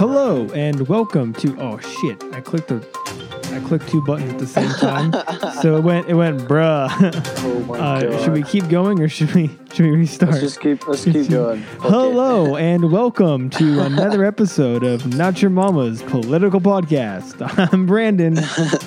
Hello 0.00 0.48
and 0.54 0.88
welcome 0.88 1.34
to. 1.34 1.54
Oh 1.60 1.78
shit! 1.78 2.24
I 2.32 2.40
clicked 2.40 2.68
the. 2.68 2.76
I 3.54 3.60
clicked 3.68 3.86
two 3.90 4.02
buttons 4.06 4.32
at 4.32 4.38
the 4.38 4.46
same 4.46 4.70
time, 4.70 5.12
so 5.60 5.76
it 5.76 5.82
went. 5.82 6.08
It 6.08 6.14
went, 6.14 6.40
bruh. 6.48 6.88
Oh 7.44 7.60
my 7.64 7.78
Uh, 7.78 8.00
god. 8.00 8.24
should 8.24 8.32
we 8.32 8.42
keep 8.42 8.66
going 8.70 8.98
or 9.02 9.10
should 9.10 9.34
we? 9.34 9.48
Should 9.74 9.84
we 9.84 9.90
restart? 9.90 10.30
Let's 10.32 10.42
just 10.42 10.60
keep. 10.60 10.88
Let's 10.88 11.04
keep 11.04 11.28
going. 11.28 11.60
Hello 11.80 12.56
and 12.56 12.90
welcome 12.90 13.50
to 13.50 13.80
another 13.82 14.24
episode 14.24 14.84
of 14.84 15.04
Not 15.18 15.42
Your 15.42 15.50
Mama's 15.50 16.02
Political 16.04 16.62
Podcast. 16.62 17.70
I'm 17.70 17.84
Brandon, 17.84 18.36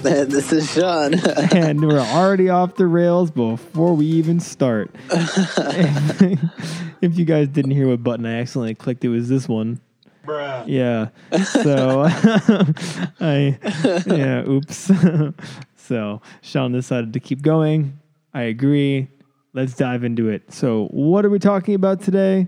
this 0.02 0.52
is 0.52 0.68
Sean. 0.74 1.14
and 1.56 1.86
we're 1.86 2.00
already 2.00 2.50
off 2.50 2.74
the 2.74 2.88
rails 2.88 3.30
before 3.30 3.94
we 3.94 4.08
even 4.08 4.40
start. 4.40 4.90
if 5.12 7.20
you 7.20 7.26
guys 7.26 7.50
didn't 7.50 7.70
hear 7.72 7.88
what 7.88 8.04
button 8.04 8.26
I 8.26 8.40
accidentally 8.40 8.74
clicked, 8.74 9.06
it 9.06 9.10
was 9.10 9.30
this 9.30 9.48
one. 9.48 9.80
Bruh. 10.26 10.64
Yeah. 10.68 11.10
So 11.44 12.04
I 13.20 13.58
yeah, 14.06 14.48
oops. 14.48 14.92
so 15.76 16.22
Sean 16.42 16.72
decided 16.72 17.14
to 17.14 17.20
keep 17.20 17.42
going. 17.42 18.00
I 18.34 18.44
agree. 18.44 19.10
Let's 19.54 19.76
dive 19.76 20.04
into 20.04 20.30
it. 20.30 20.52
So 20.52 20.88
what 20.92 21.26
are 21.26 21.30
we 21.30 21.40
talking 21.40 21.76
about 21.76 22.02
today? 22.02 22.48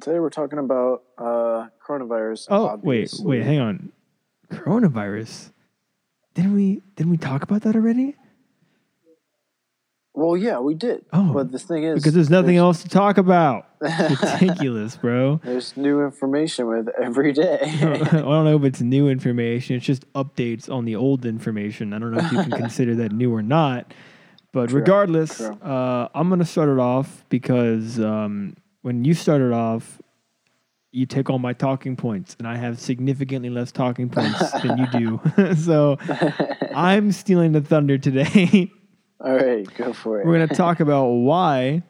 Today 0.00 0.18
we're 0.18 0.30
talking 0.30 0.58
about 0.58 1.02
uh, 1.18 1.68
coronavirus. 1.86 2.46
Oh, 2.50 2.78
wait, 2.82 3.12
wait, 3.20 3.42
hang 3.42 3.60
on. 3.60 3.92
Coronavirus. 4.50 5.52
Didn't 6.34 6.54
we 6.54 6.82
didn't 6.96 7.10
we 7.10 7.18
talk 7.18 7.42
about 7.42 7.62
that 7.62 7.76
already? 7.76 8.16
Well, 10.12 10.36
yeah, 10.36 10.58
we 10.58 10.74
did. 10.74 11.04
Oh, 11.12 11.32
but 11.32 11.52
the 11.52 11.58
thing 11.58 11.84
is, 11.84 11.94
Because 12.02 12.14
there's 12.14 12.30
nothing 12.30 12.56
else 12.56 12.82
to 12.82 12.88
talk 12.88 13.16
about. 13.18 13.66
It's 13.82 14.42
ridiculous, 14.42 14.96
bro. 14.96 15.40
There's 15.42 15.74
new 15.76 16.04
information 16.04 16.66
with 16.66 16.88
every 17.00 17.32
day. 17.32 17.58
I 17.62 17.96
don't 17.96 18.44
know 18.44 18.56
if 18.56 18.64
it's 18.64 18.80
new 18.82 19.08
information. 19.08 19.76
It's 19.76 19.86
just 19.86 20.10
updates 20.12 20.68
on 20.70 20.84
the 20.84 20.96
old 20.96 21.24
information. 21.24 21.94
I 21.94 21.98
don't 21.98 22.10
know 22.12 22.18
if 22.18 22.30
you 22.30 22.42
can 22.42 22.50
consider 22.64 22.94
that 22.96 23.12
new 23.12 23.32
or 23.32 23.40
not. 23.42 23.94
But 24.52 24.68
True, 24.70 24.80
regardless, 24.80 25.36
true. 25.38 25.52
uh, 25.62 26.08
I'm 26.14 26.28
going 26.28 26.40
to 26.40 26.44
start 26.44 26.68
it 26.68 26.78
off 26.78 27.24
because 27.30 27.98
um, 28.00 28.56
when 28.82 29.04
you 29.04 29.14
started 29.14 29.52
off, 29.52 30.02
you 30.92 31.06
take 31.06 31.30
all 31.30 31.38
my 31.38 31.52
talking 31.52 31.94
points, 31.96 32.34
and 32.38 32.48
I 32.48 32.56
have 32.56 32.80
significantly 32.80 33.48
less 33.48 33.70
talking 33.70 34.10
points 34.10 34.50
than 34.60 34.76
you 34.76 34.86
do. 35.36 35.54
so 35.54 35.96
I'm 36.74 37.12
stealing 37.12 37.52
the 37.52 37.60
thunder 37.60 37.96
today. 37.96 38.72
All 39.22 39.34
right, 39.34 39.66
go 39.76 39.92
for 39.92 40.20
it. 40.20 40.26
We're 40.26 40.36
going 40.36 40.48
to 40.48 40.54
talk 40.54 40.80
about 40.80 41.06
why 41.06 41.82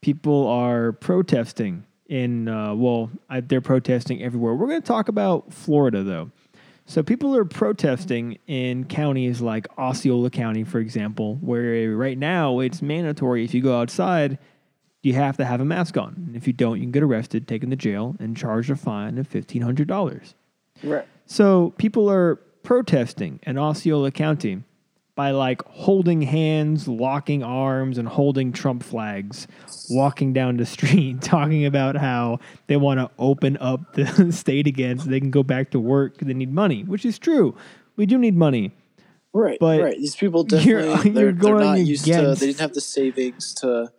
people 0.00 0.46
are 0.46 0.92
protesting 0.92 1.84
in, 2.08 2.48
uh, 2.48 2.74
well, 2.74 3.10
I, 3.28 3.40
they're 3.40 3.60
protesting 3.60 4.22
everywhere. 4.22 4.54
We're 4.54 4.68
going 4.68 4.80
to 4.80 4.86
talk 4.86 5.08
about 5.08 5.52
Florida, 5.52 6.02
though. 6.02 6.30
So 6.86 7.02
people 7.02 7.36
are 7.36 7.44
protesting 7.44 8.38
in 8.46 8.84
counties 8.84 9.40
like 9.40 9.68
Osceola 9.78 10.30
County, 10.30 10.64
for 10.64 10.78
example, 10.78 11.36
where 11.36 11.94
right 11.94 12.18
now 12.18 12.58
it's 12.58 12.82
mandatory 12.82 13.44
if 13.44 13.54
you 13.54 13.62
go 13.62 13.78
outside, 13.78 14.38
you 15.02 15.12
have 15.12 15.36
to 15.36 15.44
have 15.44 15.60
a 15.60 15.64
mask 15.64 15.96
on. 15.96 16.14
And 16.26 16.36
if 16.36 16.46
you 16.46 16.52
don't, 16.52 16.78
you 16.78 16.82
can 16.82 16.90
get 16.90 17.02
arrested, 17.02 17.46
taken 17.46 17.70
to 17.70 17.76
jail, 17.76 18.16
and 18.18 18.36
charged 18.36 18.70
a 18.70 18.76
fine 18.76 19.18
of 19.18 19.30
$1,500. 19.30 20.34
right. 20.82 21.06
So 21.26 21.74
people 21.78 22.10
are 22.10 22.36
protesting 22.64 23.38
in 23.44 23.56
Osceola 23.56 24.10
County 24.10 24.64
by 25.20 25.32
like 25.32 25.60
holding 25.66 26.22
hands, 26.22 26.88
locking 26.88 27.42
arms, 27.42 27.98
and 27.98 28.08
holding 28.08 28.52
Trump 28.52 28.82
flags, 28.82 29.46
walking 29.90 30.32
down 30.32 30.56
the 30.56 30.64
street, 30.64 31.20
talking 31.36 31.66
about 31.66 31.94
how 31.94 32.38
they 32.68 32.76
want 32.78 32.98
to 33.00 33.10
open 33.18 33.58
up 33.58 33.92
the 33.92 34.32
state 34.42 34.66
again 34.66 34.98
so 34.98 35.10
they 35.10 35.20
can 35.20 35.30
go 35.30 35.42
back 35.42 35.72
to 35.72 35.78
work. 35.78 36.16
they 36.16 36.32
need 36.32 36.50
money, 36.50 36.84
which 36.84 37.04
is 37.04 37.18
true. 37.18 37.54
We 37.96 38.06
do 38.06 38.16
need 38.16 38.34
money. 38.34 38.72
Right, 39.34 39.58
But 39.60 39.82
right. 39.82 39.98
These 39.98 40.16
people 40.16 40.46
you're- 40.50 40.84
definitely 40.84 41.10
they're, 41.10 41.24
you're 41.24 41.32
they're 41.34 41.52
not 41.52 41.60
going 41.74 41.86
used 41.86 42.06
to. 42.06 42.12
against- 42.12 42.40
They 42.40 42.46
didn't 42.46 42.60
have 42.60 42.72
the 42.72 42.80
savings 42.80 43.52
to 43.56 43.92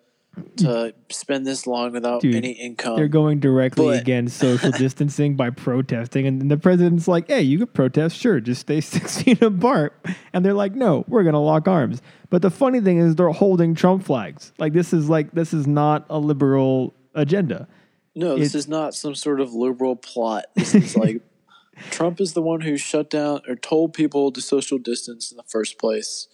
to 0.58 0.94
spend 1.09 1.46
this 1.46 1.68
long 1.68 1.92
without 1.92 2.22
Dude, 2.22 2.36
any 2.36 2.52
income. 2.52 2.96
They're 2.96 3.08
going 3.08 3.40
directly 3.40 3.88
but- 3.88 4.02
against 4.02 4.38
social 4.38 4.72
distancing 4.78 5.36
by 5.36 5.50
protesting. 5.50 6.25
And 6.25 6.50
the 6.50 6.58
president's 6.58 7.08
like, 7.08 7.28
hey, 7.28 7.42
you 7.42 7.58
can 7.58 7.68
protest, 7.68 8.18
sure, 8.18 8.40
just 8.40 8.62
stay 8.62 8.81
six 8.81 9.22
feet 9.22 9.41
apart. 9.41 9.94
And 10.34 10.46
they're 10.46 10.53
like, 10.53 10.74
no, 10.74 11.03
we're 11.08 11.24
going 11.24 11.34
to 11.34 11.40
lock 11.40 11.68
arms. 11.68 12.02
But 12.30 12.41
the 12.41 12.50
funny 12.52 12.80
thing 12.80 12.97
is, 12.97 13.16
they're 13.16 13.30
holding 13.30 13.75
Trump 13.75 14.03
flags. 14.03 14.53
Like, 14.58 14.74
this 14.74 14.94
is 14.94 15.09
like, 15.09 15.31
this 15.31 15.53
is 15.53 15.68
not 15.68 16.06
a 16.09 16.18
liberal 16.18 16.94
agenda. 17.14 17.68
No, 18.16 18.38
this 18.38 18.50
It's- 18.50 18.56
is 18.56 18.68
not 18.68 18.94
some 18.94 19.16
sort 19.16 19.41
of 19.41 19.53
liberal 19.53 19.96
plot. 19.96 20.46
This 20.56 20.75
is 20.75 20.96
like 20.96 21.22
Trump 21.90 22.22
is 22.22 22.34
the 22.34 22.41
one 22.41 22.62
who 22.62 22.78
shut 22.78 23.09
down 23.09 23.41
or 23.47 23.56
told 23.56 23.94
people 23.94 24.31
to 24.31 24.41
social 24.41 24.78
distance 24.78 25.31
in 25.31 25.38
the 25.38 25.44
first 25.44 25.78
place. 25.80 26.28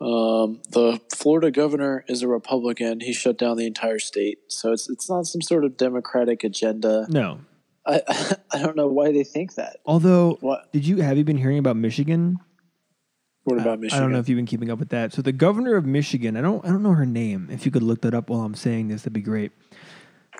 Um, 0.00 0.60
the 0.70 1.00
Florida 1.14 1.50
governor 1.50 2.04
is 2.08 2.22
a 2.22 2.28
Republican. 2.28 3.00
He 3.00 3.12
shut 3.12 3.38
down 3.38 3.56
the 3.56 3.66
entire 3.66 3.98
state, 3.98 4.38
so 4.48 4.72
it's 4.72 4.88
it's 4.90 5.08
not 5.08 5.26
some 5.26 5.40
sort 5.40 5.64
of 5.64 5.76
democratic 5.76 6.44
agenda. 6.44 7.06
No. 7.08 7.40
I 7.86 8.02
I 8.52 8.58
don't 8.58 8.76
know 8.76 8.88
why 8.88 9.12
they 9.12 9.24
think 9.24 9.54
that. 9.54 9.78
Although, 9.86 10.38
What 10.40 10.72
did 10.72 10.86
you, 10.86 10.98
have 11.02 11.16
you 11.16 11.24
been 11.24 11.38
hearing 11.38 11.58
about 11.58 11.76
Michigan? 11.76 12.38
what 13.44 13.60
about 13.60 13.78
Michigan? 13.78 13.98
I 13.98 14.02
don't 14.02 14.12
know 14.12 14.18
if 14.18 14.28
you've 14.28 14.36
been 14.36 14.46
keeping 14.46 14.70
up 14.70 14.78
with 14.78 14.88
that. 14.88 15.12
So 15.12 15.20
the 15.20 15.32
governor 15.32 15.76
of 15.76 15.84
Michigan, 15.84 16.36
I 16.36 16.40
don't, 16.40 16.64
I 16.64 16.68
don't 16.68 16.82
know 16.82 16.94
her 16.94 17.04
name. 17.04 17.48
If 17.50 17.66
you 17.66 17.72
could 17.72 17.82
look 17.82 18.00
that 18.00 18.14
up 18.14 18.30
while 18.30 18.40
I'm 18.40 18.54
saying 18.54 18.88
this, 18.88 19.02
that'd 19.02 19.12
be 19.12 19.20
great. 19.20 19.52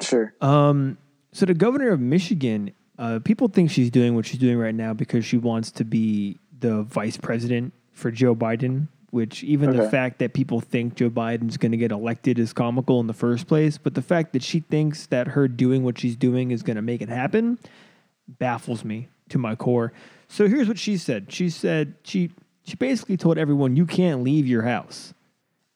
Sure. 0.01 0.35
Um, 0.41 0.97
so 1.33 1.45
the 1.45 1.55
governor 1.55 1.93
of 1.93 2.01
Michigan, 2.01 2.73
uh, 2.99 3.19
people 3.23 3.49
think 3.49 3.71
she's 3.71 3.91
doing 3.91 4.15
what 4.15 4.25
she's 4.25 4.41
doing 4.41 4.57
right 4.57 4.75
now 4.75 4.95
because 4.95 5.25
she 5.25 5.37
wants 5.37 5.71
to 5.73 5.85
be 5.85 6.41
the 6.59 6.83
vice 6.83 7.19
president 7.19 7.75
for 7.93 8.11
Joe 8.11 8.35
Biden. 8.35 8.89
Which 9.15 9.45
even 9.45 9.77
the 9.77 9.89
fact 9.91 10.19
that 10.19 10.33
people 10.33 10.59
think 10.61 10.97
Joe 10.97 11.09
Biden's 11.09 11.57
going 11.57 11.71
to 11.71 11.79
get 11.79 11.93
elected 11.93 12.37
is 12.37 12.53
comical 12.53 12.99
in 12.99 13.07
the 13.07 13.13
first 13.13 13.47
place. 13.47 13.79
But 13.79 13.95
the 13.95 14.03
fact 14.03 14.33
that 14.33 14.43
she 14.43 14.59
thinks 14.59 15.07
that 15.07 15.29
her 15.29 15.47
doing 15.47 15.85
what 15.85 16.01
she's 16.01 16.17
doing 16.17 16.51
is 16.51 16.65
going 16.65 16.75
to 16.75 16.83
make 16.83 17.01
it 17.01 17.09
happen 17.09 17.61
baffles 18.41 18.85
me 18.85 19.07
to 19.29 19.39
my 19.39 19.55
core. 19.55 19.93
So 20.27 20.49
here's 20.49 20.67
what 20.67 20.81
she 20.81 20.97
said. 20.97 21.31
She 21.33 21.49
said 21.49 21.95
she 22.03 22.33
she 22.65 22.75
basically 22.75 23.17
told 23.17 23.39
everyone 23.39 23.77
you 23.77 23.87
can't 23.87 24.25
leave 24.25 24.49
your 24.49 24.63
house 24.63 25.15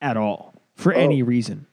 at 0.01 0.17
all 0.17 0.53
for 0.75 0.93
Oh. 0.93 0.99
any 0.99 1.23
reason. 1.23 1.67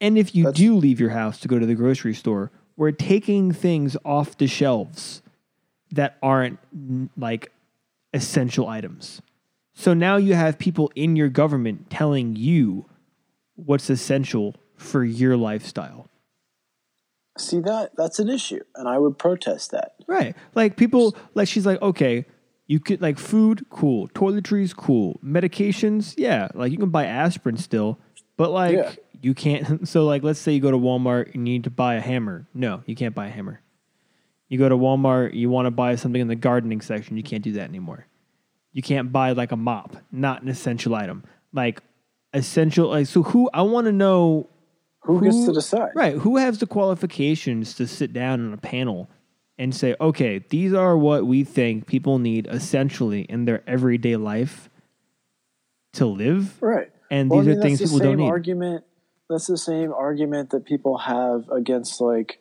And 0.00 0.16
if 0.16 0.32
you 0.32 0.44
That's- 0.44 0.60
do 0.60 0.76
leave 0.76 1.00
your 1.00 1.10
house 1.10 1.40
to 1.40 1.48
go 1.48 1.58
to 1.58 1.66
the 1.66 1.74
grocery 1.74 2.14
store, 2.14 2.52
we're 2.76 2.92
taking 2.92 3.50
things 3.50 3.96
off 4.04 4.38
the 4.38 4.46
shelves 4.46 5.22
that 5.90 6.18
aren't 6.22 6.60
like 7.16 7.50
essential 8.14 8.68
items. 8.68 9.20
So 9.74 9.94
now 9.94 10.16
you 10.16 10.34
have 10.34 10.58
people 10.58 10.90
in 10.94 11.16
your 11.16 11.28
government 11.28 11.90
telling 11.90 12.36
you 12.36 12.86
what's 13.54 13.88
essential 13.90 14.56
for 14.76 15.04
your 15.04 15.36
lifestyle. 15.36 16.08
See 17.38 17.60
that 17.60 17.92
that's 17.96 18.18
an 18.18 18.28
issue, 18.28 18.60
and 18.74 18.88
I 18.88 18.98
would 18.98 19.16
protest 19.18 19.70
that. 19.70 19.92
Right. 20.06 20.34
Like 20.54 20.76
people 20.76 21.16
like 21.34 21.48
she's 21.48 21.64
like, 21.64 21.80
okay, 21.80 22.26
you 22.66 22.80
could 22.80 23.00
like 23.00 23.18
food, 23.18 23.64
cool. 23.70 24.08
Toiletries, 24.08 24.76
cool. 24.76 25.18
Medications, 25.24 26.14
yeah. 26.18 26.48
Like 26.54 26.72
you 26.72 26.78
can 26.78 26.90
buy 26.90 27.06
aspirin 27.06 27.56
still, 27.56 27.98
but 28.36 28.50
like 28.50 28.76
Yeah. 28.76 28.92
you 29.22 29.32
can't 29.34 29.88
so 29.88 30.04
like 30.04 30.22
let's 30.22 30.40
say 30.40 30.52
you 30.52 30.60
go 30.60 30.70
to 30.70 30.76
Walmart 30.76 31.34
and 31.34 31.48
you 31.48 31.54
need 31.54 31.64
to 31.64 31.70
buy 31.70 31.94
a 31.94 32.00
hammer. 32.00 32.46
No, 32.52 32.82
you 32.86 32.94
can't 32.96 33.14
buy 33.14 33.28
a 33.28 33.30
hammer. 33.30 33.60
You 34.48 34.58
go 34.58 34.68
to 34.68 34.76
Walmart, 34.76 35.32
you 35.34 35.48
want 35.48 35.66
to 35.66 35.70
buy 35.70 35.94
something 35.94 36.20
in 36.20 36.26
the 36.28 36.34
gardening 36.34 36.80
section, 36.80 37.16
you 37.16 37.22
can't 37.22 37.44
do 37.44 37.52
that 37.52 37.68
anymore. 37.68 38.06
You 38.72 38.82
can't 38.82 39.10
buy 39.12 39.32
like 39.32 39.52
a 39.52 39.56
mop, 39.56 39.96
not 40.12 40.42
an 40.42 40.48
essential 40.48 40.94
item. 40.94 41.24
Like 41.52 41.82
essential 42.32 42.88
like 42.88 43.06
so 43.06 43.22
who 43.22 43.50
I 43.52 43.62
want 43.62 43.86
to 43.86 43.92
know 43.92 44.48
Who, 45.00 45.20
gets 45.20 45.44
to 45.46 45.52
decide? 45.52 45.90
Right. 45.94 46.14
Who 46.14 46.36
has 46.36 46.58
the 46.58 46.66
qualifications 46.66 47.74
to 47.74 47.86
sit 47.86 48.12
down 48.12 48.46
on 48.46 48.52
a 48.52 48.56
panel 48.58 49.10
and 49.58 49.74
say, 49.74 49.96
okay, 50.00 50.44
these 50.48 50.72
are 50.72 50.96
what 50.96 51.26
we 51.26 51.44
think 51.44 51.86
people 51.86 52.18
need 52.18 52.46
essentially 52.50 53.22
in 53.22 53.44
their 53.44 53.62
everyday 53.68 54.16
life 54.16 54.70
to 55.94 56.06
live? 56.06 56.62
Right. 56.62 56.90
And 57.10 57.28
Well, 57.28 57.40
these 57.40 57.56
I 57.56 57.58
are 57.58 57.62
things 57.62 57.78
the 57.80 57.86
people 57.86 57.98
don't 57.98 58.16
need. 58.18 58.28
Argument. 58.28 58.84
That's 59.28 59.46
the 59.46 59.58
same 59.58 59.92
argument 59.92 60.50
that 60.50 60.64
people 60.64 60.98
have 60.98 61.48
against 61.50 62.00
like, 62.00 62.40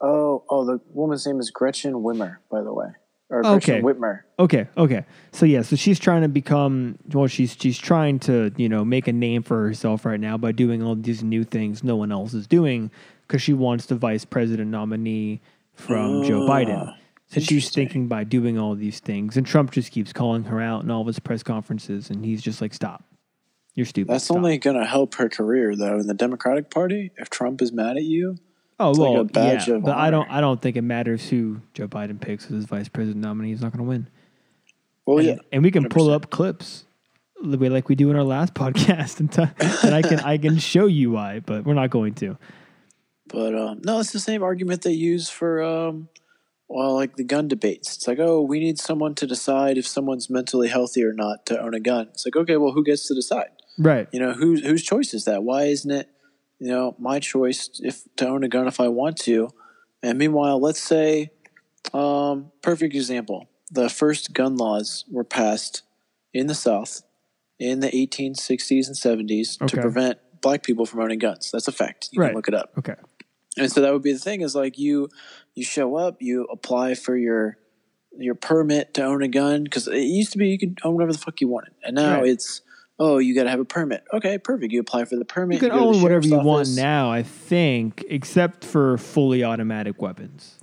oh, 0.00 0.44
oh, 0.48 0.64
the 0.64 0.80
woman's 0.92 1.26
name 1.26 1.40
is 1.40 1.50
Gretchen 1.50 1.94
Wimmer 1.94 2.36
by 2.50 2.62
the 2.62 2.72
way, 2.72 2.88
or 3.30 3.46
Okay. 3.46 3.80
Whitmer. 3.80 4.20
Okay, 4.38 4.66
okay. 4.76 5.04
So 5.32 5.46
yeah, 5.46 5.62
so 5.62 5.76
she's 5.76 5.98
trying 5.98 6.22
to 6.22 6.28
become 6.28 6.98
well, 7.12 7.26
she's 7.28 7.56
she's 7.58 7.78
trying 7.78 8.18
to, 8.20 8.52
you 8.56 8.68
know, 8.68 8.84
make 8.84 9.06
a 9.08 9.12
name 9.12 9.42
for 9.42 9.66
herself 9.66 10.04
right 10.04 10.20
now 10.20 10.36
by 10.36 10.52
doing 10.52 10.82
all 10.82 10.94
these 10.96 11.22
new 11.22 11.44
things 11.44 11.82
no 11.84 11.96
one 11.96 12.10
else 12.12 12.34
is 12.34 12.46
doing 12.46 12.90
because 13.26 13.40
she 13.40 13.52
wants 13.52 13.86
the 13.86 13.94
vice 13.94 14.24
president 14.24 14.70
nominee 14.70 15.40
from 15.74 16.24
Joe 16.24 16.44
Ah, 16.44 16.50
Biden. 16.50 16.94
So 17.28 17.40
she's 17.40 17.70
thinking 17.70 18.08
by 18.08 18.24
doing 18.24 18.58
all 18.58 18.74
these 18.74 18.98
things, 18.98 19.36
and 19.36 19.46
Trump 19.46 19.70
just 19.70 19.92
keeps 19.92 20.12
calling 20.12 20.44
her 20.44 20.60
out 20.60 20.82
in 20.82 20.90
all 20.90 21.02
of 21.02 21.06
his 21.06 21.20
press 21.20 21.44
conferences, 21.44 22.10
and 22.10 22.24
he's 22.24 22.42
just 22.42 22.60
like, 22.60 22.74
"Stop, 22.74 23.04
you're 23.76 23.86
stupid." 23.86 24.12
That's 24.12 24.24
Stop." 24.24 24.38
only 24.38 24.58
going 24.58 24.76
to 24.76 24.84
help 24.84 25.14
her 25.14 25.28
career, 25.28 25.76
though. 25.76 26.00
In 26.00 26.08
the 26.08 26.14
Democratic 26.14 26.70
Party, 26.70 27.12
if 27.16 27.30
Trump 27.30 27.62
is 27.62 27.70
mad 27.72 27.96
at 27.96 28.02
you, 28.02 28.36
Oh 28.80 28.92
like 28.92 29.12
well, 29.12 29.24
badge 29.24 29.68
yeah, 29.68 29.76
but 29.76 29.94
I 29.94 30.10
don't. 30.10 30.28
I 30.30 30.40
don't 30.40 30.60
think 30.60 30.76
it 30.76 30.82
matters 30.82 31.28
who 31.28 31.60
Joe 31.74 31.86
Biden 31.86 32.18
picks 32.18 32.46
as 32.46 32.52
his 32.52 32.64
vice 32.64 32.88
president 32.88 33.22
nominee. 33.22 33.50
He's 33.50 33.60
not 33.60 33.72
going 33.72 33.84
to 33.84 33.88
win. 33.88 34.08
Well, 35.04 35.18
and, 35.18 35.26
yeah, 35.26 35.36
and 35.52 35.62
we 35.62 35.70
can 35.70 35.90
pull 35.90 36.08
100%. 36.08 36.14
up 36.14 36.30
clips 36.30 36.86
the 37.42 37.58
way 37.58 37.68
like 37.68 37.90
we 37.90 37.94
do 37.94 38.10
in 38.10 38.16
our 38.16 38.24
last 38.24 38.54
podcast, 38.54 39.20
and, 39.20 39.30
t- 39.30 39.42
and 39.86 39.94
I 39.94 40.00
can 40.00 40.20
I 40.20 40.38
can 40.38 40.56
show 40.58 40.86
you 40.86 41.10
why, 41.10 41.40
but 41.40 41.64
we're 41.64 41.74
not 41.74 41.90
going 41.90 42.14
to. 42.14 42.38
but 43.26 43.54
um, 43.54 43.82
no, 43.84 44.00
it's 44.00 44.12
the 44.12 44.18
same 44.18 44.42
argument 44.42 44.80
they 44.80 44.92
use 44.92 45.28
for 45.28 45.62
um, 45.62 46.08
well, 46.70 46.94
like 46.94 47.16
the 47.16 47.24
gun 47.24 47.48
debates. 47.48 47.96
It's 47.96 48.08
like, 48.08 48.18
oh, 48.18 48.40
we 48.40 48.60
need 48.60 48.78
someone 48.78 49.14
to 49.16 49.26
decide 49.26 49.76
if 49.76 49.86
someone's 49.86 50.30
mentally 50.30 50.68
healthy 50.68 51.04
or 51.04 51.12
not 51.12 51.44
to 51.46 51.60
own 51.60 51.74
a 51.74 51.80
gun. 51.80 52.08
It's 52.12 52.24
like, 52.24 52.36
okay, 52.36 52.56
well, 52.56 52.72
who 52.72 52.82
gets 52.82 53.06
to 53.08 53.14
decide? 53.14 53.50
Right. 53.76 54.08
You 54.10 54.20
know, 54.20 54.32
whose 54.32 54.62
whose 54.62 54.82
choice 54.82 55.12
is 55.12 55.26
that? 55.26 55.42
Why 55.42 55.64
isn't 55.64 55.90
it, 55.90 56.08
you 56.60 56.68
know, 56.68 56.94
my 56.98 57.18
choice 57.18 57.70
if 57.82 58.02
to 58.16 58.28
own 58.28 58.44
a 58.44 58.48
gun 58.48 58.68
if 58.68 58.80
I 58.80 58.88
want 58.88 59.16
to? 59.22 59.48
And 60.02 60.18
meanwhile, 60.18 60.60
let's 60.60 60.80
say, 60.80 61.30
um, 61.92 62.52
perfect 62.62 62.94
example: 62.94 63.48
the 63.70 63.88
first 63.88 64.32
gun 64.34 64.56
laws 64.56 65.04
were 65.10 65.24
passed 65.24 65.82
in 66.32 66.46
the 66.46 66.54
South 66.54 67.02
in 67.58 67.80
the 67.80 67.88
1860s 67.90 68.86
and 68.86 68.96
70s 68.96 69.60
Okay. 69.60 69.66
to 69.76 69.80
prevent 69.80 70.18
black 70.40 70.62
people 70.62 70.86
from 70.86 71.00
owning 71.00 71.18
guns. 71.18 71.50
That's 71.52 71.68
a 71.68 71.72
fact. 71.72 72.08
You 72.12 72.20
Right. 72.20 72.28
can 72.28 72.36
look 72.36 72.48
it 72.48 72.54
up. 72.54 72.72
Okay. 72.78 72.94
And 73.58 73.70
so 73.70 73.80
that 73.80 73.92
would 73.92 74.02
be 74.02 74.12
the 74.12 74.18
thing: 74.18 74.42
is 74.42 74.54
like 74.54 74.78
you 74.78 75.08
you 75.54 75.64
show 75.64 75.96
up, 75.96 76.20
you 76.20 76.44
apply 76.44 76.94
for 76.94 77.16
your 77.16 77.56
your 78.16 78.34
permit 78.34 78.92
to 78.94 79.04
own 79.04 79.22
a 79.22 79.28
gun 79.28 79.64
because 79.64 79.86
it 79.86 79.98
used 80.00 80.32
to 80.32 80.38
be 80.38 80.48
you 80.48 80.58
could 80.58 80.78
own 80.84 80.94
whatever 80.94 81.12
the 81.12 81.18
fuck 81.18 81.40
you 81.40 81.48
wanted, 81.48 81.72
and 81.82 81.94
now 81.96 82.20
Right. 82.20 82.30
it's 82.30 82.60
oh 83.00 83.18
you 83.18 83.34
got 83.34 83.44
to 83.44 83.50
have 83.50 83.58
a 83.58 83.64
permit. 83.64 84.04
Okay, 84.12 84.38
perfect. 84.38 84.72
You 84.72 84.80
apply 84.80 85.06
for 85.06 85.16
the 85.16 85.24
permit. 85.24 85.60
You 85.60 85.68
can 85.68 85.76
the 85.76 85.82
own 85.82 86.02
whatever 86.02 86.24
you 86.24 86.30
sheriff's 86.30 86.46
want 86.46 86.68
now, 86.76 87.10
I 87.10 87.24
think, 87.24 88.04
except 88.08 88.64
for 88.64 88.96
fully 88.98 89.42
automatic 89.42 90.00
weapons. 90.00 90.58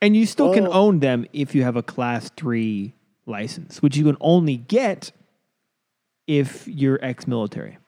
And 0.00 0.14
you 0.14 0.26
still 0.26 0.52
can 0.52 0.66
own 0.68 1.00
them 1.00 1.26
if 1.32 1.54
you 1.54 1.62
have 1.62 1.76
a 1.76 1.82
class 1.82 2.30
three 2.36 2.94
license, 3.24 3.80
which 3.80 3.96
you 3.96 4.04
can 4.04 4.16
only 4.20 4.56
get 4.56 5.12
if 6.26 6.66
you're 6.68 6.98
ex-military. 7.04 7.78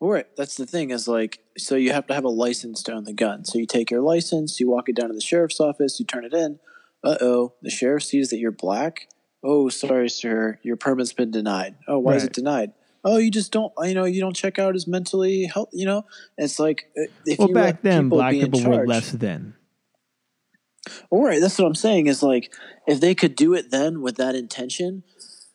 Well, 0.00 0.10
right. 0.10 0.26
That's 0.36 0.56
the 0.56 0.66
thing 0.66 0.90
is 0.90 1.08
like 1.08 1.40
so 1.56 1.74
you 1.74 1.92
have 1.92 2.06
to 2.08 2.14
have 2.14 2.24
a 2.24 2.28
license 2.28 2.82
to 2.84 2.92
own 2.92 3.04
the 3.04 3.12
gun. 3.12 3.44
So 3.44 3.58
you 3.58 3.66
take 3.66 3.90
your 3.90 4.02
license, 4.02 4.60
you 4.60 4.68
walk 4.68 4.88
it 4.88 4.96
down 4.96 5.08
to 5.08 5.14
the 5.14 5.20
sheriff's 5.20 5.58
office, 5.60 5.98
you 5.98 6.04
turn 6.06 6.24
it 6.24 6.34
in. 6.34 6.58
Uh 7.02 7.16
oh, 7.20 7.54
the 7.62 7.70
sheriff 7.70 8.02
sees 8.02 8.30
that 8.30 8.38
you're 8.38 8.50
black. 8.50 9.08
Oh, 9.42 9.68
sorry, 9.68 10.10
sir, 10.10 10.58
your 10.62 10.76
permit's 10.76 11.12
been 11.12 11.30
denied. 11.30 11.76
Oh, 11.86 11.98
why 11.98 12.16
is 12.16 12.24
it 12.24 12.32
denied? 12.32 12.72
Oh, 13.08 13.18
you 13.18 13.30
just 13.30 13.52
don't, 13.52 13.72
you 13.84 13.94
know, 13.94 14.04
you 14.04 14.20
don't 14.20 14.34
check 14.34 14.58
out 14.58 14.74
as 14.74 14.88
mentally 14.88 15.44
health. 15.44 15.68
You 15.72 15.86
know, 15.86 16.06
it's 16.36 16.58
like 16.58 16.90
uh, 16.98 17.04
if 17.24 17.38
Well, 17.38 17.48
you 17.48 17.54
back 17.54 17.80
then, 17.82 18.04
people 18.04 18.18
black 18.18 18.32
people 18.32 18.60
were 18.60 18.84
less 18.84 19.12
than. 19.12 19.54
All 21.10 21.24
right, 21.24 21.40
that's 21.40 21.56
what 21.56 21.66
I'm 21.66 21.76
saying. 21.76 22.08
Is 22.08 22.24
like 22.24 22.52
if 22.86 23.00
they 23.00 23.14
could 23.14 23.36
do 23.36 23.54
it 23.54 23.70
then 23.70 24.02
with 24.02 24.16
that 24.16 24.34
intention, 24.34 25.04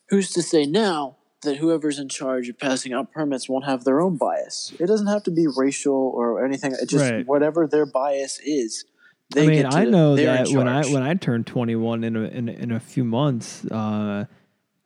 who's 0.08 0.30
to 0.32 0.42
say 0.42 0.64
now 0.64 1.18
that 1.42 1.58
whoever's 1.58 1.98
in 1.98 2.08
charge 2.08 2.48
of 2.48 2.58
passing 2.58 2.94
out 2.94 3.12
permits 3.12 3.50
won't 3.50 3.66
have 3.66 3.84
their 3.84 4.00
own 4.00 4.16
bias? 4.16 4.74
It 4.80 4.86
doesn't 4.86 5.08
have 5.08 5.22
to 5.24 5.30
be 5.30 5.46
racial 5.54 6.12
or 6.14 6.44
anything. 6.44 6.72
It 6.72 6.88
just 6.88 7.12
Right. 7.12 7.26
whatever 7.26 7.66
their 7.66 7.84
bias 7.84 8.40
is. 8.44 8.86
They 9.34 9.44
I 9.44 9.46
mean, 9.46 9.66
I 9.66 9.84
know 9.84 10.16
that 10.16 10.50
when 10.50 10.68
I 10.68 10.86
when 10.86 11.02
I 11.02 11.14
turn 11.14 11.44
21 11.44 12.04
in 12.04 12.16
a 12.16 12.20
in, 12.22 12.48
in 12.48 12.72
a 12.72 12.80
few 12.80 13.04
months, 13.04 13.64
uh, 13.66 14.24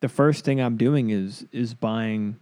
the 0.00 0.08
first 0.08 0.44
thing 0.44 0.60
I'm 0.60 0.76
doing 0.76 1.10
is 1.10 1.46
is 1.52 1.74
buying 1.74 2.38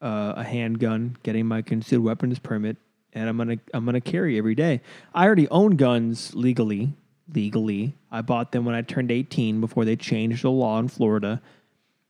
uh, 0.00 0.34
a 0.36 0.44
handgun, 0.44 1.16
getting 1.22 1.46
my 1.46 1.62
concealed 1.62 2.04
weapons 2.04 2.38
permit, 2.38 2.76
and 3.12 3.28
I'm 3.28 3.36
gonna 3.36 3.58
I'm 3.74 3.84
gonna 3.84 4.00
carry 4.00 4.38
every 4.38 4.54
day. 4.54 4.80
I 5.14 5.24
already 5.26 5.48
own 5.48 5.76
guns 5.76 6.34
legally. 6.34 6.94
Legally, 7.34 7.94
I 8.10 8.22
bought 8.22 8.52
them 8.52 8.64
when 8.64 8.74
I 8.74 8.80
turned 8.80 9.10
18 9.10 9.60
before 9.60 9.84
they 9.84 9.96
changed 9.96 10.44
the 10.44 10.50
law 10.50 10.78
in 10.78 10.88
Florida. 10.88 11.42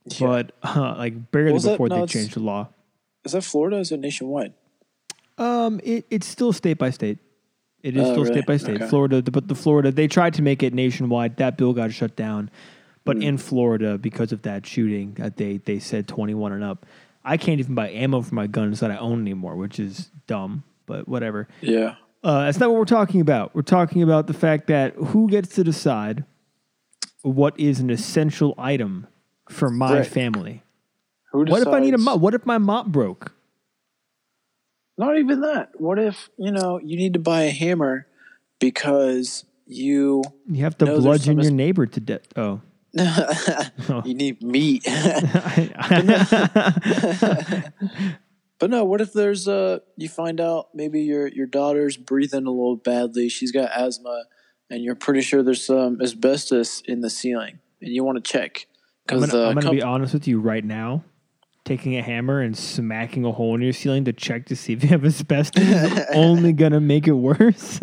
Yeah. 0.05 0.27
But 0.27 0.53
uh, 0.63 0.95
like 0.97 1.33
barely 1.33 1.55
before 1.59 1.89
no, 1.89 2.01
they 2.03 2.07
changed 2.07 2.35
the 2.35 2.41
law. 2.41 2.69
is 3.25 3.33
that 3.33 3.43
Florida? 3.43 3.79
Is 3.79 3.91
it 3.91 3.99
nationwide? 3.99 4.55
Um, 5.37 5.81
it, 5.83 6.07
it's 6.11 6.27
still 6.27 6.53
state 6.53 6.79
by 6.79 6.91
state. 6.91 7.19
It 7.83 7.97
is 7.97 8.03
Oh, 8.03 8.13
still 8.13 8.23
really? 8.25 8.35
state 8.35 8.47
by 8.47 8.57
state. 8.59 8.77
Okay. 8.77 8.89
Florida, 8.89 9.23
but 9.23 9.49
the 9.49 9.55
Florida 9.57 9.91
they 9.91 10.07
tried 10.09 10.35
to 10.35 10.43
make 10.43 10.63
it 10.63 10.73
nationwide. 10.75 11.37
That 11.39 11.57
bill 11.57 11.73
got 11.73 11.93
shut 11.93 12.15
down. 12.17 12.51
But 13.05 13.17
Hmm. 13.17 13.23
in 13.23 13.39
Florida, 13.39 13.99
because 13.99 14.33
of 14.33 14.43
that 14.43 14.67
shooting, 14.67 15.17
uh, 15.21 15.31
they 15.35 15.57
they 15.59 15.79
said 15.81 16.07
twenty 16.07 16.35
one 16.35 16.53
and 16.53 16.63
up. 16.63 16.87
I 17.29 17.37
can't 17.37 17.61
even 17.61 17.75
buy 17.75 17.91
ammo 17.91 18.23
for 18.23 18.35
my 18.35 18.47
guns 18.47 18.81
that 18.81 18.91
I 18.91 18.97
own 18.97 19.21
anymore, 19.21 19.57
which 19.57 19.79
is 19.79 20.11
dumb. 20.27 20.65
But 20.87 21.07
whatever. 21.07 21.47
Yeah. 21.61 21.97
Uh, 22.25 22.45
that's 22.47 22.59
not 22.59 22.71
what 22.71 22.79
we're 22.79 22.85
talking 22.87 23.21
about. 23.21 23.55
We're 23.55 23.63
talking 23.63 24.03
about 24.03 24.27
the 24.27 24.33
fact 24.35 24.67
that 24.69 24.95
who 24.95 25.29
gets 25.29 25.55
to 25.57 25.63
decide 25.65 26.25
what 27.23 27.59
is 27.61 27.79
an 27.81 27.91
essential 27.91 28.55
item 28.57 29.07
for 29.51 29.71
my 29.71 29.99
Right. 29.99 30.07
family. 30.07 30.63
Who 31.33 31.45
decides? 31.45 31.67
What 31.67 31.75
if 31.75 31.75
I 31.77 31.85
need 31.85 31.95
a 31.95 31.99
mop? 31.99 32.21
What 32.21 32.35
if 32.35 32.47
my 32.47 32.57
mop 32.59 32.87
broke? 32.87 33.35
Not 34.97 35.19
even 35.19 35.43
that. 35.43 35.71
What 35.81 35.99
if 35.99 36.31
you 36.39 36.51
know 36.51 36.81
you 36.83 36.97
need 36.97 37.13
to 37.13 37.21
buy 37.21 37.43
a 37.43 37.51
hammer 37.51 38.07
because 38.59 39.45
you 39.67 40.23
You 40.51 40.63
have 40.65 40.77
to 40.79 40.87
bludgeon 40.87 41.39
your 41.41 41.53
neighbor 41.53 41.87
to 41.87 42.01
death. 42.01 42.23
Oh. 42.37 42.63
you 44.05 44.15
need 44.15 44.43
meat. 44.43 44.87
But 48.59 48.71
no, 48.71 48.85
what 48.85 49.01
if 49.01 49.13
there's 49.13 49.47
a 49.47 49.83
you 49.97 50.09
find 50.09 50.41
out 50.41 50.69
maybe 50.75 51.03
your 51.03 51.29
your 51.29 51.47
daughter's 51.47 51.97
breathing 51.97 52.47
a 52.47 52.51
little 52.51 52.77
badly, 52.77 53.29
she's 53.29 53.53
got 53.53 53.71
asthma, 53.71 54.25
and 54.69 54.83
you're 54.83 54.97
pretty 54.97 55.21
sure 55.21 55.43
there's 55.43 55.65
some 55.65 56.01
asbestos 56.03 56.83
in 56.85 57.01
the 57.01 57.11
ceiling, 57.11 57.61
and 57.81 57.93
you 57.93 58.03
want 58.03 58.23
to 58.23 58.31
check 58.31 58.67
I'm 59.09 59.21
because 59.21 59.31
gonna, 59.31 59.43
the 59.43 59.49
I'm 59.49 59.55
gonna 59.55 59.67
comp- 59.67 59.77
be 59.77 59.83
honest 59.83 60.13
with 60.13 60.27
you 60.27 60.41
right 60.41 60.65
now. 60.65 61.05
Taking 61.65 61.99
a 61.99 62.03
hammer 62.03 62.41
and 62.41 62.57
smacking 62.57 63.27
a 63.27 63.33
hole 63.33 63.55
in 63.55 63.61
your 63.61 63.75
ceiling 63.75 64.07
to 64.07 64.13
check 64.13 64.47
to 64.47 64.57
see 64.57 64.73
if 64.73 64.83
you 64.83 64.89
have 64.89 65.05
asbestos 65.05 65.63
is 65.63 66.07
only 66.15 66.53
gonna 66.53 66.81
make 66.81 67.07
it 67.07 67.13
worse. 67.13 67.79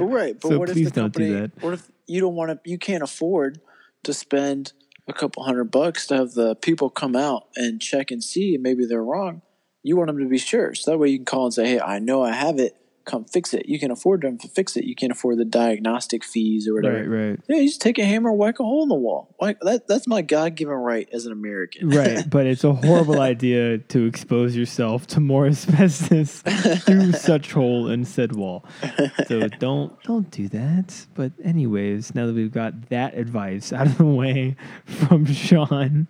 right. 0.00 0.34
But 0.40 0.48
so 0.48 0.58
what 0.58 0.70
please 0.70 0.88
if 0.88 0.94
the 0.94 1.00
don't 1.02 1.14
do 1.14 1.32
that. 1.34 1.62
What 1.62 1.74
if 1.74 1.88
you 2.06 2.20
don't 2.20 2.34
want 2.34 2.50
to? 2.50 2.58
You 2.68 2.78
can't 2.78 3.02
afford 3.02 3.60
to 4.04 4.14
spend 4.14 4.72
a 5.06 5.12
couple 5.12 5.42
hundred 5.42 5.70
bucks 5.70 6.06
to 6.08 6.16
have 6.16 6.32
the 6.32 6.54
people 6.56 6.90
come 6.90 7.16
out 7.16 7.48
and 7.56 7.80
check 7.80 8.10
and 8.10 8.22
see. 8.22 8.56
Maybe 8.58 8.84
they're 8.86 9.02
wrong. 9.02 9.42
You 9.82 9.96
want 9.96 10.08
them 10.08 10.18
to 10.18 10.28
be 10.28 10.38
sure, 10.38 10.74
so 10.74 10.90
that 10.90 10.98
way 10.98 11.08
you 11.08 11.18
can 11.18 11.24
call 11.24 11.46
and 11.46 11.54
say, 11.54 11.66
"Hey, 11.66 11.80
I 11.80 11.98
know 11.98 12.22
I 12.22 12.32
have 12.32 12.58
it. 12.58 12.76
Come 13.08 13.24
fix 13.24 13.52
it." 13.54 13.68
You 13.68 13.78
can 13.80 13.90
afford 13.90 14.20
them 14.20 14.38
to 14.38 14.48
fix 14.48 14.76
it. 14.76 14.84
You 14.84 14.94
can't 14.94 15.10
afford 15.10 15.38
the 15.38 15.44
diagnostic 15.44 16.22
fees 16.22 16.68
or 16.68 16.74
whatever. 16.74 16.98
right, 16.98 17.28
right, 17.30 17.40
Yeah, 17.48 17.56
you 17.56 17.68
just 17.68 17.80
take 17.80 17.98
a 17.98 18.04
hammer, 18.04 18.32
whack 18.32 18.60
a 18.60 18.62
hole 18.62 18.82
in 18.82 18.88
the 18.88 18.94
wall. 18.94 19.34
Like 19.40 19.58
that, 19.60 19.88
that's 19.88 20.06
my 20.06 20.22
God 20.22 20.54
given 20.54 20.74
right 20.74 21.08
as 21.12 21.26
an 21.26 21.32
American. 21.32 21.88
right. 21.88 22.28
But 22.30 22.46
it's 22.46 22.64
a 22.64 22.72
horrible 22.72 23.20
idea 23.20 23.78
to 23.78 24.04
expose 24.04 24.54
yourself 24.54 25.06
to 25.08 25.20
more 25.20 25.46
asbestos 25.54 26.42
through 26.84 27.12
such 27.12 27.52
hole 27.52 27.88
in 27.88 28.04
said 28.04 28.36
wall. 28.36 28.64
So 29.26 29.48
don't 29.58 30.00
don't 30.02 30.30
do 30.30 30.48
that. 30.48 31.06
But 31.14 31.32
anyways, 31.42 32.14
now 32.14 32.26
that 32.26 32.34
we've 32.34 32.52
got 32.52 32.90
that 32.90 33.16
advice 33.16 33.72
out 33.72 33.86
of 33.86 33.98
the 33.98 34.04
way 34.04 34.56
from 34.84 35.24
Sean. 35.26 36.06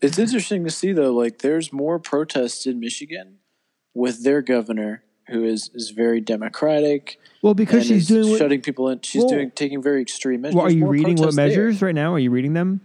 it's 0.00 0.18
interesting 0.18 0.64
to 0.64 0.70
see 0.70 0.92
though, 0.92 1.12
like 1.12 1.38
there's 1.38 1.72
more 1.72 1.98
protests 1.98 2.66
in 2.66 2.80
Michigan 2.80 3.38
with 3.94 4.24
their 4.24 4.40
governor 4.42 5.02
who 5.28 5.44
is 5.44 5.70
is 5.74 5.90
very 5.90 6.20
democratic. 6.20 7.18
Well, 7.42 7.54
because 7.54 7.86
she's 7.86 8.08
doing 8.08 8.30
what, 8.30 8.38
shutting 8.38 8.60
people 8.62 8.88
in. 8.88 9.00
She's 9.02 9.22
Well- 9.22 9.30
doing 9.30 9.50
taking 9.52 9.82
very 9.82 10.02
extreme 10.02 10.40
measures. 10.42 10.56
well, 10.56 10.66
are 10.66 10.70
you 10.70 10.80
more 10.80 10.90
reading 10.90 11.14
what 11.16 11.34
protests 11.34 11.36
there. 11.36 11.46
measures 11.48 11.82
right 11.82 11.94
now? 11.94 12.14
Are 12.14 12.18
you 12.18 12.30
reading 12.30 12.52
them? 12.54 12.80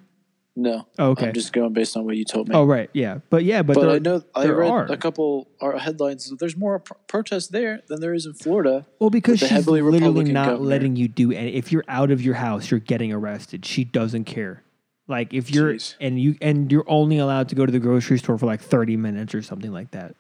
No. 0.56 0.88
Oh, 1.00 1.10
okay. 1.12 1.30
I'm 1.30 1.34
just 1.34 1.52
going 1.52 1.74
based 1.74 1.98
on 1.98 2.06
what 2.06 2.16
you 2.16 2.24
told 2.26 2.48
me. 2.48 2.54
Oh, 2.54 2.64
right. 2.64 2.88
Yeah. 2.94 3.20
But 3.32 3.44
yeah, 3.44 3.64
but, 3.64 3.74
but 3.74 3.82
there, 3.82 3.90
I 3.90 3.98
know 3.98 4.22
I 4.36 4.46
read 4.46 4.70
are. 4.70 4.86
a 4.86 4.98
couple 4.98 5.48
uh, 5.60 5.80
headlines. 5.80 6.32
There's 6.38 6.56
more 6.56 6.78
pro- 6.78 6.98
protests 7.08 7.48
there 7.48 7.82
than 7.88 8.02
there 8.02 8.14
is 8.14 8.28
in 8.28 8.34
Florida. 8.34 8.86
well, 9.00 9.10
because 9.10 9.40
she's 9.40 9.50
heavily 9.50 9.82
literally 9.82 10.10
Republican 10.10 10.34
not 10.36 10.46
governor. 10.50 10.70
letting 10.70 10.96
you 10.96 11.08
do 11.08 11.32
any. 11.32 11.56
If 11.56 11.72
you're 11.72 11.84
out 11.88 12.12
of 12.12 12.22
your 12.22 12.36
house, 12.36 12.70
you're 12.70 12.80
getting 12.80 13.12
arrested. 13.12 13.66
She 13.66 13.84
doesn't 13.84 14.26
care. 14.26 14.62
Like 15.08 15.34
if 15.34 15.50
you're 15.50 15.74
Jeez. 15.74 15.96
and 16.00 16.22
you 16.22 16.36
and 16.40 16.72
you're 16.72 16.86
only 16.88 17.18
allowed 17.18 17.50
to 17.50 17.56
go 17.56 17.66
to 17.66 17.72
the 17.72 17.80
grocery 17.80 18.20
store 18.20 18.38
for 18.38 18.46
like 18.46 18.62
30 18.62 18.96
minutes 18.96 19.34
or 19.34 19.42
something 19.42 19.72
like 19.74 19.90
that. 19.92 20.16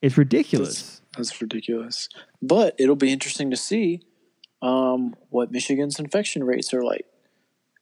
It's 0.00 0.16
ridiculous. 0.16 1.00
That's 1.16 1.40
ridiculous. 1.40 2.08
But 2.40 2.74
it'll 2.78 2.96
be 2.96 3.12
interesting 3.12 3.50
to 3.50 3.56
see 3.56 4.02
um, 4.62 5.14
what 5.30 5.50
Michigan's 5.50 5.98
infection 5.98 6.44
rates 6.44 6.72
are 6.72 6.82
like. 6.82 7.06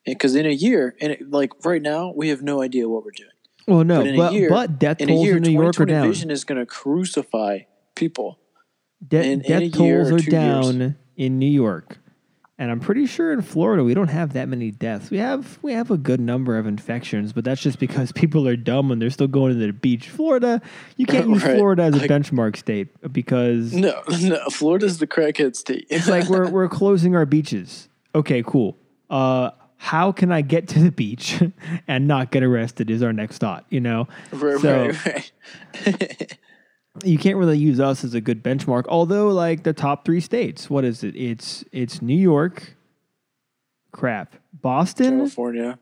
Because 0.04 0.34
in 0.36 0.46
a 0.46 0.50
year, 0.50 0.94
and 1.00 1.12
it, 1.12 1.30
like 1.30 1.52
right 1.64 1.82
now, 1.82 2.12
we 2.14 2.28
have 2.28 2.40
no 2.42 2.62
idea 2.62 2.88
what 2.88 3.04
we're 3.04 3.10
doing. 3.10 3.30
well, 3.66 3.84
no, 3.84 3.98
but 3.98 4.06
in 4.06 4.16
but 4.16 4.32
a 4.32 4.34
year, 4.34 4.48
but 4.48 4.78
death 4.78 5.00
in 5.00 5.08
tolls 5.08 5.26
year, 5.26 5.36
in 5.36 5.42
New 5.42 5.50
York 5.50 5.80
are 5.80 5.84
2020 5.84 5.92
down. 5.92 6.08
Vision 6.08 6.30
is 6.30 6.44
going 6.44 6.58
to 6.60 6.66
crucify 6.66 7.60
people. 7.96 8.38
De- 9.06 9.18
in- 9.22 9.40
in 9.40 9.40
death 9.40 9.80
year 9.80 10.04
tolls 10.04 10.12
are 10.12 10.24
two 10.24 10.30
down 10.30 10.80
years. 10.80 10.92
in 11.16 11.38
New 11.38 11.50
York. 11.50 11.98
And 12.58 12.70
I'm 12.70 12.80
pretty 12.80 13.04
sure 13.04 13.34
in 13.34 13.42
Florida 13.42 13.84
we 13.84 13.92
don't 13.92 14.08
have 14.08 14.32
that 14.32 14.48
many 14.48 14.70
deaths. 14.70 15.10
We 15.10 15.18
have 15.18 15.58
we 15.60 15.74
have 15.74 15.90
a 15.90 15.98
good 15.98 16.20
number 16.20 16.56
of 16.56 16.66
infections, 16.66 17.34
but 17.34 17.44
that's 17.44 17.60
just 17.60 17.78
because 17.78 18.12
people 18.22 18.48
are 18.48 18.56
dumb 18.56 18.90
and 18.90 19.00
they're 19.02 19.10
still 19.10 19.28
going 19.28 19.52
to 19.52 19.58
the 19.66 19.72
beach. 19.72 20.08
Florida, 20.08 20.62
you 20.96 21.04
can't 21.04 21.28
use 21.34 21.44
Right. 21.44 21.56
Florida 21.58 21.82
as 21.82 21.94
a 21.94 21.98
Like- 21.98 22.10
benchmark 22.10 22.56
state 22.56 22.88
because 23.12 23.74
No, 23.74 24.02
no. 24.22 24.38
Florida's 24.50 24.98
the 24.98 25.06
crackhead 25.06 25.54
state. 25.54 25.86
it's 25.90 26.08
like 26.08 26.28
we're 26.30 26.48
we're 26.48 26.68
closing 26.68 27.14
our 27.14 27.26
beaches. 27.26 27.88
Okay, 28.14 28.42
cool. 28.46 28.78
Uh, 29.10 29.50
how 29.76 30.10
can 30.10 30.32
I 30.32 30.40
get 30.40 30.66
to 30.68 30.78
the 30.78 30.90
beach 30.90 31.42
and 31.86 32.08
not 32.08 32.30
get 32.30 32.42
arrested? 32.42 32.90
Is 32.90 33.02
our 33.02 33.12
next 33.12 33.36
thought. 33.36 33.66
You 33.68 33.80
know, 33.80 34.08
right, 34.32 34.58
so 34.58 34.86
right, 34.86 35.32
right. 35.86 36.38
You 37.04 37.18
can't 37.18 37.36
really 37.36 37.58
use 37.58 37.80
us 37.80 38.04
as 38.04 38.14
a 38.14 38.20
good 38.20 38.42
benchmark. 38.42 38.84
Although, 38.88 39.28
like 39.28 39.62
the 39.62 39.72
top 39.72 40.04
three 40.04 40.20
states, 40.20 40.70
what 40.70 40.84
is 40.84 41.02
it? 41.04 41.16
It's 41.16 41.64
it's 41.72 42.00
New 42.02 42.16
York. 42.16 42.74
Crap, 43.92 44.36
Boston. 44.52 45.18
California. 45.18 45.78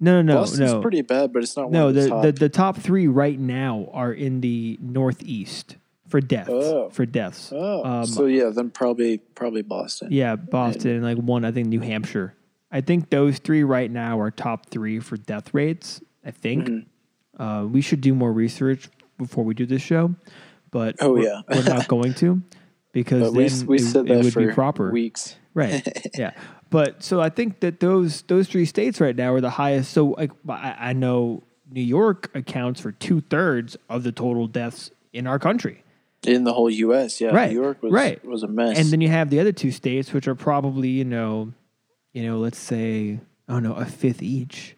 No, 0.00 0.20
no, 0.20 0.22
no, 0.34 0.40
Boston's 0.40 0.72
no. 0.72 0.80
pretty 0.80 1.02
bad, 1.02 1.32
but 1.32 1.44
it's 1.44 1.56
not 1.56 1.70
no, 1.70 1.86
one 1.86 1.88
of 1.90 1.94
the, 1.94 2.00
the, 2.00 2.08
top. 2.08 2.22
the 2.22 2.32
the 2.32 2.48
top 2.48 2.76
three 2.78 3.06
right 3.06 3.38
now 3.38 3.88
are 3.92 4.12
in 4.12 4.40
the 4.40 4.76
Northeast 4.80 5.76
for 6.08 6.20
deaths. 6.20 6.50
Oh. 6.50 6.90
For 6.90 7.06
deaths. 7.06 7.52
oh, 7.54 7.84
um, 7.84 8.06
so 8.06 8.26
yeah, 8.26 8.50
then 8.50 8.70
probably 8.70 9.18
probably 9.18 9.62
Boston. 9.62 10.08
Yeah, 10.10 10.34
Boston 10.36 10.90
and 10.96 11.04
like 11.04 11.18
one, 11.18 11.44
I 11.44 11.52
think 11.52 11.68
New 11.68 11.80
Hampshire. 11.80 12.34
I 12.72 12.80
think 12.80 13.10
those 13.10 13.38
three 13.38 13.62
right 13.62 13.90
now 13.90 14.18
are 14.18 14.30
top 14.30 14.66
three 14.66 14.98
for 14.98 15.16
death 15.16 15.54
rates. 15.54 16.00
I 16.24 16.30
think 16.32 16.68
Mm-hmm. 16.68 17.42
uh, 17.42 17.64
we 17.66 17.80
should 17.80 18.00
do 18.00 18.14
more 18.14 18.32
research 18.32 18.88
before 19.18 19.44
we 19.44 19.54
do 19.54 19.66
this 19.66 19.82
show, 19.82 20.14
but 20.70 20.96
Oh, 21.00 21.12
we're, 21.12 21.24
yeah. 21.24 21.40
we're 21.48 21.64
not 21.64 21.88
going 21.88 22.14
to 22.14 22.42
because 22.92 23.30
we 23.32 23.48
we 23.66 23.76
it, 23.76 23.80
said 23.80 24.08
it 24.10 24.24
would 24.24 24.32
for 24.32 24.46
be 24.46 24.52
proper. 24.52 24.90
weeks. 24.90 25.36
Right. 25.54 25.86
yeah. 26.16 26.32
But 26.70 27.02
so 27.02 27.20
I 27.20 27.28
think 27.28 27.60
that 27.60 27.78
those 27.80 28.22
those 28.22 28.48
three 28.48 28.64
states 28.64 29.02
right 29.02 29.14
now 29.14 29.34
are 29.34 29.42
the 29.42 29.50
highest. 29.50 29.92
So 29.92 30.14
like 30.16 30.30
I, 30.48 30.76
I 30.80 30.92
know 30.94 31.42
New 31.70 31.82
York 31.82 32.30
accounts 32.34 32.80
for 32.80 32.90
two 32.92 33.20
thirds 33.20 33.76
of 33.90 34.02
the 34.02 34.12
total 34.12 34.46
deaths 34.46 34.90
in 35.12 35.26
our 35.26 35.38
country. 35.38 35.84
In 36.26 36.44
the 36.44 36.54
whole 36.54 36.70
U.S., 36.70 37.20
yeah, 37.20 37.28
Right, 37.34 37.50
New 37.52 37.60
York 37.60 37.82
was 37.82 37.92
right. 37.92 38.24
was 38.24 38.42
a 38.44 38.48
mess. 38.48 38.78
And 38.78 38.88
then 38.88 39.02
you 39.02 39.08
have 39.08 39.28
the 39.28 39.40
other 39.40 39.52
two 39.52 39.72
states, 39.72 40.14
which 40.14 40.26
are 40.26 40.34
probably 40.34 40.88
you 40.88 41.04
know, 41.04 41.52
you 42.14 42.22
know, 42.24 42.38
let's 42.38 42.58
say 42.58 43.20
I 43.46 43.52
don't 43.52 43.62
know 43.62 43.74
a 43.74 43.84
fifth 43.84 44.22
each. 44.22 44.74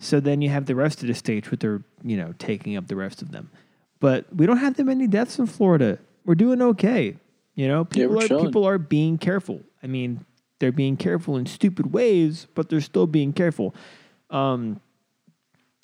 So 0.00 0.20
then 0.20 0.42
you 0.42 0.50
have 0.50 0.66
the 0.66 0.74
rest 0.74 1.00
of 1.00 1.08
the 1.08 1.14
states, 1.14 1.50
which 1.50 1.64
are 1.64 1.82
you 2.04 2.18
know 2.18 2.34
taking 2.38 2.76
up 2.76 2.88
the 2.88 2.96
rest 2.96 3.22
of 3.22 3.30
them. 3.32 3.50
But 4.00 4.34
we 4.34 4.46
don't 4.46 4.56
have 4.56 4.76
that 4.76 4.84
many 4.84 5.06
deaths 5.06 5.38
in 5.38 5.46
Florida. 5.46 5.98
We're 6.24 6.34
doing 6.34 6.60
okay. 6.62 7.16
You 7.54 7.68
know, 7.68 7.84
people 7.84 8.16
we're 8.16 8.24
are 8.24 8.28
chilling. 8.28 8.46
people 8.46 8.64
are 8.64 8.78
being 8.78 9.18
careful. 9.18 9.60
I 9.82 9.86
mean, 9.86 10.24
they're 10.58 10.72
being 10.72 10.96
careful 10.96 11.36
in 11.36 11.46
stupid 11.46 11.92
ways, 11.92 12.46
but 12.54 12.68
they're 12.68 12.80
still 12.80 13.06
being 13.06 13.32
careful. 13.32 13.74
Um, 14.30 14.80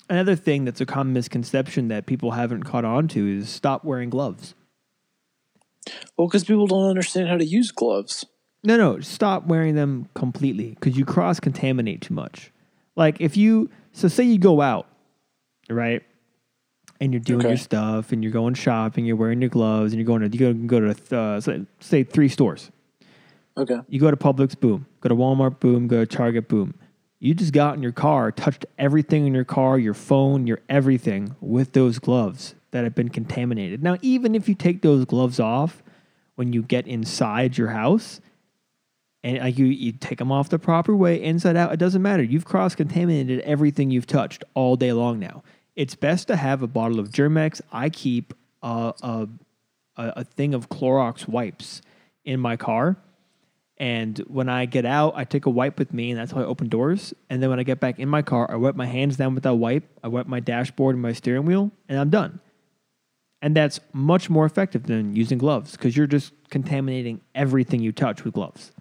another 0.09 0.35
thing 0.35 0.65
that's 0.65 0.81
a 0.81 0.85
common 0.85 1.13
misconception 1.13 1.89
that 1.89 2.05
people 2.05 2.31
haven't 2.31 2.63
caught 2.63 2.85
on 2.85 3.07
to 3.09 3.27
is 3.27 3.49
stop 3.49 3.83
wearing 3.83 4.09
gloves. 4.09 4.55
well, 6.17 6.27
because 6.27 6.43
people 6.43 6.67
don't 6.67 6.89
understand 6.89 7.27
how 7.27 7.37
to 7.37 7.45
use 7.45 7.71
gloves. 7.71 8.25
No, 8.63 8.77
no, 8.77 8.99
stop 8.99 9.45
wearing 9.45 9.75
them 9.75 10.09
completely 10.13 10.71
because 10.71 10.97
you 10.97 11.05
cross 11.05 11.39
contaminate 11.39 12.01
too 12.01 12.13
much. 12.13 12.51
Like 12.95 13.21
if 13.21 13.37
you, 13.37 13.69
so 13.91 14.07
say 14.07 14.23
you 14.23 14.39
go 14.39 14.61
out, 14.61 14.87
right, 15.69 16.03
and 16.99 17.13
you're 17.13 17.19
doing 17.19 17.39
Okay. 17.41 17.49
your 17.49 17.57
stuff 17.57 18.11
and 18.11 18.23
you're 18.23 18.33
going 18.33 18.53
shopping, 18.53 19.05
you're 19.05 19.15
wearing 19.15 19.41
your 19.41 19.49
gloves, 19.49 19.93
and 19.93 19.99
you're 19.99 20.05
going 20.07 20.29
to 20.29 20.37
you 20.37 20.53
go, 20.53 20.79
go 20.79 20.93
to 20.93 21.17
uh, 21.17 21.39
say, 21.39 21.65
say 21.79 22.03
three 22.03 22.29
stores. 22.29 22.71
Okay. 23.57 23.77
You 23.89 23.99
go 23.99 24.11
to 24.11 24.17
Publix, 24.17 24.59
boom. 24.59 24.85
Go 25.01 25.09
to 25.09 25.15
Walmart, 25.15 25.59
boom. 25.59 25.87
Go 25.87 26.05
to 26.05 26.05
Target, 26.05 26.47
boom. 26.47 26.75
You 27.19 27.33
just 27.33 27.51
got 27.53 27.75
in 27.75 27.81
your 27.81 27.91
car, 27.91 28.31
touched 28.31 28.65
everything 28.77 29.25
in 29.25 29.33
your 29.33 29.43
car, 29.45 29.79
your 29.79 29.95
phone, 29.95 30.45
your 30.45 30.59
everything 30.69 31.35
with 31.41 31.73
those 31.73 31.97
gloves 31.97 32.53
that 32.69 32.83
have 32.83 32.93
been 32.93 33.09
contaminated. 33.09 33.81
Now, 33.81 33.97
even 34.03 34.35
if 34.35 34.47
you 34.47 34.53
take 34.53 34.83
those 34.83 35.05
gloves 35.05 35.39
off 35.39 35.81
when 36.35 36.53
you 36.53 36.61
get 36.61 36.85
inside 36.85 37.57
your 37.57 37.69
house, 37.69 38.21
and 39.23 39.39
like 39.39 39.57
you, 39.57 39.65
you 39.65 39.93
take 39.93 40.19
them 40.19 40.31
off 40.31 40.49
the 40.49 40.59
proper 40.59 40.95
way, 40.95 41.21
inside 41.21 41.57
out, 41.57 41.73
it 41.73 41.77
doesn't 41.77 42.03
matter. 42.03 42.21
You've 42.21 42.45
cross 42.45 42.75
contaminated 42.75 43.39
everything 43.39 43.89
you've 43.89 44.05
touched 44.05 44.43
all 44.53 44.75
day 44.75 44.93
long 44.93 45.17
now. 45.19 45.41
It's 45.77 45.93
best 45.93 46.27
to 46.29 46.35
have 46.35 46.63
a 46.63 46.67
bottle 46.67 46.99
of 46.99 47.13
Germ-X. 47.13 47.61
I 47.71 47.89
keep 47.89 48.33
a, 48.63 48.93
a, 49.03 49.27
a, 49.95 50.23
thing 50.23 50.55
of 50.55 50.69
Clorox 50.69 51.27
wipes 51.27 51.83
in 52.25 52.39
my 52.39 52.57
car. 52.57 52.97
And 53.77 54.17
when 54.27 54.49
I 54.49 54.65
get 54.65 54.85
out, 54.85 55.13
I 55.15 55.23
take 55.23 55.45
a 55.45 55.51
wipe 55.51 55.77
with 55.77 55.93
me, 55.93 56.09
and 56.09 56.19
that's 56.19 56.31
how 56.31 56.41
I 56.41 56.45
open 56.45 56.67
doors. 56.67 57.13
And 57.29 57.43
then 57.43 57.51
when 57.51 57.59
I 57.59 57.63
get 57.63 57.79
back 57.79 57.99
in 57.99 58.09
my 58.09 58.23
car, 58.23 58.49
I 58.49 58.55
wipe 58.55 58.75
my 58.75 58.87
hands 58.87 59.17
down 59.17 59.35
with 59.35 59.43
that 59.43 59.53
wipe. 59.53 59.83
I 60.03 60.07
wipe 60.07 60.25
my 60.25 60.39
dashboard 60.39 60.95
and 60.95 61.01
my 61.01 61.13
steering 61.13 61.45
wheel, 61.45 61.71
and 61.87 61.99
I'm 61.99 62.09
done. 62.09 62.39
And 63.43 63.55
that's 63.55 63.79
much 63.93 64.31
more 64.31 64.47
effective 64.47 64.87
than 64.87 65.15
using 65.15 65.37
gloves 65.37 65.73
because 65.73 65.95
you're 65.95 66.07
just 66.07 66.33
contaminating 66.49 67.21
everything 67.35 67.81
you 67.81 67.91
touch 67.91 68.23
with 68.23 68.33
gloves. 68.33 68.71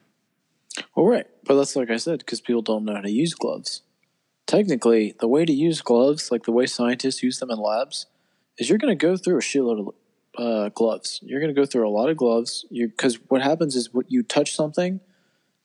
All 0.94 1.06
right. 1.06 1.26
but 1.44 1.56
that's 1.56 1.76
like 1.76 1.90
I 1.90 1.98
said, 1.98 2.20
because 2.20 2.40
people 2.40 2.62
don't 2.62 2.86
know 2.86 2.94
how 2.94 3.02
to 3.02 3.10
use 3.10 3.34
gloves. 3.34 3.82
Technically, 4.46 5.14
the 5.18 5.28
way 5.28 5.44
to 5.44 5.52
use 5.52 5.80
gloves, 5.80 6.30
like 6.30 6.44
the 6.44 6.52
way 6.52 6.66
scientists 6.66 7.22
use 7.22 7.38
them 7.38 7.50
in 7.50 7.58
labs, 7.58 8.06
is 8.58 8.68
you're 8.68 8.78
going 8.78 8.96
to 8.96 9.06
go 9.06 9.16
through 9.16 9.36
a 9.36 9.40
shitload 9.40 9.80
of 9.88 9.94
uh, 10.38 10.68
gloves. 10.70 11.18
You're 11.22 11.40
going 11.40 11.54
to 11.54 11.60
go 11.60 11.66
through 11.66 11.88
a 11.88 11.90
lot 11.90 12.08
of 12.08 12.16
gloves. 12.16 12.64
Because 12.70 13.18
what 13.28 13.42
happens 13.42 13.74
is 13.74 13.92
what 13.92 14.10
you 14.10 14.22
touch 14.22 14.54
something 14.54 15.00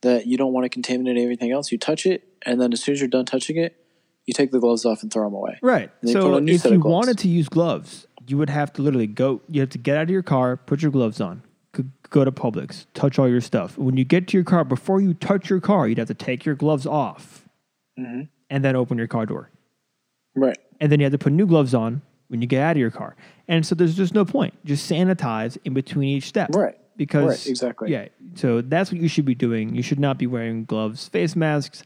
that 0.01 0.25
you 0.25 0.37
don't 0.37 0.51
want 0.51 0.65
to 0.65 0.69
contaminate 0.69 1.17
everything 1.17 1.51
else. 1.51 1.71
You 1.71 1.77
touch 1.77 2.05
it, 2.05 2.23
and 2.45 2.59
then 2.59 2.73
as 2.73 2.81
soon 2.81 2.93
as 2.93 3.01
you're 3.01 3.07
done 3.09 3.25
touching 3.25 3.57
it, 3.57 3.77
you 4.25 4.33
take 4.33 4.51
the 4.51 4.59
gloves 4.59 4.85
off 4.85 5.03
and 5.03 5.11
throw 5.11 5.25
them 5.25 5.33
away. 5.33 5.59
Right. 5.61 5.91
So 6.05 6.33
on 6.33 6.37
a 6.37 6.41
new 6.41 6.53
if 6.53 6.65
you 6.65 6.79
wanted 6.79 7.17
to 7.19 7.27
use 7.27 7.49
gloves, 7.49 8.07
you 8.27 8.37
would 8.37 8.49
have 8.49 8.73
to 8.73 8.81
literally 8.81 9.07
go. 9.07 9.41
You 9.47 9.61
have 9.61 9.69
to 9.71 9.77
get 9.77 9.97
out 9.97 10.03
of 10.03 10.09
your 10.09 10.23
car, 10.23 10.57
put 10.57 10.81
your 10.81 10.91
gloves 10.91 11.21
on, 11.21 11.43
go 12.09 12.25
to 12.25 12.31
Publix, 12.31 12.85
touch 12.93 13.19
all 13.19 13.27
your 13.27 13.41
stuff. 13.41 13.77
When 13.77 13.97
you 13.97 14.05
get 14.05 14.27
to 14.29 14.37
your 14.37 14.43
car, 14.43 14.63
before 14.63 15.01
you 15.01 15.13
touch 15.13 15.49
your 15.49 15.59
car, 15.59 15.87
you'd 15.87 15.97
have 15.97 16.07
to 16.07 16.13
take 16.13 16.45
your 16.45 16.55
gloves 16.55 16.85
off, 16.85 17.47
Mhm. 17.99 18.29
And 18.51 18.63
then 18.63 18.75
open 18.75 18.99
your 18.99 19.07
car 19.07 19.25
door. 19.25 19.49
Right. 20.35 20.57
and 20.79 20.91
then 20.91 20.99
you 20.99 21.05
have 21.05 21.11
to 21.11 21.17
put 21.17 21.33
new 21.33 21.45
gloves 21.47 21.73
on 21.73 22.01
when 22.29 22.41
you 22.41 22.47
get 22.47 22.61
out 22.61 22.71
of 22.71 22.77
your 22.77 22.91
car. 22.91 23.15
And 23.49 23.65
so 23.65 23.75
there's 23.75 23.95
just 23.97 24.13
no 24.13 24.23
point. 24.23 24.53
Just 24.63 24.89
sanitize 24.89 25.57
in 25.65 25.73
between 25.73 26.07
each 26.09 26.25
step. 26.25 26.55
Right. 26.55 26.75
Because 26.95 27.27
Right, 27.45 27.47
exactly. 27.47 27.91
Yeah. 27.91 28.07
So 28.35 28.61
that's 28.61 28.91
what 28.91 29.01
you 29.01 29.07
should 29.09 29.25
be 29.25 29.35
doing. 29.35 29.75
You 29.75 29.81
should 29.81 29.99
not 29.99 30.17
be 30.17 30.27
wearing 30.27 30.63
gloves, 30.65 31.07
face 31.09 31.35
masks. 31.35 31.83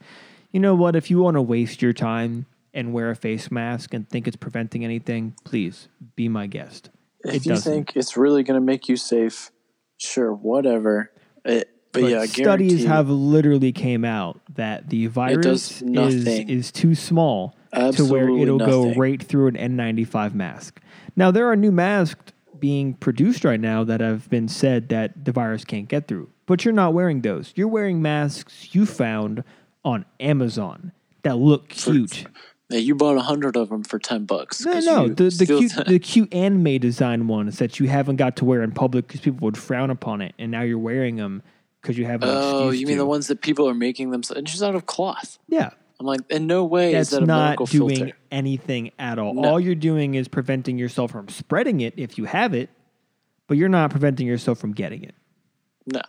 You 0.51 0.59
know 0.59 0.75
what? 0.75 0.95
If 0.95 1.09
you 1.09 1.19
want 1.19 1.35
to 1.35 1.41
waste 1.41 1.81
your 1.81 1.93
time 1.93 2.45
and 2.73 2.93
wear 2.93 3.09
a 3.09 3.15
face 3.15 3.49
mask 3.49 3.93
and 3.93 4.07
think 4.09 4.27
it's 4.27 4.35
preventing 4.37 4.83
anything, 4.85 5.33
please 5.43 5.87
be 6.15 6.27
my 6.29 6.45
guest. 6.47 6.89
If 7.23 7.33
It 7.35 7.45
you 7.45 7.51
doesn't. 7.53 7.71
think 7.73 7.95
it's 7.95 8.15
really 8.15 8.43
going 8.43 8.59
to 8.59 8.65
make 8.65 8.87
you 8.87 8.95
safe, 8.97 9.51
sure, 9.97 10.31
whatever. 10.33 11.11
It, 11.43 11.69
but, 11.95 12.01
But 12.01 12.11
yeah, 12.11 12.25
studies 12.25 12.85
have 12.85 13.09
literally 13.09 13.71
came 13.71 14.05
out 14.05 14.39
that 14.55 14.89
the 14.89 15.07
virus 15.07 15.81
is, 15.81 16.27
is 16.27 16.71
too 16.71 16.95
small 16.95 17.55
to 17.73 18.05
where 18.05 18.29
it'll 18.29 18.59
go 18.59 18.93
right 18.93 19.21
through 19.21 19.47
an 19.47 19.55
N95 19.55 20.33
mask. 20.33 20.81
Now 21.15 21.31
there 21.31 21.47
are 21.49 21.55
new 21.55 21.71
masks 21.71 22.31
being 22.59 22.93
produced 22.93 23.43
right 23.43 23.59
now 23.59 23.83
that 23.83 24.01
have 24.01 24.29
been 24.29 24.47
said 24.47 24.89
that 24.89 25.25
the 25.25 25.31
virus 25.31 25.65
can't 25.65 25.87
get 25.87 26.07
through, 26.07 26.29
but 26.45 26.63
you're 26.63 26.73
not 26.73 26.93
wearing 26.93 27.21
those. 27.21 27.53
You're 27.55 27.67
wearing 27.67 28.01
masks 28.01 28.73
you 28.73 28.85
found 28.85 29.43
on 29.83 30.05
Amazon 30.19 30.91
that 31.23 31.37
look 31.37 31.69
cute. 31.69 32.25
Yeah, 32.69 32.79
you 32.79 32.95
bought 32.95 33.17
a 33.17 33.21
hundred 33.21 33.55
of 33.55 33.69
them 33.69 33.83
for 33.83 33.99
ten 33.99 34.25
bucks. 34.25 34.65
No, 34.65 34.79
no, 34.79 35.07
the, 35.07 35.29
the 35.29 35.45
cute 35.45 35.73
the 35.87 35.99
cute 35.99 36.33
anime 36.33 36.79
design 36.79 37.27
ones 37.27 37.59
that 37.59 37.79
you 37.79 37.87
haven't 37.87 38.15
got 38.15 38.35
to 38.37 38.45
wear 38.45 38.63
in 38.63 38.71
public 38.71 39.07
because 39.07 39.21
people 39.21 39.45
would 39.45 39.57
frown 39.57 39.91
upon 39.91 40.21
it, 40.21 40.33
and 40.39 40.51
now 40.51 40.61
you're 40.61 40.79
wearing 40.79 41.17
them 41.17 41.43
because 41.85 41.99
you 41.99 42.05
have 42.05 42.23
an 42.23 42.29
oh, 42.31 42.71
you 42.71 42.87
mean 42.87 42.95
to. 42.95 43.03
the 43.03 43.05
ones 43.05 43.27
that 43.27 43.41
people 43.41 43.69
are 43.69 43.75
making 43.75 44.09
themselves 44.09 44.41
just 44.51 44.63
out 44.63 44.73
of 44.73 44.87
cloth? 44.87 45.37
Yeah, 45.47 45.69
I'm 45.99 46.05
like, 46.05 46.21
in 46.29 46.47
no 46.47 46.65
way 46.65 46.93
that's 46.93 47.09
is 47.11 47.19
that 47.19 47.23
a 47.23 47.25
not 47.27 47.57
doing 47.69 47.95
filter. 47.97 48.17
anything 48.31 48.91
at 48.97 49.19
all. 49.19 49.35
No. 49.35 49.47
All 49.47 49.59
you're 49.59 49.75
doing 49.75 50.15
is 50.15 50.27
preventing 50.27 50.77
yourself 50.79 51.11
from 51.11 51.29
spreading 51.29 51.81
it 51.81 51.93
if 51.95 52.17
you 52.17 52.25
have 52.25 52.53
it, 52.53 52.69
but 53.47 53.57
you're 53.57 53.69
not 53.69 53.91
preventing 53.91 54.25
yourself 54.25 54.57
from 54.57 54.73
getting 54.73 55.03
it. 55.03 55.13
No. 55.85 56.01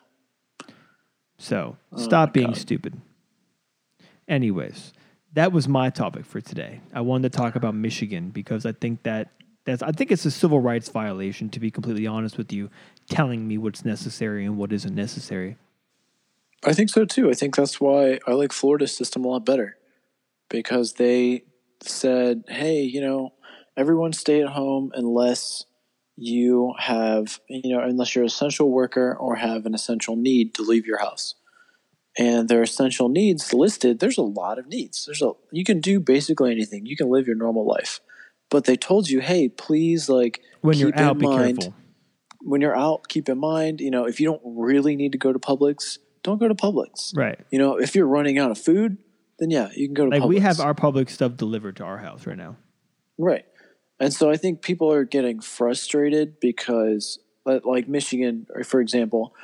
So 1.38 1.76
Oh 1.92 1.98
stop 1.98 2.32
being 2.32 2.48
God. 2.48 2.56
stupid. 2.56 3.00
Anyways, 4.26 4.92
that 5.34 5.52
was 5.52 5.68
my 5.68 5.90
topic 5.90 6.24
for 6.24 6.40
today. 6.40 6.80
I 6.92 7.02
wanted 7.02 7.32
to 7.32 7.38
talk 7.38 7.54
about 7.54 7.74
Michigan 7.74 8.30
because 8.30 8.64
I 8.64 8.72
think 8.72 9.02
that 9.02 9.30
that's 9.64 9.82
I 9.82 9.92
think 9.92 10.10
it's 10.10 10.24
a 10.24 10.30
civil 10.30 10.60
rights 10.60 10.88
violation 10.88 11.50
to 11.50 11.60
be 11.60 11.70
completely 11.70 12.06
honest 12.06 12.38
with 12.38 12.52
you, 12.52 12.70
telling 13.10 13.46
me 13.46 13.58
what's 13.58 13.84
necessary 13.84 14.44
and 14.44 14.56
what 14.56 14.72
isn't 14.72 14.94
necessary. 14.94 15.58
I 16.64 16.72
think 16.72 16.90
so 16.90 17.04
too. 17.04 17.30
I 17.30 17.34
think 17.34 17.54
that's 17.56 17.80
why 17.80 18.18
I 18.26 18.32
like 18.32 18.52
Florida's 18.52 18.96
system 18.96 19.24
a 19.24 19.28
lot 19.28 19.44
better 19.46 19.76
because 20.48 20.94
they 20.94 21.44
said, 21.82 22.44
hey, 22.48 22.82
you 22.82 23.00
know, 23.00 23.30
everyone 23.76 24.12
stay 24.12 24.40
at 24.42 24.48
home 24.48 24.90
unless 24.94 25.64
you 26.16 26.72
have, 26.78 27.40
you 27.48 27.76
know, 27.76 27.82
unless 27.82 28.14
you're 28.14 28.24
an 28.24 28.28
essential 28.28 28.70
worker 28.70 29.14
or 29.18 29.36
have 29.36 29.66
an 29.66 29.74
essential 29.74 30.16
need 30.16 30.54
to 30.54 30.62
leave 30.62 30.86
your 30.86 30.98
house. 30.98 31.34
and 32.18 32.48
their 32.48 32.62
essential 32.62 33.10
needs 33.10 33.52
listed, 33.52 33.98
there's 33.98 34.16
a 34.16 34.22
lot 34.22 34.58
of 34.58 34.66
needs. 34.66 35.04
There's 35.04 35.20
a 35.20 35.32
you 35.52 35.64
can 35.64 35.80
do 35.80 36.00
basically 36.00 36.50
anything. 36.50 36.86
You 36.86 36.96
can 36.96 37.10
live 37.10 37.26
your 37.26 37.36
normal 37.36 37.66
life. 37.66 38.00
But 38.48 38.64
they 38.64 38.76
told 38.76 39.10
you, 39.10 39.20
hey, 39.20 39.48
please 39.50 40.08
like 40.08 40.40
When 40.62 40.78
you're 40.78 40.98
out, 40.98 41.18
be 41.18 41.26
mind- 41.26 41.58
careful. 41.58 41.74
when 42.40 42.60
you're 42.62 42.76
out, 42.76 43.08
keep 43.08 43.28
in 43.28 43.38
mind, 43.38 43.80
you 43.82 43.90
know, 43.90 44.06
if 44.06 44.18
you 44.20 44.26
don't 44.26 44.40
really 44.44 44.96
need 44.96 45.12
to 45.12 45.18
go 45.18 45.32
to 45.32 45.38
Publix, 45.38 45.98
don't 46.26 46.38
go 46.38 46.48
to 46.48 46.54
Publix. 46.54 47.16
Right. 47.16 47.38
You 47.50 47.58
know, 47.58 47.78
if 47.78 47.94
you're 47.94 48.06
running 48.06 48.36
out 48.38 48.50
of 48.50 48.58
food, 48.58 48.98
then 49.38 49.50
yeah, 49.50 49.70
you 49.74 49.86
can 49.86 49.94
go 49.94 50.04
to 50.04 50.10
Like 50.10 50.22
Publix. 50.22 50.28
we 50.28 50.38
have 50.40 50.60
our 50.60 50.74
Publix 50.74 51.10
stuff 51.10 51.36
delivered 51.36 51.76
to 51.76 51.84
our 51.84 51.98
house 51.98 52.26
right 52.26 52.36
now. 52.36 52.56
Right. 53.16 53.44
And 53.98 54.12
so 54.12 54.28
I 54.30 54.36
think 54.36 54.60
people 54.60 54.92
are 54.92 55.04
getting 55.04 55.40
frustrated 55.40 56.38
because, 56.40 57.18
like 57.46 57.88
Michigan, 57.88 58.46
for 58.64 58.80
example, 58.80 59.34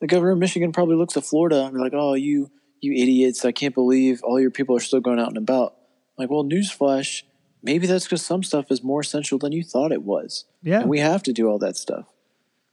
the 0.00 0.06
governor 0.08 0.32
of 0.32 0.38
Michigan 0.38 0.72
probably 0.72 0.96
looks 0.96 1.16
at 1.16 1.24
Florida 1.24 1.64
and 1.64 1.74
be 1.74 1.78
like, 1.80 1.92
"Oh, 1.94 2.14
you 2.14 2.50
you 2.80 2.92
idiots! 2.92 3.44
I 3.44 3.52
can't 3.52 3.74
believe 3.74 4.20
all 4.24 4.40
your 4.40 4.50
people 4.50 4.74
are 4.76 4.80
still 4.80 5.00
going 5.00 5.20
out 5.20 5.28
and 5.28 5.36
about." 5.36 5.76
Like, 6.18 6.28
well, 6.30 6.42
newsflash, 6.42 7.22
maybe 7.62 7.86
that's 7.86 8.04
because 8.06 8.24
some 8.24 8.42
stuff 8.42 8.70
is 8.70 8.82
more 8.82 9.00
essential 9.00 9.38
than 9.38 9.52
you 9.52 9.62
thought 9.62 9.92
it 9.92 10.02
was, 10.02 10.44
Yeah. 10.62 10.80
and 10.80 10.90
we 10.90 10.98
have 11.00 11.22
to 11.24 11.32
do 11.32 11.48
all 11.48 11.58
that 11.60 11.76
stuff. 11.76 12.06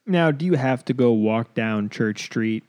Now, 0.05 0.31
do 0.31 0.45
you 0.45 0.53
have 0.53 0.83
to 0.85 0.93
go 0.93 1.11
walk 1.11 1.53
down 1.53 1.89
Church 1.89 2.23
Street 2.23 2.63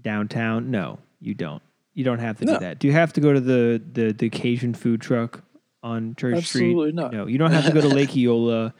downtown? 0.00 0.70
No, 0.70 0.98
you 1.20 1.34
don't. 1.34 1.62
You 1.94 2.04
don't 2.04 2.18
have 2.18 2.38
to 2.40 2.44
No. 2.44 2.54
do 2.54 2.58
that. 2.60 2.78
Do 2.78 2.86
you 2.88 2.92
have 2.92 3.12
to 3.14 3.20
go 3.20 3.32
to 3.32 3.40
the 3.40 3.80
the, 3.92 4.12
the 4.12 4.28
Cajun 4.30 4.74
food 4.74 5.00
truck 5.00 5.42
on 5.82 6.14
Church 6.16 6.36
Absolutely 6.38 6.90
Street? 6.90 6.94
not. 6.94 7.12
No, 7.12 7.26
you 7.26 7.38
don't 7.38 7.52
have 7.52 7.66
to 7.66 7.72
go 7.72 7.80
to 7.80 7.88
Lake 7.94 8.10
Eola 8.16 8.72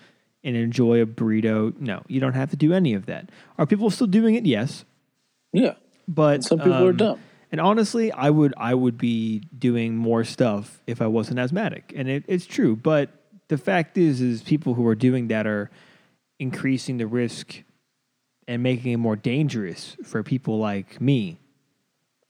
and 0.43 0.57
enjoy 0.57 1.01
a 1.01 1.07
burrito. 1.07 1.79
No, 1.81 2.03
you 2.09 2.21
don't 2.21 2.35
have 2.35 2.51
to 2.51 2.57
do 2.57 2.73
any 2.73 2.95
of 2.95 3.07
that. 3.07 3.31
Are 3.59 3.67
people 3.67 3.89
still 3.91 4.07
doing 4.07 4.35
it? 4.35 4.45
Yes, 4.47 4.85
Yeah, 5.53 5.75
but 6.09 6.35
and 6.37 6.45
some 6.45 6.59
people 6.59 6.85
are 6.85 6.91
um, 6.91 6.97
dumb. 6.97 7.21
And 7.53 7.61
honestly, 7.61 8.11
I 8.11 8.31
would 8.31 8.53
I 8.57 8.75
would 8.75 8.99
be 8.99 9.41
doing 9.57 9.97
more 9.97 10.25
stuff 10.25 10.83
if 10.89 11.01
I 11.01 11.07
wasn't 11.07 11.39
asthmatic, 11.39 11.93
and 11.95 12.09
it, 12.09 12.25
it's 12.27 12.47
true. 12.47 12.75
But 12.75 13.11
the 13.47 13.59
fact 13.59 13.97
is, 13.97 14.21
is 14.21 14.43
people 14.43 14.75
who 14.75 14.85
are 14.89 14.97
doing 14.97 15.29
that 15.29 15.47
are 15.47 15.71
increasing 16.41 16.97
the 16.99 17.07
risk 17.07 17.63
and 18.47 18.63
making 18.63 18.93
it 18.93 18.97
more 18.99 19.17
dangerous 19.17 19.97
for 20.05 20.23
people 20.23 20.59
like 20.59 21.01
me. 21.01 21.39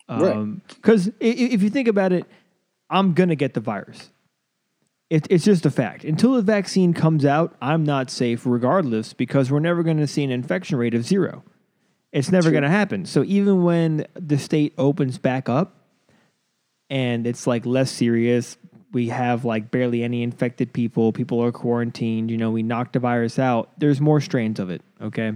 Right. 0.09 0.37
Um, 0.37 0.62
because 0.68 1.11
if 1.21 1.62
you 1.62 1.71
think 1.71 1.88
about 1.88 2.12
it, 2.12 2.26
I'm 2.90 3.14
gonna 3.14 3.37
get 3.37 3.54
the 3.54 3.61
virus. 3.61 4.11
It, 5.11 5.26
it's 5.30 5.44
just 5.44 5.66
a 5.66 5.71
fact. 5.71 6.04
Until 6.04 6.33
the 6.33 6.42
vaccine 6.42 6.94
comes 6.94 7.25
out, 7.25 7.54
I'm 7.61 7.85
not 7.85 8.11
safe 8.11 8.47
regardless 8.47 9.12
because 9.12 9.50
we're 9.50 9.61
never 9.61 9.83
going 9.83 9.99
to 9.99 10.06
see 10.06 10.25
an 10.25 10.30
infection 10.30 10.78
rate 10.78 10.94
of 10.94 11.04
zero. 11.04 11.44
It's 12.11 12.33
never 12.33 12.50
going 12.50 12.62
to 12.62 12.71
happen. 12.71 13.04
So 13.04 13.23
even 13.25 13.62
when 13.64 14.06
the 14.14 14.38
state 14.38 14.73
opens 14.78 15.18
back 15.18 15.49
up 15.49 15.76
and 16.88 17.26
it's 17.26 17.47
like 17.47 17.66
less 17.66 17.90
serious, 17.90 18.56
we 18.92 19.09
have 19.09 19.44
like 19.44 19.71
barely 19.71 20.02
any 20.02 20.23
infected 20.23 20.73
people, 20.73 21.12
people 21.12 21.42
are 21.44 21.52
quarantined, 21.52 22.30
you 22.30 22.37
know, 22.37 22.50
we 22.50 22.62
knock 22.62 22.92
the 22.92 22.99
virus 22.99 23.38
out, 23.38 23.71
there's 23.78 24.00
more 24.00 24.21
strains 24.21 24.59
of 24.59 24.71
it, 24.71 24.80
okay? 25.02 25.33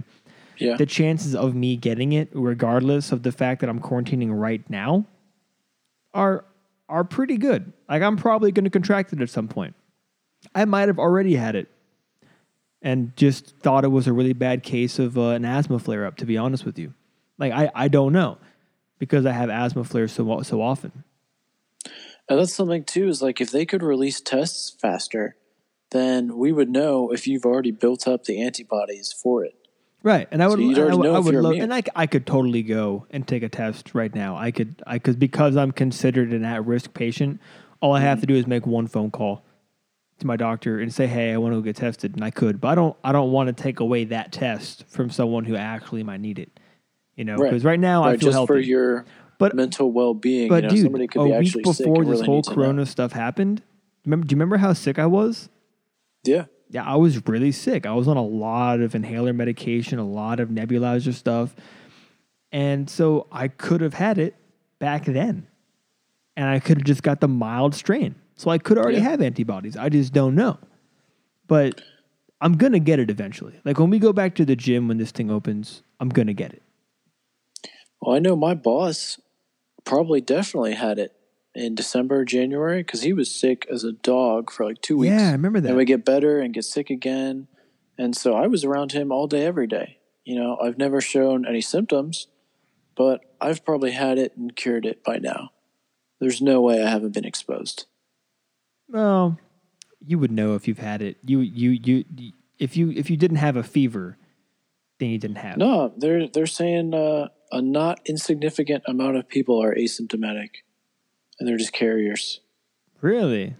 Yeah, 0.59 0.75
The 0.75 0.85
chances 0.85 1.35
of 1.35 1.55
me 1.55 1.77
getting 1.77 2.11
it, 2.11 2.29
regardless 2.33 3.11
of 3.11 3.23
the 3.23 3.31
fact 3.31 3.61
that 3.61 3.69
I'm 3.69 3.79
quarantining 3.79 4.37
right 4.37 4.67
now, 4.69 5.05
are 6.13 6.45
are 6.89 7.03
pretty 7.03 7.37
good. 7.37 7.71
Like 7.87 8.01
I'm 8.01 8.17
probably 8.17 8.51
going 8.51 8.65
to 8.65 8.69
contract 8.69 9.13
it 9.13 9.21
at 9.21 9.29
some 9.29 9.47
point. 9.47 9.75
I 10.53 10.65
might 10.65 10.87
have 10.87 10.99
already 10.99 11.35
had 11.35 11.55
it 11.55 11.69
and 12.81 13.15
just 13.15 13.55
thought 13.61 13.83
it 13.83 13.89
was 13.89 14.07
a 14.07 14.13
really 14.13 14.33
bad 14.33 14.63
case 14.63 14.99
of 14.99 15.17
uh, 15.17 15.29
an 15.29 15.45
asthma 15.45 15.79
flare 15.79 16.05
up. 16.05 16.17
To 16.17 16.25
be 16.25 16.37
honest 16.37 16.65
with 16.65 16.77
you, 16.77 16.93
like 17.37 17.53
I, 17.53 17.71
I 17.73 17.87
don't 17.87 18.11
know 18.13 18.37
because 18.97 19.25
I 19.25 19.31
have 19.31 19.49
asthma 19.49 19.83
flares 19.83 20.11
so 20.11 20.41
so 20.41 20.61
often. 20.61 21.03
and 22.27 22.39
that's 22.39 22.53
something 22.53 22.83
too. 22.83 23.07
Is 23.07 23.21
like 23.21 23.39
if 23.39 23.51
they 23.51 23.65
could 23.65 23.83
release 23.83 24.19
tests 24.19 24.75
faster, 24.81 25.35
then 25.91 26.37
we 26.37 26.51
would 26.51 26.69
know 26.69 27.11
if 27.11 27.27
you've 27.27 27.45
already 27.45 27.71
built 27.71 28.07
up 28.07 28.25
the 28.25 28.41
antibodies 28.41 29.13
for 29.13 29.45
it. 29.45 29.53
Right, 30.01 30.27
and 30.31 30.41
I 30.41 30.47
would, 30.47 30.59
you'd 30.61 30.79
I 30.79 30.95
would, 30.95 31.07
I 31.07 31.19
would 31.19 31.35
love, 31.35 31.55
and 31.55 31.73
I 31.73 32.07
could 32.07 32.25
totally 32.25 32.63
go 32.63 33.05
and 33.11 33.27
take 33.27 33.43
a 33.43 33.49
test 33.49 33.93
right 33.93 34.13
now. 34.15 34.37
I 34.37 34.51
could, 34.51 34.81
I 34.87 34.97
could 34.97 35.19
because 35.19 35.57
I'm 35.57 35.73
considered 35.73 36.31
an 36.31 36.45
at 36.45 36.65
risk 36.65 36.93
patient. 36.93 37.41
All 37.81 37.93
I 37.93 37.99
Mm-hmm. 37.99 38.05
have 38.07 38.19
to 38.21 38.25
do 38.25 38.35
is 38.35 38.47
make 38.47 38.65
one 38.65 38.87
phone 38.87 39.11
call 39.11 39.43
to 40.19 40.27
my 40.27 40.37
doctor 40.37 40.79
and 40.79 40.93
say, 40.93 41.05
"Hey, 41.05 41.33
I 41.33 41.37
want 41.37 41.53
to 41.53 41.57
go 41.57 41.61
get 41.63 41.75
tested," 41.75 42.15
and 42.15 42.23
I 42.23 42.29
could, 42.31 42.61
but 42.61 42.69
I 42.69 42.75
don't, 42.75 42.95
I 43.03 43.11
don't 43.11 43.31
want 43.33 43.47
to 43.55 43.61
take 43.63 43.81
away 43.81 44.05
that 44.05 44.31
test 44.31 44.85
from 44.87 45.09
someone 45.09 45.43
who 45.43 45.57
actually 45.57 46.03
might 46.03 46.21
need 46.21 46.39
it. 46.39 46.57
You 47.15 47.25
know, 47.25 47.37
because 47.37 47.65
right 47.65 47.79
now 47.79 48.03
I 48.05 48.11
feel 48.11 48.19
just 48.27 48.33
healthy. 48.35 48.47
for 48.53 48.59
your 48.59 49.05
But- 49.37 49.53
mental 49.53 49.91
well 49.91 50.13
being. 50.13 50.47
but 50.47 50.63
you 50.63 50.69
know, 50.69 50.75
dude, 50.75 50.83
somebody 50.83 51.07
could 51.07 51.21
a 51.21 51.39
be 51.39 51.39
week 51.39 51.63
before 51.63 52.05
this 52.05 52.21
really 52.21 52.25
whole. 52.25 52.41
Corona 52.43 52.85
stuff 52.85 53.11
happened, 53.11 53.61
remember? 54.05 54.25
Do 54.27 54.33
you 54.33 54.37
remember 54.37 54.57
how 54.57 54.71
sick 54.71 54.97
I 54.97 55.07
was? 55.07 55.49
Yeah, 56.23 56.45
I 56.77 56.95
was 56.95 57.25
really 57.27 57.51
sick. 57.51 57.85
I 57.85 57.93
was 57.93 58.07
on 58.07 58.17
a 58.17 58.23
lot 58.23 58.79
of 58.79 58.93
inhaler 58.93 59.33
medication, 59.33 59.97
a 59.97 60.05
lot 60.05 60.39
of 60.39 60.49
nebulizer 60.49 61.13
stuff. 61.13 61.55
And 62.51 62.89
so 62.89 63.27
I 63.31 63.47
could 63.47 63.81
have 63.81 63.93
had 63.95 64.17
it 64.17 64.35
back 64.79 65.05
then. 65.05 65.47
And 66.35 66.47
I 66.47 66.59
could 66.59 66.77
have 66.77 66.85
just 66.85 67.03
got 67.03 67.21
the 67.21 67.27
mild 67.27 67.75
strain. 67.75 68.15
So 68.35 68.49
I 68.51 68.57
could 68.57 68.77
already 68.77 68.97
Yeah. 68.97 69.09
have 69.09 69.21
antibodies. 69.21 69.75
I 69.75 69.89
just 69.89 70.13
don't 70.13 70.35
know. 70.35 70.57
But 71.47 71.81
I'm 72.39 72.53
going 72.53 72.71
to 72.73 72.79
get 72.79 72.99
it 72.99 73.09
eventually. 73.09 73.59
Like 73.65 73.79
when 73.79 73.89
we 73.89 73.99
go 73.99 74.13
back 74.13 74.35
to 74.35 74.45
the 74.45 74.55
gym 74.55 74.87
when 74.87 74.97
this 74.97 75.11
thing 75.11 75.29
opens, 75.29 75.81
I'm 75.99 76.09
going 76.09 76.27
to 76.27 76.33
get 76.33 76.53
it. 76.53 76.61
Well, 78.01 78.15
I 78.15 78.19
know 78.19 78.35
my 78.35 78.53
boss 78.53 79.19
probably 79.83 80.21
definitely 80.21 80.75
had 80.75 80.99
it 80.99 81.13
in 81.59 81.75
December, 81.75 82.23
January, 82.23 82.81
because 82.81 83.01
he 83.01 83.11
was 83.11 83.29
sick 83.29 83.67
as 83.69 83.83
a 83.83 83.91
dog 83.91 84.49
for 84.49 84.65
like 84.65 84.81
two 84.81 84.97
weeks. 84.97 85.11
Yeah, 85.11 85.29
I 85.29 85.31
remember 85.33 85.59
that. 85.59 85.67
And 85.67 85.77
we 85.77 85.83
get 85.83 86.05
better 86.05 86.39
and 86.39 86.53
get 86.53 86.63
sick 86.63 86.89
again. 86.89 87.47
And 87.97 88.15
so 88.15 88.33
I 88.33 88.47
was 88.47 88.63
around 88.63 88.93
him 88.93 89.11
all 89.11 89.27
day, 89.27 89.45
every 89.45 89.67
day. 89.67 89.97
You 90.23 90.35
know, 90.35 90.57
I've 90.61 90.77
never 90.77 91.01
shown 91.01 91.45
any 91.45 91.59
symptoms, 91.59 92.27
but 92.95 93.21
I've 93.41 93.65
probably 93.65 93.91
had 93.91 94.17
it 94.17 94.37
and 94.37 94.55
cured 94.55 94.85
it 94.85 95.03
by 95.03 95.17
now. 95.17 95.49
There's 96.21 96.41
no 96.41 96.61
way 96.61 96.81
I 96.81 96.89
haven't 96.89 97.13
been 97.13 97.25
exposed. 97.25 97.87
Well, 98.87 99.37
you 99.99 100.17
would 100.17 100.31
know 100.31 100.55
if 100.55 100.67
you've 100.67 100.79
had 100.79 101.01
it. 101.01 101.17
You 101.25 101.39
you 101.39 101.71
you 101.71 102.05
if 102.57 102.77
you 102.77 102.91
if 102.91 103.09
you 103.09 103.17
didn't 103.17 103.37
have 103.37 103.55
a 103.55 103.63
fever, 103.63 104.17
then 104.99 105.09
you 105.09 105.17
didn't 105.17 105.37
have 105.37 105.55
it. 105.55 105.59
No, 105.59 105.93
they're 105.97 106.27
they're 106.27 106.45
saying 106.45 106.93
uh, 106.93 107.27
a 107.51 107.61
not 107.61 107.99
insignificant 108.05 108.83
amount 108.87 109.17
of 109.17 109.27
people 109.27 109.61
are 109.61 109.73
asymptomatic, 109.73 110.49
and 111.39 111.47
they're 111.47 111.57
just 111.57 111.73
carriers. 111.73 112.41
Really? 113.01 113.55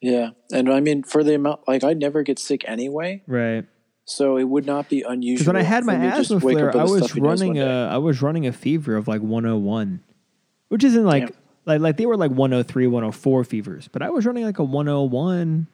Yeah, 0.00 0.30
and 0.52 0.70
I 0.72 0.80
mean 0.80 1.02
for 1.02 1.22
the 1.22 1.34
amount, 1.34 1.68
like 1.68 1.84
I 1.84 1.92
never 1.92 2.22
get 2.22 2.38
sick 2.38 2.62
anyway, 2.66 3.22
Right. 3.26 3.66
so 4.06 4.38
it 4.38 4.44
would 4.44 4.64
not 4.64 4.88
be 4.88 5.02
unusual. 5.06 5.52
When 5.52 5.56
I 5.56 5.62
had 5.62 5.84
my 5.84 5.96
me 5.98 6.04
to 6.10 6.16
just 6.16 6.30
asthma 6.30 6.40
flare, 6.40 6.74
I 6.76 6.84
was 6.84 7.14
running 7.16 7.58
a 7.58 7.88
I 7.92 7.98
was 7.98 8.22
running 8.22 8.46
a 8.46 8.52
fever 8.52 8.96
of 8.96 9.06
like 9.08 9.20
101, 9.20 10.00
which 10.68 10.82
isn't 10.84 11.04
like 11.04 11.26
Damn. 11.26 11.36
like 11.66 11.80
like 11.82 11.96
they 11.98 12.06
were 12.06 12.16
like 12.16 12.30
103, 12.30 12.86
104 12.86 13.44
fevers, 13.44 13.88
but 13.88 14.00
I 14.00 14.08
was 14.08 14.24
running 14.24 14.44
like 14.44 14.58
a 14.58 14.64
101. 14.64 15.66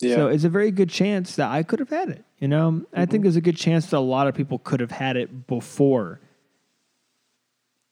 yeah, 0.00 0.14
So 0.14 0.28
it's 0.28 0.44
a 0.44 0.48
very 0.48 0.70
good 0.70 0.88
chance 0.88 1.36
that 1.36 1.50
I 1.50 1.62
could 1.62 1.80
have 1.80 1.90
had 1.90 2.08
it. 2.08 2.24
You 2.38 2.48
know, 2.48 2.86
I 2.94 3.02
Mm-hmm. 3.02 3.10
think 3.10 3.22
there's 3.24 3.36
a 3.36 3.42
good 3.42 3.56
chance 3.58 3.90
that 3.90 3.98
a 3.98 4.00
lot 4.00 4.28
of 4.28 4.34
people 4.34 4.58
could 4.60 4.80
have 4.80 4.92
had 4.92 5.18
it 5.18 5.46
before. 5.46 6.20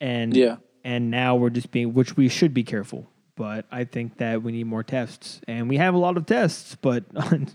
And 0.00 0.34
Yeah. 0.36 0.56
And 0.86 1.10
now 1.10 1.34
we're 1.34 1.50
just 1.50 1.72
being, 1.72 1.92
which 1.94 2.16
we 2.16 2.28
should 2.28 2.54
be 2.54 2.62
careful. 2.62 3.10
But 3.34 3.66
I 3.72 3.82
think 3.84 4.18
that 4.18 4.42
we 4.42 4.52
need 4.52 4.68
more 4.68 4.84
tests, 4.84 5.40
and 5.48 5.68
we 5.68 5.76
have 5.78 5.94
a 5.94 5.98
lot 5.98 6.16
of 6.16 6.24
tests, 6.26 6.76
but 6.80 7.04
I 7.16 7.28
mean, 7.36 7.50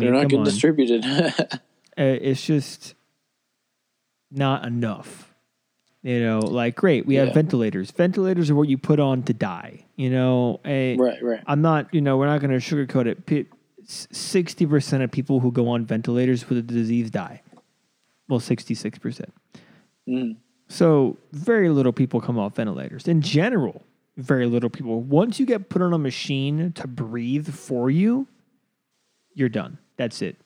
they're 0.00 0.10
not 0.12 0.22
getting 0.24 0.40
on. 0.40 0.44
distributed. 0.44 1.04
Uh, 1.96 2.18
it's 2.20 2.44
just 2.44 2.96
not 4.32 4.64
enough. 4.66 5.32
You 6.02 6.18
know, 6.24 6.40
like 6.40 6.74
great, 6.74 7.06
we 7.06 7.14
have 7.14 7.32
ventilators. 7.32 7.92
Ventilators 7.92 8.50
are 8.50 8.56
what 8.56 8.68
you 8.68 8.76
put 8.76 8.98
on 8.98 9.22
to 9.22 9.32
die. 9.32 9.84
You 9.94 10.10
know, 10.10 10.60
Eh, 10.64 10.96
right, 10.98 11.22
right. 11.22 11.40
I'm 11.46 11.62
not. 11.62 11.94
You 11.94 12.00
know, 12.00 12.16
we're 12.16 12.26
not 12.26 12.40
going 12.40 12.50
to 12.50 12.56
sugarcoat 12.56 13.06
it. 13.30 13.46
Sixty 13.84 14.66
percent 14.66 15.04
of 15.04 15.12
people 15.12 15.38
who 15.38 15.52
go 15.52 15.68
on 15.68 15.86
ventilators 15.86 16.48
with 16.48 16.66
the 16.66 16.74
disease 16.74 17.12
die. 17.12 17.42
Well, 18.28 18.40
sixty-six 18.40 18.98
percent. 18.98 19.32
Mm. 20.08 20.38
So 20.68 21.18
very 21.32 21.68
little 21.68 21.92
people 21.92 22.20
come 22.20 22.38
off 22.38 22.56
ventilators. 22.56 23.06
In 23.06 23.20
general, 23.20 23.84
very 24.16 24.46
little 24.46 24.70
people. 24.70 25.00
Once 25.00 25.38
you 25.38 25.46
get 25.46 25.68
put 25.68 25.82
on 25.82 25.92
a 25.92 25.98
machine 25.98 26.72
to 26.72 26.86
breathe 26.86 27.48
for 27.48 27.90
you, 27.90 28.26
you're 29.34 29.48
done. 29.48 29.78
That's 29.96 30.22
it. 30.22 30.36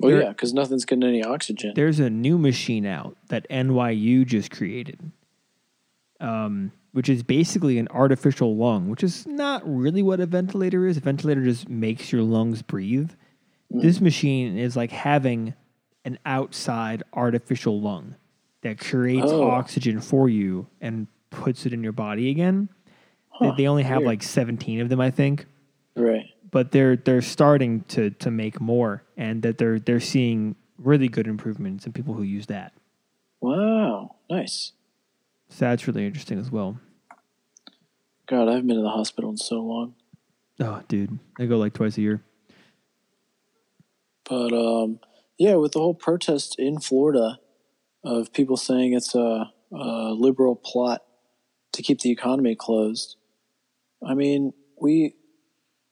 Well, 0.00 0.10
There- 0.10 0.22
yeah, 0.22 0.28
because 0.30 0.52
nothing's 0.52 0.84
getting 0.84 1.04
any 1.04 1.22
oxygen. 1.22 1.72
there's 1.74 2.00
a 2.00 2.10
new 2.10 2.36
machine 2.38 2.84
out 2.84 3.16
that 3.28 3.46
NYU 3.48 4.24
just 4.26 4.50
created, 4.50 4.98
um, 6.20 6.72
which 6.92 7.08
is 7.08 7.22
basically 7.22 7.78
an 7.78 7.88
artificial 7.88 8.56
lung, 8.56 8.88
which 8.88 9.04
is 9.04 9.26
not 9.26 9.62
really 9.64 10.02
what 10.02 10.20
a 10.20 10.26
ventilator 10.26 10.86
is. 10.86 10.96
A 10.96 11.00
ventilator 11.00 11.44
just 11.44 11.68
makes 11.68 12.12
your 12.12 12.22
lungs 12.22 12.60
breathe. 12.62 13.10
This 13.70 14.00
machine 14.00 14.56
is 14.58 14.76
like 14.76 14.90
having 14.90 15.54
an 16.04 16.18
outside 16.26 17.02
artificial 17.12 17.80
lung 17.80 18.14
that 18.62 18.78
creates 18.78 19.30
Oh. 19.30 19.50
oxygen 19.50 20.00
for 20.00 20.28
you 20.28 20.66
and 20.80 21.06
puts 21.30 21.66
it 21.66 21.72
in 21.72 21.82
your 21.82 21.92
body 21.92 22.30
again. 22.30 22.68
They- 23.40 23.48
Huh, 23.48 23.54
they 23.56 23.66
only 23.66 23.82
have 23.82 23.98
weird. 23.98 24.06
like 24.06 24.22
17 24.22 24.80
of 24.80 24.88
them, 24.88 25.00
I 25.00 25.10
think, 25.10 25.46
Right. 25.96 26.26
but 26.50 26.70
they're 26.70 26.96
they're 26.96 27.20
starting 27.22 27.80
to 27.88 28.10
to 28.10 28.30
make 28.30 28.60
more, 28.60 29.02
and 29.16 29.42
that 29.42 29.58
they're 29.58 29.78
they're 29.80 29.98
seeing 30.00 30.54
really 30.78 31.08
good 31.08 31.26
improvements 31.26 31.84
in 31.86 31.92
people 31.92 32.14
who 32.14 32.22
use 32.22 32.46
that. 32.46 32.72
Wow. 33.40 34.14
Nice. 34.30 34.72
So 35.48 35.64
that's 35.66 35.86
really 35.88 36.06
interesting 36.06 36.38
as 36.38 36.50
well. 36.50 36.78
God, 38.26 38.48
I 38.48 38.52
haven't 38.52 38.68
been 38.68 38.76
to 38.76 38.82
the 38.82 38.88
hospital 38.88 39.30
in 39.30 39.36
so 39.36 39.60
long. 39.60 39.94
Oh, 40.60 40.82
dude, 40.88 41.18
I 41.38 41.46
go 41.46 41.58
like 41.58 41.72
twice 41.74 41.98
a 41.98 42.00
year. 42.02 42.22
But 44.28 44.52
um, 44.52 45.00
yeah, 45.38 45.54
with 45.56 45.72
the 45.72 45.78
whole 45.80 45.94
protest 45.94 46.56
in 46.58 46.80
Florida 46.80 47.38
of 48.04 48.32
people 48.32 48.56
saying 48.56 48.92
it's 48.92 49.14
a, 49.14 49.50
a 49.72 50.12
liberal 50.16 50.56
plot 50.56 51.02
to 51.72 51.82
keep 51.82 52.00
the 52.00 52.10
economy 52.10 52.54
closed. 52.54 53.16
I 54.06 54.14
mean, 54.14 54.52
we 54.80 55.14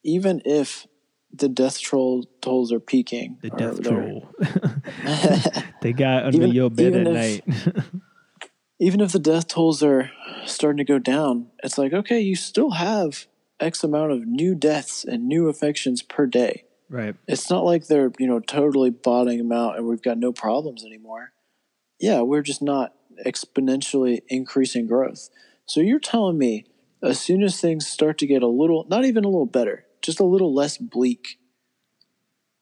even 0.05 0.43
if 0.45 0.87
the 1.33 1.49
death 1.49 1.81
troll 1.81 2.25
tolls 2.43 2.73
are 2.73 2.81
peaking, 2.81 3.39
The 3.43 3.51
death 3.51 3.83
troll. 3.83 4.29
they 5.81 5.93
got 5.93 6.25
under 6.27 6.37
Even- 6.39 6.53
your 6.53 6.71
bed 6.71 6.95
at 6.95 7.07
if- 7.07 7.47
night. 7.47 7.85
even 8.81 9.01
if 9.01 9.13
the 9.13 9.19
death 9.19 9.49
tolls 9.49 9.83
are 9.83 10.11
starting 10.45 10.79
to 10.79 10.85
go 10.85 10.99
down, 10.99 11.49
it's 11.63 11.79
like 11.79 11.93
okay, 11.93 12.21
you 12.21 12.37
still 12.37 12.73
have 12.73 13.27
X 13.61 13.83
amount 13.85 14.13
of 14.13 14.27
new 14.27 14.55
deaths 14.55 15.05
and 15.05 15.27
new 15.27 15.49
infections 15.49 16.03
per 16.03 16.27
day. 16.27 16.65
Right. 16.93 17.17
it's 17.27 17.51
not 17.51 17.65
like 17.65 17.87
they're 17.87 18.13
you 18.19 18.27
know 18.27 18.39
totally 18.39 18.91
bottoming 18.91 19.39
them 19.39 19.53
out 19.53 19.77
and 19.77 19.87
we've 19.87 20.03
got 20.03 20.19
no 20.19 20.33
problems 20.33 20.85
anymore. 20.85 21.33
Yeah 21.99 22.21
we're 22.21 22.43
just 22.43 22.63
not 22.63 22.95
exponentially 23.27 24.21
increasing 24.29 24.87
growth. 24.87 25.29
So 25.67 25.81
you're 25.81 25.99
telling 25.99 26.39
me 26.39 26.67
as 27.03 27.21
soon 27.21 27.43
as 27.43 27.61
things 27.61 27.87
start 27.87 28.19
to 28.19 28.27
get 28.27 28.43
a 28.43 28.49
little 28.49 28.87
not 28.89 29.05
even 29.05 29.25
a 29.25 29.29
little 29.29 29.47
better 29.47 29.87
just 30.03 30.21
a 30.21 30.25
little 30.25 30.55
less 30.55 30.77
bleak 30.77 31.39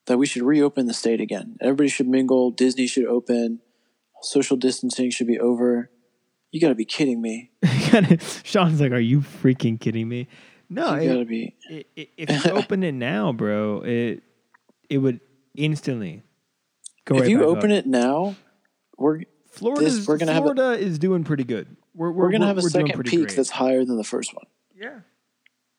that 0.07 0.19
we 0.19 0.27
should 0.27 0.43
reopen 0.43 0.87
the 0.87 0.95
state 0.95 1.21
again. 1.21 1.57
Everybody 1.61 1.89
should 1.89 2.09
mingle. 2.09 2.51
Disney 2.51 2.87
should 2.87 3.07
open. 3.07 3.61
Social 4.23 4.57
distancing 4.57 5.11
should 5.11 5.27
be 5.27 5.39
over. 5.39 5.91
You 6.53 6.61
gotta 6.61 6.75
be 6.75 6.85
kidding 6.85 7.23
me. 7.23 7.53
Sean's 8.43 8.81
like, 8.81 8.93
"Are 8.93 9.01
you 9.01 9.21
freaking 9.21 9.81
kidding 9.81 10.09
me?" 10.09 10.29
No, 10.71 10.95
you 10.95 11.01
it- 11.11 11.13
gotta 11.13 11.25
be 11.27 11.55
i- 11.71 11.85
i- 11.99 12.09
if 12.17 12.45
you 12.45 12.51
open 12.53 12.83
it 12.85 12.93
now, 12.95 13.33
bro, 13.33 13.83
it 13.83 14.23
it 14.89 14.99
would 14.99 15.21
instantly 15.57 16.23
go 17.05 17.17
if 17.17 17.23
right 17.23 17.31
you 17.31 17.45
open 17.45 17.71
up. 17.73 17.79
it 17.79 17.87
now 17.87 18.37
we're 18.97 19.23
Florida's, 19.51 20.07
we're 20.07 20.17
gonna 20.17 20.33
have 20.33 20.45
a- 20.47 20.55
Florida 20.55 20.83
is 20.83 20.99
doing 20.99 21.25
pretty 21.25 21.45
good. 21.45 21.67
We're 21.95 22.11
we're, 22.13 22.25
we're 22.27 22.31
gonna 22.33 22.47
have 22.47 22.59
a 22.59 22.63
second 22.63 23.03
peak 23.05 23.21
great. 23.27 23.37
that's 23.37 23.51
higher 23.51 23.85
than 23.85 23.97
the 23.97 24.05
first 24.05 24.33
one 24.35 24.45
yeah. 24.81 25.01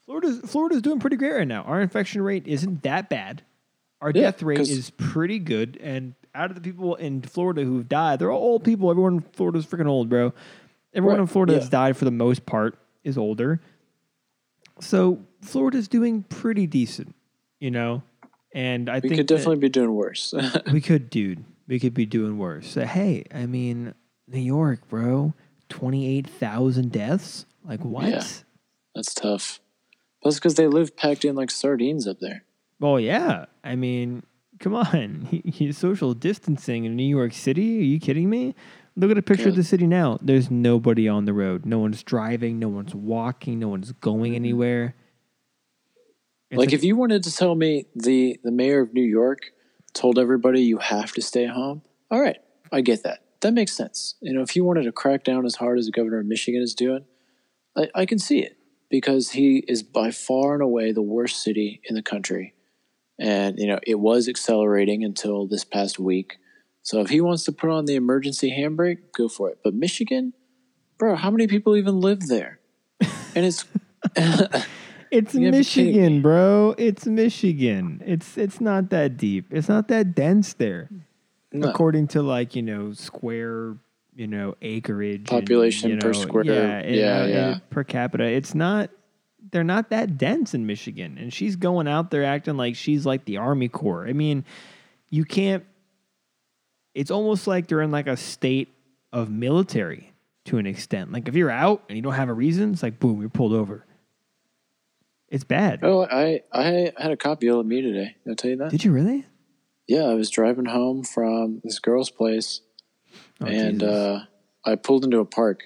Florida's 0.06 0.40
Florida's 0.42 0.82
doing 0.82 1.00
pretty 1.00 1.16
great 1.16 1.32
right 1.34 1.48
now. 1.48 1.64
Our 1.64 1.82
infection 1.82 2.22
rate 2.22 2.48
isn't 2.48 2.84
that 2.84 3.10
bad. 3.10 3.44
Our 4.02 4.12
Yeah, 4.14 4.24
death 4.24 4.44
rate 4.44 4.60
is 4.60 4.90
pretty 4.92 5.40
good, 5.40 5.78
and 5.82 6.16
out 6.34 6.50
of 6.50 6.56
the 6.56 6.62
people 6.62 6.96
in 6.96 7.22
Florida 7.22 7.64
who've 7.64 7.88
died, 7.88 8.20
they're 8.20 8.32
all 8.32 8.42
old 8.42 8.64
people. 8.64 8.90
Everyone 8.90 9.14
in 9.16 9.22
Florida's 9.34 9.66
freaking 9.66 9.88
old, 9.88 10.10
bro. 10.10 10.34
Everyone 10.94 11.18
Right, 11.18 11.22
in 11.22 11.28
Florida 11.28 11.54
yeah. 11.54 11.60
that's 11.60 11.70
died 11.70 11.96
for 11.98 12.06
the 12.06 12.12
most 12.12 12.46
part 12.46 12.78
is 13.04 13.18
older. 13.18 13.62
So 14.82 15.20
Florida's 15.42 15.88
doing 15.88 16.24
pretty 16.24 16.68
decent, 16.68 17.16
you 17.60 17.72
know. 17.72 18.04
And 18.54 18.90
I 18.90 18.96
we 18.96 19.02
think 19.02 19.12
we 19.12 19.18
could 19.18 19.28
definitely 19.28 19.58
be 19.58 19.70
doing 19.70 19.94
worse 19.94 20.34
we 20.74 20.82
could, 20.82 21.10
dude. 21.10 21.46
We 21.68 21.80
could 21.80 21.94
be 21.94 22.06
doing 22.06 22.38
worse. 22.38 22.68
So, 22.68 22.86
hey, 22.86 23.24
I 23.34 23.46
mean, 23.46 23.94
New 24.28 24.42
York, 24.42 24.90
bro, 24.90 25.34
twenty-eight 25.70 26.28
thousand 26.28 26.92
deaths. 26.92 27.46
Like 27.64 27.84
what? 27.86 28.10
Yeah. 28.10 28.24
That's 28.96 29.14
tough. 29.14 29.60
That's 30.24 30.36
because 30.36 30.56
they 30.56 30.68
live 30.68 30.96
packed 30.96 31.26
in 31.26 31.36
like 31.36 31.50
sardines 31.50 32.08
up 32.08 32.20
there. 32.20 32.44
Well, 32.80 33.00
yeah. 33.00 33.46
I 33.64 33.76
mean, 33.76 34.24
come 34.60 34.76
on. 34.76 35.42
He's 35.46 35.78
social 35.78 36.14
distancing 36.14 36.86
in 36.86 36.96
New 36.96 37.08
York 37.08 37.34
City. 37.34 37.80
Are 37.80 37.84
you 37.84 38.00
kidding 38.00 38.30
me? 38.30 38.56
Look 38.96 39.12
at 39.12 39.18
a 39.18 39.22
picture 39.22 39.50
of 39.50 39.56
the 39.56 39.64
city 39.64 39.88
now. 39.88 40.20
There's 40.22 40.52
nobody 40.52 41.08
on 41.08 41.26
the 41.26 41.34
road. 41.34 41.66
No 41.66 41.80
one's 41.80 42.04
driving. 42.04 42.60
No 42.60 42.68
one's 42.68 42.94
walking. 42.94 43.60
No 43.60 43.70
one's 43.70 43.94
going 43.94 44.32
mm-hmm. 44.32 44.36
anywhere. 44.36 44.96
It's 46.50 46.60
like, 46.60 46.74
if 46.74 46.84
you 46.84 46.98
wanted 46.98 47.24
to 47.24 47.34
tell 47.34 47.56
me 47.56 47.86
the 47.96 48.38
the 48.44 48.52
mayor 48.52 48.82
of 48.82 48.94
New 48.94 49.04
York 49.04 49.52
told 49.94 50.20
everybody 50.20 50.62
you 50.62 50.80
have 50.80 51.14
to 51.14 51.22
stay 51.22 51.46
home, 51.46 51.82
all 52.10 52.20
right, 52.20 52.38
I 52.72 52.82
get 52.82 53.04
that. 53.04 53.24
That 53.40 53.54
makes 53.54 53.72
sense. 53.72 54.16
You 54.22 54.34
know, 54.34 54.42
if 54.42 54.56
you 54.56 54.66
wanted 54.66 54.84
to 54.84 54.92
crack 54.92 55.24
down 55.24 55.46
as 55.46 55.56
hard 55.56 55.80
as 55.80 55.86
the 55.86 55.92
governor 55.92 56.20
of 56.20 56.26
Michigan 56.26 56.62
is 56.62 56.76
doing, 56.76 57.06
I, 57.78 57.88
I 57.96 58.06
can 58.06 58.20
see 58.20 58.40
it 58.40 58.58
because 58.90 59.32
he 59.32 59.64
is 59.68 59.82
by 59.82 60.12
far 60.12 60.54
and 60.54 60.62
away 60.62 60.92
the 60.92 61.02
worst 61.02 61.42
city 61.42 61.82
in 61.86 61.96
the 61.96 62.04
country. 62.04 62.54
And, 63.18 63.58
you 63.58 63.68
know, 63.68 63.80
it 63.88 64.00
was 64.00 64.28
accelerating 64.28 65.04
until 65.04 65.48
this 65.48 65.64
past 65.64 66.00
week. 66.00 66.38
So 66.84 67.02
if 67.02 67.10
he 67.10 67.22
wants 67.22 67.44
to 67.46 67.52
put 67.52 67.70
on 67.70 67.86
the 67.86 67.96
emergency 67.96 68.52
handbrake, 68.52 68.98
go 69.16 69.28
for 69.28 69.50
it. 69.50 69.60
But 69.64 69.74
Michigan, 69.74 70.34
bro, 70.98 71.16
how 71.16 71.30
many 71.30 71.48
people 71.48 71.76
even 71.76 72.00
live 72.00 72.28
there? 72.28 72.60
And 73.34 73.46
it's 73.46 73.64
It's 75.12 75.36
You 75.36 75.52
gotta 75.52 75.58
be 75.58 75.64
kidding 75.64 75.92
Michigan, 75.92 76.22
bro. 76.22 76.74
It's 76.78 77.06
Michigan. 77.06 78.02
It's 78.06 78.38
it's 78.38 78.62
not 78.62 78.90
that 78.92 79.18
deep. 79.18 79.48
It's 79.52 79.68
not 79.68 79.90
that 79.90 80.16
dense 80.16 80.54
there. 80.54 80.90
no. 81.52 81.70
according 81.70 82.08
to 82.08 82.22
like 82.22 82.56
you 82.56 82.62
know 82.62 82.94
square 82.94 83.76
you 84.16 84.28
know 84.28 84.56
acreage 84.62 85.30
and, 85.30 85.42
Population 85.42 85.92
you 85.92 85.98
per 85.98 86.14
square- 86.14 86.46
yeah, 86.46 86.78
and, 86.80 86.96
yeah, 86.96 87.22
uh, 87.22 87.26
yeah. 87.26 87.60
per 87.70 87.84
capita 87.84 88.24
it's 88.24 88.54
not 88.54 88.90
they're 89.52 89.64
not 89.64 89.90
that 89.90 90.18
dense 90.18 90.54
in 90.54 90.66
michigan 90.66 91.18
and 91.18 91.34
she's 91.34 91.56
going 91.56 91.88
out 91.88 92.12
there 92.12 92.24
acting 92.24 92.58
like 92.58 92.76
she's 92.76 93.06
like 93.06 93.26
the 93.26 93.38
army 93.38 93.68
corps 93.68 94.08
i 94.08 94.14
mean 94.14 94.44
you 95.10 95.26
can't 95.26 95.64
it's 96.94 97.12
almost 97.12 97.48
like 97.48 97.68
they're 97.68 97.82
in 97.82 97.92
like 97.92 98.08
a 98.08 98.18
state 98.18 98.70
of 99.14 99.30
military 99.30 100.14
to 100.46 100.58
an 100.58 100.66
extent 100.66 101.12
like 101.12 101.28
if 101.28 101.36
you're 101.36 101.52
out 101.52 101.84
and 101.88 101.96
you 101.96 102.02
don't 102.02 102.14
have 102.14 102.30
a 102.30 102.34
reason 102.34 102.72
it's 102.74 102.84
like 102.84 103.00
boom 103.00 103.20
you're 103.22 103.30
pulled 103.30 103.54
over 103.54 103.86
it's 105.30 105.44
bad 105.44 105.80
Oh, 105.84 106.04
I 106.06 106.42
I 106.52 106.92
had 106.98 107.12
a 107.12 107.18
cop 107.18 107.42
yell 107.44 107.60
at 107.62 107.66
me 107.66 107.82
today. 107.82 108.16
Did 108.26 108.32
I 108.32 108.36
tell 108.36 108.52
you 108.52 108.58
that? 108.58 108.72
did 108.72 108.84
you 108.84 108.92
really 108.92 109.26
yeah, 109.88 110.04
I 110.04 110.14
was 110.14 110.30
driving 110.30 110.66
home 110.66 111.04
from 111.04 111.60
this 111.66 111.80
girl's 111.80 112.10
place, 112.10 112.62
Oh, 113.42 113.46
and 113.46 113.84
uh, 113.84 114.20
I 114.64 114.76
pulled 114.76 115.04
into 115.04 115.20
a 115.20 115.26
park 115.26 115.64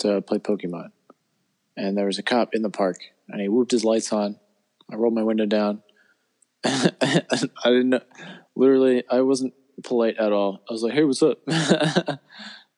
to 0.00 0.20
play 0.20 0.38
Pokemon, 0.38 0.90
and 1.74 1.96
there 1.96 2.04
was 2.06 2.18
a 2.18 2.22
cop 2.22 2.54
in 2.54 2.60
the 2.62 2.68
park, 2.70 2.98
and 3.28 3.40
he 3.40 3.48
whooped 3.48 3.70
his 3.70 3.82
lights 3.84 4.12
on. 4.12 4.38
I 4.92 4.96
rolled 4.96 5.14
my 5.14 5.22
window 5.22 5.46
down. 5.46 5.82
I 6.64 6.90
didn't 7.64 7.90
know. 7.90 8.00
Literally, 8.56 9.04
I 9.10 9.22
wasn't 9.22 9.54
polite 9.84 10.16
at 10.18 10.32
all. 10.32 10.60
I 10.68 10.72
was 10.72 10.82
like, 10.82 10.92
"Hey, 10.94 11.04
what's 11.04 11.22
up?" 11.22 11.38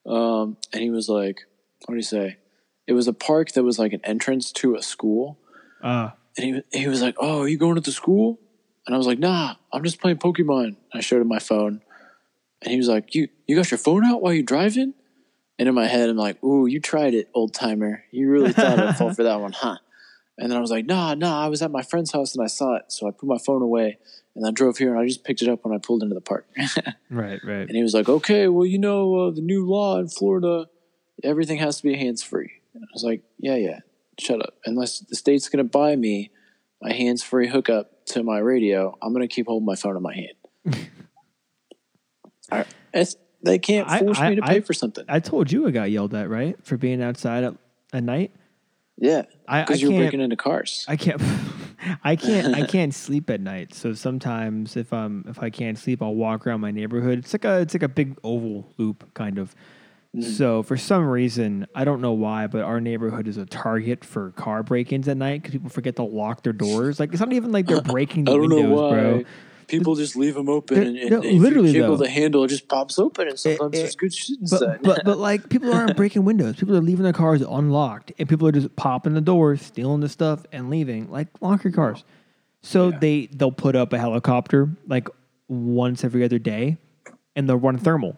um, 0.06 0.56
and 0.72 0.82
he 0.82 0.90
was 0.90 1.08
like, 1.08 1.40
"What 1.86 1.94
did 1.94 1.98
he 1.98 2.02
say?" 2.02 2.36
It 2.86 2.92
was 2.94 3.06
a 3.06 3.12
park 3.12 3.52
that 3.52 3.64
was 3.64 3.78
like 3.78 3.92
an 3.92 4.00
entrance 4.04 4.50
to 4.52 4.74
a 4.74 4.82
school. 4.82 5.38
uh, 5.82 6.10
And 6.38 6.62
he, 6.72 6.80
he 6.80 6.88
was 6.88 7.02
like, 7.02 7.16
Oh, 7.20 7.40
are 7.42 7.48
you 7.48 7.58
going 7.58 7.74
to 7.74 7.82
the 7.82 7.92
school? 7.92 8.38
And 8.86 8.94
I 8.94 8.98
was 8.98 9.06
like, 9.06 9.18
Nah, 9.18 9.56
I'm 9.70 9.84
just 9.84 10.00
playing 10.00 10.16
Pokemon. 10.16 10.76
I 10.94 11.00
showed 11.00 11.20
him 11.20 11.28
my 11.28 11.38
phone. 11.38 11.82
And 12.62 12.70
he 12.70 12.78
was 12.78 12.88
like, 12.88 13.14
You 13.14 13.28
you 13.46 13.56
got 13.56 13.70
your 13.70 13.76
phone 13.76 14.06
out 14.06 14.22
while 14.22 14.32
you're 14.32 14.42
driving? 14.42 14.94
And 15.58 15.68
in 15.68 15.74
my 15.74 15.86
head, 15.86 16.08
I'm 16.08 16.16
like, 16.16 16.42
Ooh, 16.42 16.64
you 16.64 16.80
tried 16.80 17.12
it, 17.12 17.28
old 17.34 17.52
timer. 17.52 18.04
You 18.10 18.30
really 18.30 18.52
thought 18.54 18.78
I'd 18.80 18.96
fall 18.96 19.12
for 19.12 19.24
that 19.24 19.38
one, 19.38 19.52
huh? 19.52 19.76
And 20.38 20.50
then 20.50 20.56
I 20.56 20.60
was 20.62 20.70
like, 20.70 20.86
Nah, 20.86 21.12
nah, 21.14 21.44
I 21.44 21.48
was 21.48 21.60
at 21.60 21.70
my 21.70 21.82
friend's 21.82 22.12
house 22.12 22.34
and 22.34 22.42
I 22.42 22.46
saw 22.48 22.76
it. 22.76 22.84
So 22.88 23.06
I 23.06 23.10
put 23.10 23.28
my 23.28 23.36
phone 23.38 23.60
away 23.60 23.98
and 24.38 24.46
I 24.46 24.50
drove 24.52 24.78
here 24.78 24.90
and 24.94 24.98
I 25.00 25.06
just 25.06 25.24
picked 25.24 25.42
it 25.42 25.48
up 25.48 25.64
when 25.64 25.74
I 25.74 25.78
pulled 25.78 26.02
into 26.02 26.14
the 26.14 26.20
park. 26.20 26.46
right 27.10 27.40
right 27.44 27.66
and 27.68 27.70
he 27.76 27.82
was 27.82 27.92
like, 27.92 28.08
Okay, 28.08 28.48
well, 28.48 28.64
you 28.64 28.78
know, 28.78 29.14
uh, 29.14 29.30
the 29.32 29.40
new 29.42 29.66
law 29.66 29.98
in 29.98 30.08
Florida, 30.08 30.66
everything 31.22 31.58
has 31.58 31.78
to 31.78 31.82
be 31.82 31.96
hands 31.96 32.22
free. 32.22 32.52
I 32.76 32.86
was 32.94 33.02
like, 33.04 33.22
Yeah, 33.38 33.56
yeah, 33.56 33.80
shut 34.18 34.40
up. 34.40 34.54
Unless 34.64 35.00
the 35.00 35.16
state's 35.16 35.48
going 35.48 35.64
to 35.64 35.70
buy 35.70 35.96
me 35.96 36.30
a 36.82 36.92
hands 36.94 37.22
free 37.22 37.48
hookup 37.48 38.06
to 38.06 38.22
my 38.22 38.38
radio, 38.38 38.96
I'm 39.02 39.12
going 39.12 39.26
to 39.28 39.34
keep 39.34 39.46
holding 39.48 39.66
my 39.66 39.74
phone 39.74 39.96
in 39.96 40.02
my 40.02 40.14
hand. 40.14 40.88
I, 42.50 42.64
it's, 42.94 43.16
they 43.42 43.58
can't 43.58 43.88
force 43.90 44.18
I- 44.18 44.30
me 44.30 44.36
to 44.36 44.42
pay 44.42 44.56
I- 44.56 44.60
for 44.60 44.72
something. 44.72 45.04
I 45.08 45.20
told 45.20 45.50
you 45.52 45.66
I 45.66 45.70
got 45.70 45.90
yelled 45.90 46.14
at, 46.14 46.28
right, 46.30 46.56
for 46.64 46.76
being 46.76 47.02
outside 47.02 47.44
at, 47.44 47.54
at 47.92 48.02
night. 48.04 48.32
yeah, 48.96 49.22
I, 49.46 49.60
I 49.60 49.64
because 49.64 49.82
you're 49.82 49.92
breaking 49.92 50.20
into 50.20 50.36
cars. 50.36 50.84
I 50.88 50.96
can't. 50.96 51.20
I 52.04 52.16
can't. 52.16 52.54
I 52.54 52.62
can't 52.66 52.94
sleep 52.94 53.30
at 53.30 53.40
night. 53.40 53.74
So 53.74 53.92
sometimes, 53.92 54.76
if 54.76 54.92
I'm 54.92 55.24
if 55.28 55.42
I 55.42 55.50
can't 55.50 55.78
sleep, 55.78 56.02
I'll 56.02 56.14
walk 56.14 56.46
around 56.46 56.60
my 56.60 56.70
neighborhood. 56.70 57.18
It's 57.20 57.32
like 57.32 57.44
a 57.44 57.60
it's 57.60 57.74
like 57.74 57.82
a 57.82 57.88
big 57.88 58.18
oval 58.24 58.72
loop 58.78 59.12
kind 59.14 59.38
of. 59.38 59.54
Mm-hmm. 60.16 60.30
So 60.30 60.62
for 60.62 60.76
some 60.76 61.06
reason, 61.06 61.66
I 61.74 61.84
don't 61.84 62.00
know 62.00 62.12
why, 62.12 62.46
but 62.46 62.62
our 62.62 62.80
neighborhood 62.80 63.28
is 63.28 63.36
a 63.36 63.44
target 63.44 64.04
for 64.04 64.30
car 64.32 64.62
break-ins 64.62 65.06
at 65.06 65.18
night 65.18 65.42
because 65.42 65.52
people 65.52 65.68
forget 65.68 65.96
to 65.96 66.02
lock 66.02 66.42
their 66.42 66.54
doors. 66.54 66.98
Like 66.98 67.12
it's 67.12 67.20
not 67.20 67.32
even 67.32 67.52
like 67.52 67.66
they're 67.66 67.80
breaking 67.82 68.24
the 68.24 68.32
I 68.32 68.36
don't 68.36 68.48
know 68.48 68.56
windows, 68.56 68.92
bro. 68.92 69.24
People 69.68 69.94
just 69.94 70.16
leave 70.16 70.34
them 70.34 70.48
open, 70.48 70.78
and, 70.78 70.96
and 70.98 71.10
no, 71.10 71.18
literally, 71.20 71.72
jiggle 71.72 71.96
though. 71.96 72.04
the 72.04 72.10
handle, 72.10 72.42
it 72.44 72.48
just 72.48 72.66
pops 72.68 72.98
open, 72.98 73.28
and 73.28 73.38
sometimes 73.38 73.76
it- 73.76 73.80
there's 73.82 73.94
good 73.96 74.12
shit 74.12 74.38
but, 74.40 74.62
inside. 74.62 74.78
but 74.82 75.04
but 75.04 75.18
like 75.28 75.48
people 75.48 75.72
aren't 75.72 75.96
breaking 75.96 76.24
windows. 76.24 76.56
People 76.56 76.76
are 76.76 76.80
leaving 76.80 77.04
their 77.04 77.12
cars 77.12 77.40
unlocked, 77.42 78.12
and 78.18 78.28
people 78.28 78.48
are 78.48 78.52
just 78.52 78.74
popping 78.76 79.14
the 79.14 79.20
doors, 79.20 79.62
stealing 79.62 80.00
the 80.00 80.08
stuff, 80.08 80.44
and 80.52 80.70
leaving 80.70 81.10
like 81.10 81.28
lock 81.40 81.62
your 81.62 81.72
cars. 81.72 82.02
So 82.62 82.88
Yeah. 82.88 82.98
they 82.98 83.26
they'll 83.26 83.52
put 83.52 83.76
up 83.76 83.92
a 83.92 83.98
helicopter 83.98 84.70
like 84.88 85.08
once 85.48 86.02
every 86.02 86.24
other 86.24 86.38
day, 86.40 86.78
and 87.36 87.48
they'll 87.48 87.56
run 87.56 87.78
thermal. 87.78 88.16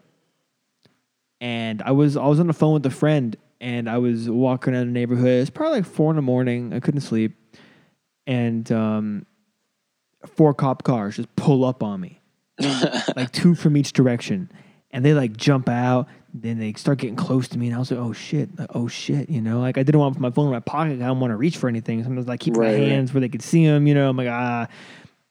And 1.40 1.82
I 1.82 1.92
was 1.92 2.16
I 2.16 2.26
was 2.26 2.40
on 2.40 2.46
the 2.46 2.52
phone 2.52 2.74
with 2.74 2.86
a 2.86 2.90
friend, 2.90 3.36
and 3.60 3.88
I 3.88 3.98
was 3.98 4.28
walking 4.28 4.74
around 4.74 4.86
the 4.88 4.92
neighborhood. 4.92 5.40
It's 5.40 5.50
probably 5.50 5.78
like 5.80 5.86
four 5.86 6.10
in 6.10 6.16
the 6.16 6.22
morning. 6.22 6.72
I 6.74 6.80
couldn't 6.80 7.00
sleep, 7.00 7.34
and 8.26 8.70
um, 8.72 9.26
four 10.26 10.54
cop 10.54 10.82
cars 10.82 11.16
just 11.16 11.34
pull 11.36 11.64
up 11.64 11.82
on 11.82 12.00
me 12.00 12.20
like 13.16 13.32
two 13.32 13.54
from 13.54 13.76
each 13.76 13.92
direction, 13.92 14.50
and 14.90 15.04
they 15.04 15.14
like 15.14 15.36
jump 15.36 15.68
out. 15.68 16.08
Then 16.32 16.58
they 16.58 16.74
start 16.74 16.98
getting 16.98 17.16
close 17.16 17.48
to 17.48 17.58
me, 17.58 17.66
and 17.66 17.74
I 17.74 17.78
was 17.78 17.90
like, 17.90 18.00
"Oh 18.00 18.12
shit! 18.12 18.56
Like, 18.58 18.68
oh 18.74 18.86
shit!" 18.86 19.30
You 19.30 19.40
know, 19.40 19.60
like 19.60 19.78
I 19.78 19.82
didn't 19.82 20.00
want 20.00 20.20
my 20.20 20.30
phone 20.30 20.46
in 20.46 20.52
my 20.52 20.60
pocket. 20.60 21.00
I 21.00 21.06
don't 21.06 21.20
want 21.20 21.32
to 21.32 21.36
reach 21.36 21.56
for 21.56 21.68
anything. 21.68 22.02
Sometimes 22.04 22.26
I 22.26 22.32
like 22.32 22.40
keep 22.40 22.56
Right, 22.56 22.78
my 22.78 22.86
hands 22.86 23.12
where 23.12 23.20
they 23.20 23.28
could 23.28 23.42
see 23.42 23.66
them. 23.66 23.86
You 23.86 23.94
know, 23.94 24.08
I'm 24.08 24.16
like 24.16 24.28
ah, 24.28 24.68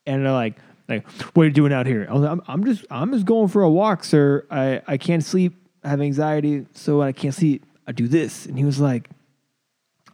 and 0.05 0.25
they're 0.25 0.31
like, 0.31 0.55
"Like, 0.89 1.09
what 1.33 1.43
are 1.43 1.45
you 1.45 1.53
doing 1.53 1.71
out 1.71 1.85
here?" 1.85 2.05
I 2.09 2.13
was 2.13 2.23
like, 2.23 2.31
I'm, 2.31 2.41
I'm 2.47 2.65
just, 2.65 2.85
I'm 2.89 3.13
just 3.13 3.25
going 3.25 3.47
for 3.47 3.61
a 3.61 3.69
walk, 3.69 4.03
sir. 4.03 4.45
I, 4.49 4.81
I 4.87 4.97
can't 4.97 5.23
sleep. 5.23 5.55
I 5.83 5.89
have 5.89 6.01
anxiety, 6.01 6.65
so 6.73 6.97
when 6.99 7.07
I 7.07 7.11
can't 7.13 7.33
sleep, 7.33 7.63
I 7.87 7.91
do 7.91 8.07
this. 8.07 8.45
And 8.45 8.57
he 8.57 8.65
was 8.65 8.79
like, 8.79 9.09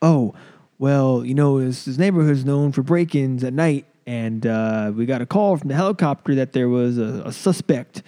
"Oh, 0.02 0.36
well, 0.78 1.26
you 1.26 1.34
know, 1.34 1.60
this, 1.62 1.86
this 1.86 1.98
neighborhood 1.98 2.34
is 2.34 2.46
known 2.46 2.72
for 2.74 2.84
break-ins 2.84 3.44
at 3.44 3.54
night, 3.54 3.86
and 4.08 4.46
uh, 4.46 4.92
we 4.96 5.06
got 5.06 5.22
a 5.22 5.26
call 5.26 5.58
from 5.58 5.70
the 5.70 5.76
helicopter 5.76 6.36
that 6.36 6.54
there 6.54 6.70
was 6.70 6.98
a, 6.98 7.24
a 7.26 7.32
suspect 7.32 8.04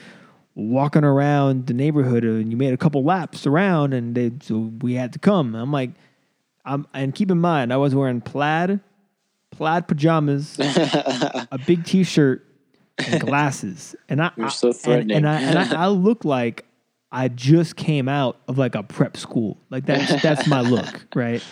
walking 0.56 1.04
around 1.04 1.68
the 1.68 1.74
neighborhood, 1.74 2.24
and 2.24 2.52
you 2.52 2.58
made 2.58 2.74
a 2.74 2.78
couple 2.78 3.04
laps 3.04 3.46
around, 3.46 3.94
and 3.94 4.16
they, 4.16 4.32
so 4.42 4.72
we 4.82 4.94
had 4.94 5.14
to 5.14 5.20
come." 5.20 5.56
I'm 5.56 5.72
like, 5.72 5.92
"I'm," 6.66 6.88
and 6.94 7.14
keep 7.14 7.32
in 7.32 7.40
mind, 7.40 7.72
I 7.74 7.78
was 7.78 7.94
wearing 7.96 8.22
plaid, 8.22 8.80
plaid 9.52 9.88
pajamas, 9.88 10.58
a 10.60 11.60
big 11.66 11.84
T-shirt, 11.86 12.46
and 13.00 13.22
glasses, 13.26 13.96
and 14.10 14.22
I, 14.22 14.32
You're 14.36 14.50
so 14.50 14.74
and- 14.86 15.12
and, 15.12 15.28
I, 15.28 15.42
and 15.42 15.60
I, 15.60 15.84
I 15.84 15.88
look 15.88 16.26
like 16.26 16.66
I 17.12 17.28
just 17.30 17.76
came 17.76 18.10
out 18.10 18.38
of 18.48 18.58
like 18.58 18.76
a 18.76 18.84
prep 18.84 19.16
school. 19.18 19.58
Like 19.70 19.86
that's 19.86 20.22
that's 20.22 20.48
my 20.48 20.62
look, 20.62 21.06
right? 21.16 21.44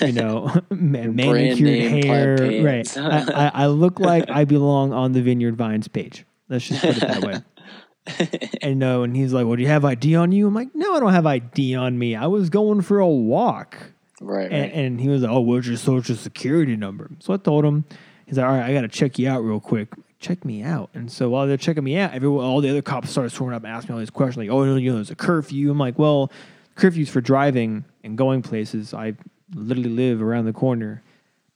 You 0.00 0.12
know, 0.12 0.46
ma- 0.70 1.04
manicured 1.04 2.04
hair, 2.04 2.62
right? 2.62 2.96
I, 2.96 3.18
I, 3.32 3.50
I 3.54 3.66
look 3.66 3.98
like 4.00 4.28
I 4.30 4.44
belong 4.44 4.92
on 4.92 5.12
the 5.12 5.22
Vineyard 5.22 5.56
Vines 5.56 5.88
page. 5.88 6.24
Let's 6.48 6.68
just 6.68 6.80
put 6.80 6.96
it 6.96 7.00
that 7.00 7.24
way. 7.24 8.48
and 8.62 8.78
no, 8.78 9.02
and 9.02 9.16
he's 9.16 9.32
like, 9.32 9.46
"Well, 9.46 9.56
do 9.56 9.62
you 9.62 9.68
have 9.68 9.84
ID 9.84 10.16
on 10.16 10.32
you?" 10.32 10.46
I'm 10.46 10.54
like, 10.54 10.74
"No, 10.74 10.94
I 10.94 11.00
don't 11.00 11.12
have 11.12 11.26
ID 11.26 11.74
on 11.74 11.98
me. 11.98 12.16
I 12.16 12.26
was 12.26 12.50
going 12.50 12.80
for 12.80 12.98
a 12.98 13.08
walk." 13.08 13.76
right, 14.20 14.42
right. 14.42 14.52
And, 14.52 14.72
and 14.72 15.00
he 15.00 15.08
was 15.08 15.22
like, 15.22 15.30
"Oh, 15.30 15.40
what's 15.40 15.66
your 15.66 15.76
social 15.76 16.16
security 16.16 16.76
number?" 16.76 17.10
So 17.20 17.34
I 17.34 17.36
told 17.36 17.64
him. 17.64 17.84
He's 18.26 18.38
like, 18.38 18.46
"All 18.46 18.52
right, 18.52 18.64
I 18.64 18.72
got 18.72 18.82
to 18.82 18.88
check 18.88 19.18
you 19.18 19.28
out 19.28 19.40
real 19.40 19.60
quick. 19.60 19.92
Check 20.18 20.44
me 20.44 20.62
out." 20.62 20.90
And 20.94 21.10
so 21.10 21.30
while 21.30 21.46
they're 21.46 21.56
checking 21.56 21.84
me 21.84 21.98
out, 21.98 22.14
everyone, 22.14 22.44
all 22.44 22.60
the 22.60 22.70
other 22.70 22.82
cops 22.82 23.10
started 23.10 23.30
swarming 23.30 23.56
up, 23.56 23.64
and 23.64 23.72
asking 23.72 23.92
me 23.92 23.94
all 23.94 24.00
these 24.00 24.10
questions, 24.10 24.38
like, 24.38 24.54
"Oh, 24.54 24.64
you 24.64 24.90
know, 24.90 24.96
there's 24.96 25.10
a 25.10 25.16
curfew." 25.16 25.70
I'm 25.70 25.78
like, 25.78 25.98
"Well, 25.98 26.30
curfew's 26.76 27.08
for 27.08 27.20
driving 27.20 27.84
and 28.02 28.16
going 28.16 28.42
places. 28.42 28.94
I 28.94 29.14
literally 29.54 29.90
live 29.90 30.22
around 30.22 30.44
the 30.46 30.52
corner, 30.52 31.02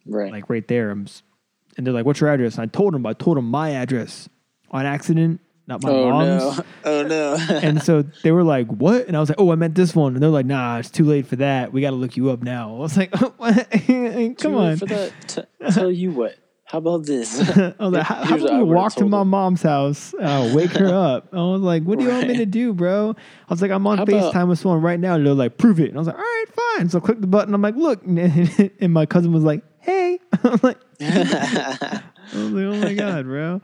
right. 0.07 0.33
like 0.33 0.49
right 0.49 0.67
there." 0.69 0.91
I'm, 0.91 1.07
and 1.77 1.87
they're 1.87 1.95
like, 1.95 2.07
"What's 2.07 2.21
your 2.21 2.31
address?" 2.31 2.55
And 2.57 2.63
I 2.63 2.67
told 2.67 2.95
them, 2.95 3.05
I 3.07 3.13
told 3.13 3.37
them 3.37 3.51
my 3.51 3.71
address 3.71 4.29
on 4.71 4.87
accident, 4.87 5.41
not 5.67 5.83
my 5.83 5.91
oh 5.91 6.11
mom's. 6.11 6.59
no! 6.59 6.65
Oh 6.85 7.03
no! 7.03 7.37
And 7.63 7.83
so 7.83 8.03
they 8.23 8.31
were 8.33 8.45
like, 8.45 8.67
"What?" 8.69 9.07
And 9.09 9.17
I 9.17 9.21
was 9.21 9.29
like, 9.29 9.41
"Oh, 9.41 9.51
I 9.53 9.55
meant 9.55 9.75
this 9.75 9.95
one." 9.95 10.15
And 10.15 10.23
they're 10.23 10.31
like, 10.31 10.47
"Nah, 10.47 10.79
it's 10.79 10.91
too 10.91 11.05
late 11.05 11.27
for 11.27 11.37
that. 11.37 11.73
We 11.73 11.81
got 11.81 11.91
to 11.91 11.97
look 11.97 12.17
you 12.17 12.31
up 12.31 12.43
now." 12.43 12.75
I 12.75 12.79
was 12.79 12.97
like, 12.97 13.15
what? 13.39 13.71
"Come 13.71 14.35
Too 14.37 14.59
on." 14.59 14.77
For 14.77 14.87
that, 14.87 15.13
T- 15.27 15.43
tell 15.71 15.91
you 15.91 16.11
what. 16.13 16.37
How 16.67 16.79
about 16.79 17.05
this? 17.05 17.41
I 17.59 17.75
was 17.79 17.93
like, 17.93 18.03
"How, 18.05 18.25
how 18.25 18.37
about 18.37 18.57
we 18.59 18.63
walk 18.65 18.95
to 18.95 19.05
my 19.07 19.23
mom's 19.23 19.63
house, 19.63 20.15
uh, 20.15 20.51
wake 20.55 20.71
her 20.73 20.89
up?" 20.89 21.29
I 21.33 21.37
was 21.37 21.61
like, 21.61 21.83
"What 21.83 21.99
do 21.99 22.05
you 22.07 22.11
want 22.11 22.27
me 22.29 22.37
to 22.39 22.47
do, 22.47 22.73
bro?" 22.73 23.15
I 23.17 23.53
was 23.53 23.61
like, 23.63 23.71
"I'm 23.71 23.87
on 23.87 23.99
How 23.99 24.05
about- 24.05 24.33
Facetime 24.35 24.49
with 24.49 24.59
someone 24.59 24.81
right 24.81 24.99
now." 24.99 25.15
And 25.15 25.27
they're 25.27 25.35
like, 25.35 25.59
"Prove 25.59 25.79
it." 25.79 25.89
And 25.91 25.97
I 25.97 26.01
was 26.01 26.07
like, 26.07 26.17
"All 26.17 26.23
right, 26.23 26.45
fine." 26.79 26.89
So 26.89 26.99
I 26.99 27.01
clicked 27.03 27.21
the 27.21 27.27
button. 27.27 27.53
I'm 27.55 27.63
like, 27.63 27.77
"Look," 27.77 28.03
and 28.07 28.93
my 28.93 29.05
cousin 29.07 29.33
was 29.33 29.45
like, 29.45 29.63
"Hey," 29.81 30.19
I'm 30.43 30.59
like, 30.63 30.79
I 31.01 31.19
was 32.33 32.51
like, 32.53 32.65
"Oh 32.65 32.75
my 32.81 32.95
god, 32.95 33.25
bro." 33.27 33.61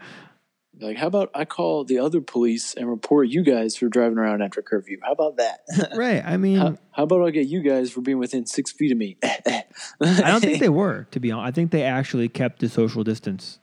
Like, 0.80 0.96
how 0.96 1.06
about 1.06 1.30
I 1.34 1.44
call 1.44 1.84
the 1.84 1.98
other 1.98 2.20
police 2.20 2.74
and 2.74 2.88
report 2.88 3.28
you 3.28 3.42
guys 3.42 3.76
for 3.76 3.88
driving 3.88 4.18
around 4.18 4.42
after 4.42 4.62
curfew? 4.62 4.98
How 5.02 5.12
about 5.12 5.36
that? 5.38 5.60
Right? 5.96 6.22
I 6.24 6.36
mean, 6.36 6.56
how, 6.58 6.78
how 6.92 7.02
about 7.04 7.24
I 7.26 7.30
get 7.30 7.46
you 7.48 7.60
guys 7.62 7.90
for 7.90 8.00
being 8.00 8.18
within 8.18 8.46
six 8.46 8.70
feet 8.72 8.92
of 8.92 8.98
me? 8.98 9.16
I 9.24 9.64
don't 10.00 10.40
think 10.40 10.60
they 10.60 10.68
were. 10.68 11.06
To 11.10 11.20
be 11.20 11.30
honest, 11.30 11.48
I 11.48 11.52
think 11.54 11.70
they 11.70 11.82
actually 11.82 12.28
kept 12.28 12.60
the 12.60 12.68
social 12.68 13.04
distance. 13.04 13.58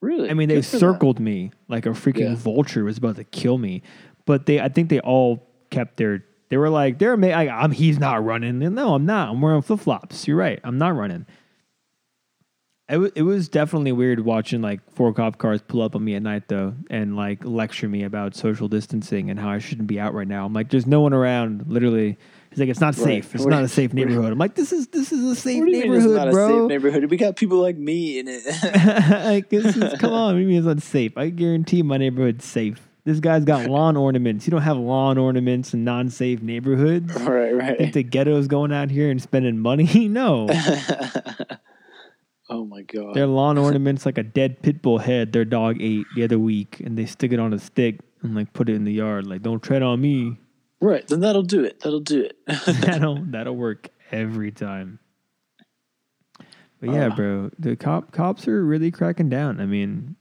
really. 0.00 0.30
I 0.30 0.34
mean, 0.34 0.48
they 0.48 0.56
Good 0.56 0.66
for 0.66 0.70
them. 0.72 0.80
circled 0.80 1.20
me 1.20 1.52
like 1.68 1.86
a 1.86 1.90
freaking 1.90 2.30
Yeah. 2.30 2.34
vulture 2.36 2.84
was 2.84 2.98
about 2.98 3.16
to 3.16 3.24
kill 3.24 3.58
me. 3.58 3.82
But 4.26 4.46
they, 4.46 4.60
I 4.60 4.68
think 4.68 4.88
they 4.90 5.00
all 5.00 5.46
kept 5.70 5.96
their. 5.96 6.24
They 6.50 6.56
were 6.56 6.70
like, 6.70 6.98
they're 6.98 7.16
like, 7.16 7.48
I'm. 7.48 7.70
He's 7.72 7.98
not 7.98 8.24
running. 8.24 8.62
And 8.62 8.74
no, 8.74 8.94
I'm 8.94 9.04
not. 9.06 9.28
I'm 9.30 9.40
wearing 9.40 9.62
flip 9.62 9.80
flops. 9.80 10.26
You're 10.26 10.36
right. 10.36 10.60
I'm 10.64 10.78
not 10.78 10.96
running. 10.96 11.26
It 12.90 12.96
was, 12.96 13.10
it 13.14 13.22
was 13.22 13.48
definitely 13.50 13.92
weird 13.92 14.20
watching 14.20 14.62
like 14.62 14.80
four 14.94 15.12
cop 15.12 15.36
cars 15.36 15.60
pull 15.60 15.82
up 15.82 15.94
on 15.94 16.02
me 16.02 16.14
at 16.14 16.22
night 16.22 16.48
though, 16.48 16.74
and 16.88 17.16
like 17.16 17.44
lecture 17.44 17.86
me 17.88 18.02
about 18.04 18.34
social 18.34 18.66
distancing 18.66 19.28
and 19.30 19.38
how 19.38 19.50
I 19.50 19.58
shouldn't 19.58 19.88
be 19.88 20.00
out 20.00 20.14
right 20.14 20.26
now. 20.26 20.46
I'm 20.46 20.54
like, 20.54 20.70
there's 20.70 20.86
no 20.86 21.00
one 21.02 21.12
around. 21.12 21.64
Literally, 21.68 22.16
he's 22.48 22.58
like, 22.58 22.70
it's 22.70 22.80
not 22.80 22.96
Right. 22.96 23.04
safe. 23.22 23.34
It's 23.34 23.44
What- 23.44 23.50
not 23.50 23.62
a 23.62 23.68
safe 23.68 23.90
what 23.90 23.96
neighborhood. 23.96 24.32
I'm 24.32 24.38
like, 24.38 24.54
this 24.54 24.72
is 24.72 24.86
this 24.88 25.12
is 25.12 25.22
a 25.22 25.34
safe 25.36 25.58
What 25.58 25.66
mean 25.66 25.74
it's 25.74 25.84
neighborhood, 25.84 26.16
not 26.16 26.30
bro. 26.32 26.46
a 26.46 26.60
safe 26.62 26.68
neighborhood? 26.70 27.04
We 27.10 27.18
got 27.18 27.36
people 27.36 27.58
like 27.58 27.76
me 27.76 28.18
in 28.20 28.26
it. 28.28 28.44
like 29.26 29.50
this 29.50 29.76
is 29.76 29.92
come 30.00 30.14
on, 30.14 30.36
maybe 30.38 30.56
it's 30.56 30.66
unsafe. 30.66 31.16
I 31.18 31.28
guarantee 31.28 31.82
my 31.82 31.98
neighborhood's 31.98 32.46
safe. 32.46 32.80
This 33.04 33.20
guy's 33.20 33.44
got 33.44 33.68
lawn 33.70 33.98
ornaments. 33.98 34.46
You 34.46 34.50
don't 34.50 34.62
have 34.62 34.78
lawn 34.78 35.18
ornaments 35.18 35.74
in 35.74 35.84
non-safe 35.84 36.40
neighborhoods. 36.42 37.12
right, 37.20 37.50
Think 37.58 37.80
right. 37.80 37.92
the 37.92 38.02
ghetto's 38.02 38.48
going 38.48 38.72
out 38.72 38.90
here 38.90 39.10
and 39.10 39.20
spending 39.20 39.58
money? 39.58 40.08
No, 40.08 40.46
oh 42.50 42.64
my 42.64 42.82
god. 42.82 43.14
their 43.14 43.26
lawn 43.26 43.58
ornaments 43.58 44.06
like 44.06 44.18
a 44.18 44.22
dead 44.22 44.62
pit 44.62 44.82
bull 44.82 44.98
head 44.98 45.32
their 45.32 45.44
dog 45.44 45.80
ate 45.80 46.06
the 46.16 46.24
other 46.24 46.38
week, 46.38 46.80
and 46.80 46.96
they 46.96 47.06
stick 47.06 47.32
it 47.32 47.38
on 47.40 47.52
a 47.52 47.58
stick 47.58 48.00
and 48.22 48.34
like 48.34 48.52
put 48.52 48.68
it 48.68 48.74
in 48.74 48.84
the 48.84 48.92
yard. 48.92 49.26
Like, 49.26 49.42
don't 49.42 49.62
tread 49.62 49.82
on 49.82 50.00
me. 50.00 50.38
Right, 50.80 51.06
then 51.08 51.20
that'll 51.20 51.42
do 51.42 51.64
it. 51.64 51.80
That'll 51.80 52.00
do 52.00 52.22
it. 52.22 52.36
that'll 52.82 53.22
that'll 53.26 53.56
work 53.56 53.88
every 54.12 54.50
time. 54.52 54.98
But 56.80 56.90
yeah, 56.90 57.06
Uh. 57.08 57.16
bro, 57.16 57.50
the 57.58 57.74
cop 57.76 58.12
cops 58.12 58.46
are 58.46 58.64
really 58.64 58.90
cracking 58.90 59.28
down. 59.28 59.60
I 59.60 59.66
mean, 59.66 60.14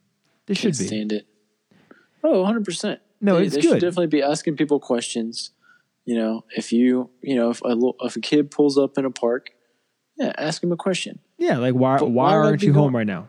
they 0.48 0.54
should 0.56 0.78
be. 0.78 0.86
stand 0.88 1.12
it. 1.12 1.28
Oh, 2.24 2.44
100%. 2.44 2.98
No, 3.22 3.38
they, 3.38 3.46
it's 3.46 3.56
they 3.56 3.62
good. 3.62 3.70
should 3.70 3.82
definitely 3.82 4.08
be 4.08 4.24
asking 4.24 4.58
people 4.58 4.80
questions. 4.80 5.52
You 6.06 6.16
know, 6.16 6.46
if 6.56 6.72
you, 6.74 7.10
you 7.22 7.36
know, 7.36 7.52
if 7.52 7.62
a, 7.63 7.78
if 8.02 8.16
a 8.16 8.20
kid 8.22 8.50
pulls 8.50 8.78
up 8.78 8.98
in 8.98 9.06
a 9.06 9.12
park, 9.12 9.52
yeah, 10.17 10.34
ask 10.38 10.63
him 10.63 10.71
a 10.71 10.77
question. 10.77 11.19
Yeah, 11.38 11.58
like 11.58 11.73
why 11.75 11.97
But 11.97 12.12
why 12.12 12.32
why 12.32 12.38
aren't 12.38 12.63
you 12.63 12.73
home 12.73 12.86
going- 12.91 12.95
right 12.95 13.08
now? 13.08 13.27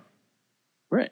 Right. 0.90 1.10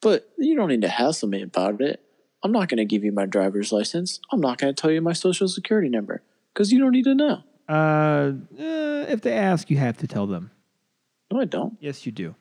But 0.00 0.28
you 0.38 0.56
don't 0.56 0.68
need 0.68 0.80
to 0.82 0.88
hassle 0.88 1.28
me 1.28 1.42
about 1.42 1.80
it. 1.80 2.00
I'm 2.42 2.50
not 2.50 2.68
going 2.68 2.78
to 2.78 2.84
give 2.84 3.04
you 3.04 3.12
my 3.12 3.26
driver's 3.26 3.70
license. 3.72 4.18
I'm 4.32 4.40
not 4.40 4.58
going 4.58 4.74
to 4.74 4.80
tell 4.80 4.90
you 4.90 5.00
my 5.00 5.12
social 5.12 5.46
security 5.46 5.88
number 5.88 6.22
because 6.52 6.72
you 6.72 6.80
don't 6.80 6.90
need 6.90 7.04
to 7.04 7.14
know. 7.14 7.42
Uh, 7.68 8.32
uh, 8.58 9.06
if 9.08 9.20
they 9.20 9.32
ask, 9.32 9.70
you 9.70 9.76
have 9.76 9.96
to 9.98 10.08
tell 10.08 10.26
them. 10.26 10.50
No, 11.30 11.40
I 11.40 11.44
don't. 11.44 11.76
Yes, 11.80 12.04
you 12.04 12.10
do. 12.10 12.34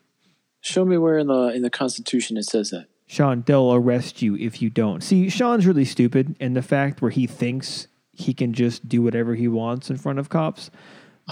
Show 0.62 0.86
me 0.86 0.98
where 0.98 1.18
in 1.20 1.28
the 1.28 1.50
in 1.50 1.62
the 1.62 1.70
Constitution 1.70 2.38
it 2.38 2.46
says 2.46 2.72
that. 2.72 2.88
Sean, 3.06 3.44
they'll 3.46 3.74
arrest 3.74 4.22
you 4.22 4.36
if 4.38 4.62
you 4.62 4.70
don't. 4.70 5.02
See, 5.04 5.30
Sean's 5.30 5.68
really 5.68 5.86
stupid, 5.86 6.36
and 6.40 6.56
the 6.56 6.62
fact 6.62 7.02
where 7.02 7.12
he 7.12 7.28
thinks 7.28 7.88
he 8.14 8.34
can 8.34 8.54
just 8.54 8.88
do 8.88 9.02
whatever 9.02 9.36
he 9.36 9.48
wants 9.48 9.90
in 9.90 9.98
front 9.98 10.18
of 10.18 10.30
cops. 10.30 10.72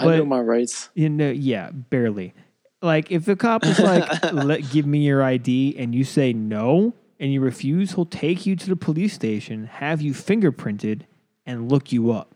I 0.00 0.04
know 0.06 0.18
But- 0.18 0.26
my 0.28 0.40
rights. 0.40 0.90
You 0.94 1.08
know, 1.08 1.30
yeah, 1.30 1.70
barely. 1.72 2.34
Like 2.82 3.10
if 3.12 3.28
a 3.28 3.36
cop 3.36 3.64
is 3.66 3.78
like, 3.78 4.08
"Let 4.32 4.70
give 4.70 4.86
me 4.86 5.00
your 5.06 5.22
ID," 5.22 5.76
and 5.78 5.94
you 5.94 6.02
say 6.04 6.32
no, 6.32 6.94
and 7.18 7.30
you 7.32 7.40
refuse, 7.42 7.92
he'll 7.92 8.06
take 8.06 8.46
you 8.46 8.56
to 8.56 8.68
the 8.68 8.76
police 8.76 9.12
station, 9.12 9.66
have 9.66 10.00
you 10.00 10.12
fingerprinted, 10.12 11.02
and 11.44 11.70
look 11.70 11.92
you 11.92 12.10
up. 12.10 12.34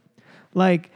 Like 0.52 0.90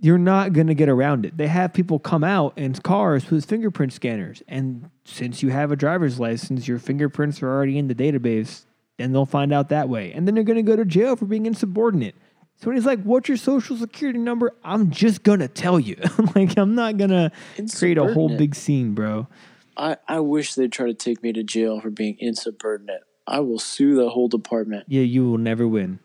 you're 0.00 0.18
not 0.18 0.52
gonna 0.52 0.74
get 0.74 0.88
around 0.88 1.24
it. 1.26 1.36
They 1.36 1.46
have 1.48 1.72
people 1.72 1.98
come 1.98 2.22
out 2.24 2.56
in 2.56 2.72
cars 2.74 3.30
with 3.30 3.44
fingerprint 3.44 3.92
scanners, 3.92 4.42
and 4.48 4.90
since 5.04 5.42
you 5.42 5.50
have 5.50 5.70
a 5.72 5.76
driver's 5.76 6.18
license, 6.18 6.66
your 6.66 6.78
fingerprints 6.80 7.40
are 7.42 7.48
already 7.48 7.78
in 7.78 7.86
the 7.88 7.94
database. 7.94 8.64
Then 8.96 9.12
they'll 9.12 9.26
find 9.26 9.52
out 9.52 9.68
that 9.68 9.88
way, 9.88 10.12
and 10.12 10.26
then 10.26 10.34
they're 10.34 10.42
gonna 10.44 10.62
go 10.64 10.74
to 10.74 10.84
jail 10.84 11.14
for 11.14 11.26
being 11.26 11.46
insubordinate. 11.46 12.16
So 12.60 12.66
when 12.66 12.76
he's 12.76 12.86
like, 12.86 13.02
"What's 13.02 13.28
your 13.28 13.38
social 13.38 13.76
security 13.76 14.18
number?" 14.18 14.54
I'm 14.64 14.90
just 14.90 15.22
gonna 15.22 15.48
tell 15.48 15.78
you. 15.78 15.96
like 16.34 16.58
I'm 16.58 16.74
not 16.74 16.96
gonna 16.96 17.30
create 17.76 17.98
a 17.98 18.12
whole 18.12 18.36
big 18.36 18.54
scene, 18.54 18.94
bro. 18.94 19.28
I, 19.76 19.96
I 20.08 20.20
wish 20.20 20.54
they'd 20.54 20.72
try 20.72 20.86
to 20.86 20.94
take 20.94 21.22
me 21.22 21.32
to 21.32 21.44
jail 21.44 21.80
for 21.80 21.90
being 21.90 22.16
insubordinate. 22.18 23.02
I 23.28 23.40
will 23.40 23.60
sue 23.60 23.94
the 23.94 24.10
whole 24.10 24.26
department. 24.26 24.86
Yeah, 24.88 25.02
you 25.02 25.30
will 25.30 25.38
never 25.38 25.68
win. 25.68 26.00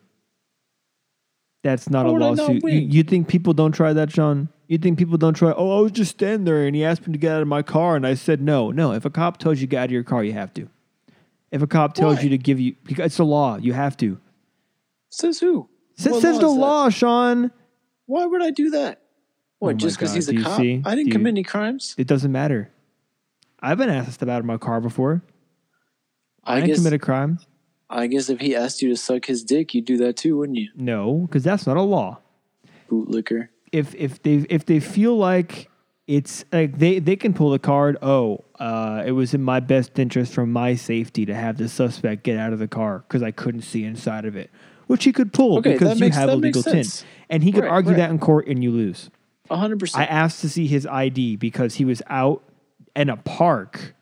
That's 1.64 1.90
not 1.90 2.06
How 2.06 2.12
a 2.12 2.14
I 2.14 2.18
not 2.18 2.36
lawsuit. 2.36 2.62
You, 2.62 2.78
you 2.78 3.02
think 3.02 3.26
people 3.26 3.52
don't 3.52 3.72
try 3.72 3.92
that, 3.94 4.12
Sean? 4.12 4.48
You 4.68 4.78
think 4.78 4.98
people 4.98 5.16
don't 5.16 5.34
try? 5.34 5.52
Oh, 5.56 5.78
I 5.78 5.80
was 5.80 5.92
just 5.92 6.12
standing 6.12 6.44
there 6.44 6.66
and 6.66 6.76
he 6.76 6.84
asked 6.84 7.06
me 7.06 7.12
to 7.12 7.18
get 7.18 7.32
out 7.32 7.42
of 7.42 7.48
my 7.48 7.62
car 7.62 7.96
and 7.96 8.06
I 8.06 8.14
said 8.14 8.40
no. 8.40 8.70
No, 8.70 8.92
if 8.92 9.04
a 9.04 9.10
cop 9.10 9.38
tells 9.38 9.60
you 9.60 9.66
to 9.66 9.70
get 9.70 9.78
out 9.78 9.84
of 9.86 9.90
your 9.90 10.04
car, 10.04 10.22
you 10.22 10.34
have 10.34 10.52
to. 10.54 10.68
If 11.50 11.62
a 11.62 11.66
cop 11.66 11.94
tells 11.94 12.16
Why? 12.16 12.22
you 12.22 12.28
to 12.30 12.38
give 12.38 12.60
you, 12.60 12.76
because 12.84 13.06
it's 13.06 13.16
the 13.16 13.24
law, 13.24 13.56
you 13.56 13.72
have 13.72 13.96
to. 13.98 14.18
Says 15.10 15.40
who? 15.40 15.68
Says, 15.96 16.12
What 16.12 16.22
says 16.22 16.34
law 16.36 16.40
the 16.40 16.46
is 16.48 16.54
law, 16.56 16.88
Sean. 16.90 17.50
Why 18.06 18.26
would 18.26 18.42
I 18.42 18.50
do 18.50 18.70
that? 18.70 19.00
What, 19.58 19.70
Oh 19.70 19.72
my 19.72 19.78
just 19.78 19.96
because 19.98 20.10
God, 20.10 20.14
he's 20.16 20.26
do 20.26 20.32
a 20.32 20.34
you 20.38 20.44
cop? 20.44 20.56
see? 20.60 20.82
I 20.84 20.90
Do 20.90 20.96
didn't 20.96 21.06
you- 21.08 21.12
commit 21.12 21.28
any 21.32 21.42
crimes. 21.42 21.94
It 21.96 22.06
doesn't 22.06 22.32
matter. 22.32 22.70
I've 23.60 23.78
been 23.78 23.88
asked 23.90 24.18
to 24.20 24.26
get 24.26 24.32
out 24.32 24.40
of 24.40 24.44
my 24.44 24.58
car 24.58 24.80
before. 24.80 25.22
I, 26.44 26.52
I, 26.52 26.54
didn't 26.56 26.68
guess. 26.68 26.78
commit 26.78 26.92
a 26.92 26.98
crime. 26.98 27.38
I 27.88 28.06
guess 28.08 28.28
if 28.28 28.40
he 28.40 28.54
asked 28.54 28.82
you 28.82 28.88
to 28.90 28.96
suck 28.96 29.24
his 29.26 29.42
dick, 29.44 29.72
you'd 29.74 29.84
do 29.86 29.96
that 29.98 30.16
too, 30.16 30.36
wouldn't 30.36 30.58
you? 30.58 30.68
No, 30.74 31.20
because 31.26 31.42
that's 31.44 31.66
not 31.66 31.76
a 31.76 31.82
law. 31.82 32.18
Bootlicker. 32.90 33.48
if 33.72 33.94
if 33.94 34.22
they 34.22 34.44
if 34.50 34.66
they 34.66 34.78
feel 34.80 35.16
like 35.16 35.70
it's 36.06 36.44
like 36.52 36.78
they 36.78 36.98
they 36.98 37.16
can 37.16 37.32
pull 37.32 37.50
the 37.50 37.58
card 37.58 37.96
oh 38.02 38.44
uh, 38.60 39.02
it 39.06 39.12
was 39.12 39.32
in 39.32 39.42
my 39.42 39.58
best 39.58 39.98
interest 39.98 40.34
for 40.34 40.44
my 40.46 40.74
safety 40.74 41.24
to 41.24 41.34
have 41.34 41.56
the 41.56 41.66
suspect 41.68 42.22
get 42.24 42.36
out 42.38 42.52
of 42.52 42.58
the 42.58 42.68
car 42.68 42.98
because 43.08 43.22
i 43.22 43.30
couldn't 43.30 43.62
see 43.62 43.84
inside 43.84 44.26
of 44.26 44.36
it 44.36 44.50
which 44.86 45.04
he 45.04 45.12
could 45.12 45.32
pull 45.32 45.58
Okay, 45.58 45.72
because 45.72 45.98
you 45.98 46.06
makes- 46.06 46.16
have 46.16 46.32
legal 46.38 46.62
tint 46.62 47.04
and 47.30 47.42
he 47.42 47.52
could 47.52 47.64
Right, 47.64 47.70
argue 47.72 47.92
right. 47.92 47.98
that 47.98 48.10
in 48.10 48.18
court 48.18 48.46
and 48.48 48.62
you 48.62 48.70
lose 48.70 49.10
A 49.50 49.56
hundred 49.56 49.82
i 49.94 50.04
asked 50.04 50.40
to 50.42 50.48
see 50.48 50.66
his 50.66 50.86
id 50.86 51.36
because 51.36 51.74
he 51.76 51.84
was 51.84 52.02
out 52.08 52.42
in 52.96 53.08
a 53.10 53.16
park 53.16 53.94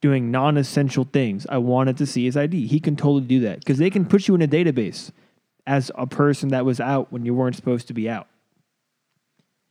doing 0.00 0.30
non-essential 0.30 1.04
things 1.12 1.46
i 1.48 1.58
wanted 1.58 1.96
to 1.96 2.06
see 2.06 2.24
his 2.24 2.36
id 2.36 2.66
he 2.66 2.78
can 2.78 2.94
totally 2.94 3.24
do 3.24 3.40
that 3.40 3.58
because 3.58 3.78
they 3.78 3.90
can 3.90 4.04
put 4.04 4.28
you 4.28 4.34
in 4.34 4.42
a 4.42 4.46
database 4.48 5.10
as 5.66 5.90
a 5.96 6.06
person 6.06 6.50
that 6.50 6.64
was 6.64 6.78
out 6.80 7.12
when 7.12 7.24
you 7.24 7.34
weren't 7.34 7.56
supposed 7.56 7.86
to 7.88 7.94
be 7.94 8.08
out 8.08 8.26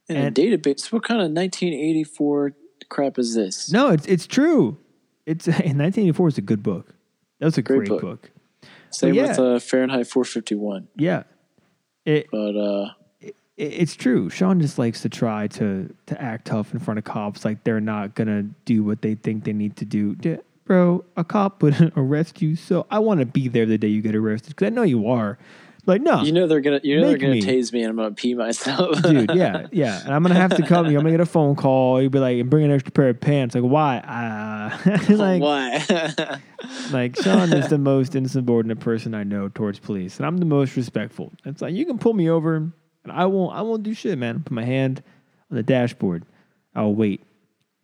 In 0.10 0.18
and- 0.18 0.38
a 0.38 0.42
database. 0.42 0.92
What 0.92 1.04
kind 1.04 1.22
of 1.22 1.32
1984 1.32 2.54
crap 2.90 3.18
is 3.20 3.36
this? 3.36 3.72
No, 3.72 3.90
it's 3.90 4.06
it's 4.08 4.26
true. 4.28 4.78
It's 5.26 5.48
1984 5.48 6.28
is 6.30 6.38
a 6.38 6.42
good 6.42 6.64
book. 6.64 6.96
That 7.40 7.46
was 7.46 7.58
a 7.58 7.62
great, 7.62 7.80
Great 7.80 7.90
book. 7.90 8.02
book. 8.02 8.32
Same 8.92 9.16
yeah. 9.16 9.30
with 9.30 9.40
uh, 9.40 9.60
Fahrenheit 9.60 10.08
451. 10.08 10.88
Yeah, 10.96 11.24
it, 12.06 12.28
But 12.32 12.56
uh, 12.56 12.90
it 13.20 13.36
it's 13.58 13.96
true. 13.96 14.30
Sean 14.30 14.60
just 14.60 14.80
likes 14.80 15.02
to 15.02 15.10
try 15.10 15.48
to 15.48 15.94
to 16.08 16.22
act 16.22 16.46
tough 16.46 16.74
in 16.74 16.80
front 16.80 16.98
of 16.98 17.04
cops, 17.04 17.46
like 17.46 17.64
they're 17.64 17.82
not 17.82 18.16
gonna 18.16 18.44
do 18.66 18.84
what 18.84 19.02
they 19.02 19.16
think 19.16 19.44
they 19.44 19.54
need 19.54 19.76
to 19.78 19.86
do. 19.86 20.18
Yeah, 20.22 20.38
bro, 20.66 21.06
a 21.16 21.24
cop 21.24 21.62
would 21.64 21.94
arrest 21.98 22.42
you, 22.42 22.56
so 22.56 22.86
I 22.90 23.00
want 23.00 23.20
to 23.20 23.26
be 23.26 23.48
there 23.48 23.66
the 23.66 23.78
day 23.78 23.88
you 23.88 24.02
get 24.02 24.16
arrested 24.16 24.56
because 24.56 24.68
I 24.68 24.70
know 24.70 24.84
you 24.84 25.08
are. 25.08 25.38
Like, 25.86 26.02
no, 26.02 26.22
you 26.22 26.32
know 26.32 26.48
they're 26.48 26.62
gonna 26.62 26.80
you 26.84 27.00
know 27.00 27.08
they're 27.08 27.18
gonna 27.18 27.34
me. 27.34 27.42
tase 27.42 27.74
me 27.74 27.82
and 27.82 27.90
I'm 27.90 27.96
gonna 27.96 28.12
pee 28.12 28.36
myself. 28.36 29.02
dude, 29.02 29.32
yeah, 29.34 29.68
yeah. 29.72 30.02
And 30.04 30.14
I'm 30.14 30.22
gonna 30.22 30.36
have 30.36 30.56
to 30.58 30.66
come. 30.66 30.86
I'm 30.86 30.94
gonna 30.94 31.12
get 31.12 31.20
a 31.20 31.26
phone 31.26 31.56
call. 31.56 32.02
You'll 32.02 32.12
be 32.12 32.20
like, 32.20 32.38
and 32.40 32.50
bring 32.50 32.66
an 32.66 32.72
extra 32.72 32.92
pair 32.92 33.10
of 33.10 33.20
pants. 33.20 33.56
Like, 33.56 33.64
why? 33.64 33.98
Uh, 33.98 34.98
like, 35.10 35.42
Why? 35.42 36.40
Like 36.92 37.16
Sean 37.22 37.52
is 37.54 37.68
the 37.70 37.80
most 37.80 38.16
insubordinate 38.16 38.80
person 38.80 39.16
I 39.16 39.24
know 39.24 39.50
towards 39.50 39.80
police, 39.80 40.18
and 40.18 40.26
I'm 40.26 40.38
the 40.38 40.46
most 40.46 40.76
respectful. 40.76 41.32
It's 41.46 41.62
like 41.62 41.74
you 41.74 41.86
can 41.86 41.98
pull 41.98 42.14
me 42.14 42.30
over, 42.30 42.56
and 42.56 42.74
I 43.10 43.26
won't. 43.26 43.56
I 43.56 43.62
won't 43.62 43.84
do 43.84 43.94
shit, 43.94 44.18
man. 44.18 44.44
Put 44.44 44.52
my 44.52 44.66
hand 44.66 45.02
on 45.50 45.58
the 45.58 45.64
dashboard. 45.64 46.26
I'll 46.76 46.94
wait. 46.94 47.24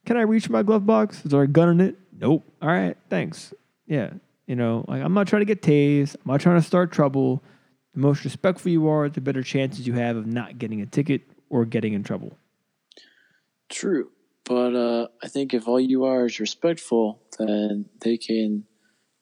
Can 0.05 0.17
I 0.17 0.21
reach 0.21 0.45
for 0.45 0.53
my 0.53 0.63
glove 0.63 0.85
box? 0.85 1.25
Is 1.25 1.31
there 1.31 1.41
a 1.41 1.47
gun 1.47 1.69
in 1.69 1.81
it? 1.81 1.95
Nope. 2.17 2.45
All 2.61 2.69
right, 2.69 2.95
thanks. 3.09 3.53
Yeah, 3.87 4.11
you 4.45 4.55
know, 4.55 4.85
like 4.87 5.01
I'm 5.01 5.13
not 5.13 5.27
trying 5.27 5.41
to 5.41 5.45
get 5.45 5.61
tased. 5.61 6.15
I'm 6.15 6.31
not 6.31 6.41
trying 6.41 6.59
to 6.61 6.65
start 6.65 6.91
trouble. 6.91 7.43
The 7.97 8.03
most 8.03 8.23
respectful 8.25 8.69
you 8.69 8.87
are, 8.89 9.09
the 9.09 9.21
better 9.21 9.41
chances 9.41 9.87
you 9.87 9.93
have 9.93 10.17
of 10.17 10.27
not 10.27 10.59
getting 10.59 10.81
a 10.81 10.85
ticket 10.85 11.23
or 11.49 11.65
getting 11.65 11.93
in 11.93 12.03
trouble. 12.03 12.37
True. 13.69 14.11
But 14.45 14.75
uh, 14.75 15.07
I 15.23 15.27
think 15.27 15.51
if 15.51 15.67
all 15.67 15.79
you 15.79 16.05
are 16.05 16.27
is 16.27 16.39
respectful, 16.39 17.23
then 17.39 17.89
they 18.01 18.17
can 18.17 18.65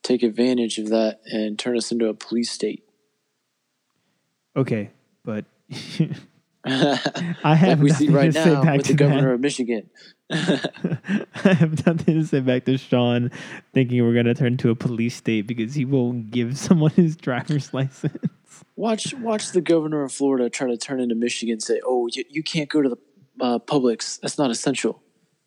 take 0.04 0.24
advantage 0.24 0.78
of 0.78 0.90
that 0.90 1.22
and 1.26 1.58
turn 1.58 1.78
us 1.78 1.90
into 1.90 2.10
a 2.10 2.14
police 2.14 2.52
state. 2.52 2.84
Okay, 4.58 4.92
but 5.24 5.46
I 6.66 7.00
like 7.46 7.58
have 7.58 7.80
we 7.80 7.92
see 7.92 8.08
nothing 8.08 8.14
right 8.14 8.34
to 8.34 8.44
say 8.44 8.54
now 8.54 8.62
back 8.62 8.78
with 8.80 8.88
to 8.88 8.92
the 8.92 8.98
governor 8.98 9.30
that. 9.30 9.36
of 9.36 9.40
Michigan. 9.40 9.90
I 10.30 11.54
have 11.54 11.86
nothing 11.86 12.16
to 12.16 12.26
say 12.26 12.42
back 12.42 12.66
to 12.66 12.78
Sean 12.78 13.32
thinking 13.74 14.04
we're 14.04 14.14
going 14.14 14.26
to 14.26 14.34
turn 14.34 14.58
to 14.58 14.70
a 14.70 14.76
police 14.76 15.16
state 15.16 15.48
because 15.48 15.76
he 15.76 15.86
won't 15.86 16.30
give 16.32 16.58
someone 16.58 16.92
his 16.92 17.16
driver's 17.16 17.74
license. 17.74 18.18
Watch, 18.78 19.14
watch 19.14 19.52
the 19.52 19.62
governor 19.62 20.04
of 20.04 20.12
Florida 20.12 20.50
try 20.50 20.68
to 20.68 20.78
turn 20.78 21.00
into 21.00 21.16
Michigan 21.16 21.54
and 21.54 21.64
say, 21.64 21.80
"Oh, 21.86 22.08
you, 22.12 22.26
you 22.30 22.44
can't 22.44 22.70
go 22.70 22.82
to 22.82 22.90
the 22.90 22.98
uh, 23.40 23.60
Publix. 23.60 24.20
That's 24.20 24.38
not 24.38 24.52
essential." 24.52 25.02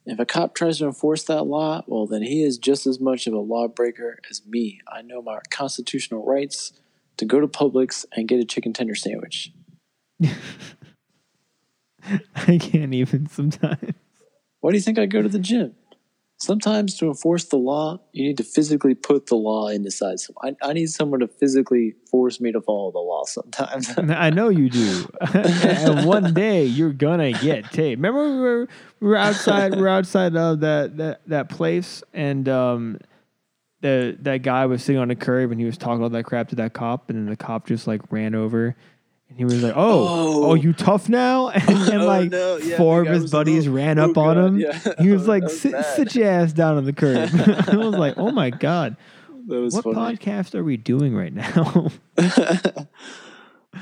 If 0.07 0.19
a 0.19 0.25
cop 0.25 0.55
tries 0.55 0.79
to 0.79 0.87
enforce 0.87 1.25
that 1.25 1.43
law, 1.43 1.83
well, 1.87 2.07
then 2.07 2.23
he 2.23 2.43
is 2.43 2.57
just 2.57 2.87
as 2.87 2.99
much 2.99 3.27
of 3.27 3.35
a 3.35 3.39
lawbreaker 3.39 4.19
as 4.31 4.41
me. 4.47 4.81
I 4.91 5.03
know 5.03 5.21
my 5.21 5.41
constitutional 5.51 6.25
rights 6.25 6.73
to 7.19 7.27
go 7.27 7.41
to 7.41 7.47
Publix 7.47 8.07
and 8.13 8.27
get 8.27 8.41
a 8.41 8.45
chicken 8.47 8.73
tender 8.73 8.95
sandwich. 8.95 9.53
I 12.35 12.57
can't 12.57 12.95
even 12.95 13.29
sometimes. 13.29 13.93
Why 14.61 14.71
do 14.71 14.77
you 14.79 14.83
think 14.83 14.99
I 14.99 15.05
go 15.05 15.21
to 15.21 15.29
the 15.29 15.39
gym? 15.39 15.75
Sometimes 16.41 16.97
to 16.99 17.07
enforce 17.07 17.47
the 17.47 17.57
law, 17.57 17.99
you 18.13 18.23
need 18.23 18.37
to 18.37 18.45
physically 18.45 18.95
put 18.95 19.27
the 19.27 19.35
law 19.35 19.67
inside. 19.69 20.21
So 20.21 20.33
I, 20.41 20.55
I 20.63 20.73
need 20.73 20.89
someone 20.89 21.19
to 21.19 21.27
physically 21.27 21.97
force 22.09 22.41
me 22.41 22.53
to 22.53 22.61
follow 22.61 22.93
the 22.93 23.01
law 23.01 23.25
sometimes. 23.25 23.91
I 23.99 24.31
know 24.31 24.49
you 24.49 24.71
do. 24.71 25.09
and 25.35 26.07
one 26.07 26.35
day 26.35 26.65
you're 26.65 26.93
gonna 26.93 27.33
get 27.33 27.73
taped. 27.73 27.99
Remember 27.99 28.31
we 28.31 28.39
were 28.39 28.69
we 29.01 29.09
were 29.09 29.17
outside 29.17 29.75
we 29.75 29.83
were 29.83 29.89
outside 29.89 30.37
of 30.37 30.61
that 30.61 30.97
that, 30.97 31.21
that 31.27 31.49
place 31.49 32.05
and 32.15 32.49
um 32.49 32.99
the 33.81 34.17
that 34.21 34.43
guy 34.43 34.67
was 34.67 34.85
sitting 34.85 35.01
on 35.01 35.09
the 35.09 35.17
curb 35.17 35.51
and 35.51 35.61
he 35.61 35.67
was 35.67 35.77
talking 35.77 36.03
all 36.03 36.09
that 36.09 36.25
crap 36.25 36.49
to 36.51 36.57
that 36.57 36.73
cop 36.73 37.11
and 37.11 37.19
then 37.19 37.27
the 37.27 37.37
cop 37.37 37.67
just 37.67 37.89
like 37.89 38.01
ran 38.13 38.37
over 38.37 38.77
and 39.29 39.39
he 39.39 39.45
was 39.45 39.63
like, 39.63 39.75
"Oh, 39.77 40.09
oh, 40.09 40.45
Oh. 40.51 40.55
you 40.55 40.73
tough 40.73 41.09
now?" 41.09 41.49
And 41.55 41.63
then 41.87 42.01
Oh, 42.03 42.07
like 42.07 42.31
no. 42.31 42.57
Yeah, 42.57 42.77
four 42.77 43.03
of 43.03 43.09
his 43.09 43.31
buddies 43.31 43.69
"Oh, 43.69 43.73
ran 43.73 43.99
oh, 43.99 44.11
up 44.11 44.17
on 44.19 44.39
him. 44.39 44.59
Yeah. 44.59 44.79
He 45.01 45.11
was 45.11 45.29
like, 45.33 45.43
was 45.45 45.61
sit, 45.61 45.73
bad. 45.73 45.85
"Sit 45.97 46.15
your 46.15 46.29
ass 46.29 46.53
down 46.53 46.77
on 46.77 46.85
the 46.85 46.93
curb." 46.93 47.29
I 47.69 47.77
was 47.77 47.95
like, 47.95 48.15
"Oh 48.17 48.31
my 48.31 48.51
god, 48.51 48.97
that 49.49 49.61
was 49.61 49.75
what 49.75 49.85
funny. 49.85 50.17
podcast 50.17 50.55
are 50.55 50.65
we 50.65 50.77
doing 50.77 51.15
right 51.15 51.33
now? 51.33 51.91
Ugh. 52.19 52.87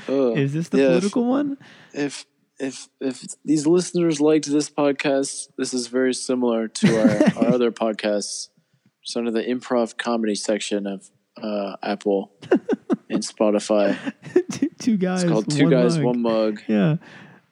Oh, 0.09 0.35
is 0.37 0.52
this 0.52 0.68
the 0.68 0.78
Yeah, 0.78 0.85
if- 0.85 0.90
political 0.90 1.24
one?" 1.24 1.56
if 1.94 2.26
if 2.59 2.88
if 3.00 3.22
these 3.44 3.66
listeners 3.66 4.20
liked 4.20 4.46
this 4.46 4.68
podcast, 4.70 5.48
this 5.59 5.72
is 5.74 5.87
very 5.88 6.14
similar 6.14 6.68
to 6.68 7.00
our, 7.00 7.44
our 7.46 7.54
other 7.54 7.70
podcasts. 7.70 8.48
It's 9.02 9.14
under 9.16 9.30
the 9.30 9.42
improv 9.42 9.96
comedy 9.98 10.35
section 10.35 10.87
of 10.87 11.11
uh, 11.42 11.77
Apple 11.83 12.33
and 13.11 13.22
Spotify. 13.22 13.96
two, 14.51 14.68
two 14.79 14.96
guys. 14.96 15.22
It's 15.22 15.33
called 15.33 15.51
Two 15.51 15.64
one 15.64 15.70
Guys, 15.72 15.96
mug. 15.96 16.05
One 16.05 16.22
Mug. 16.22 16.62
Yeah. 16.66 16.96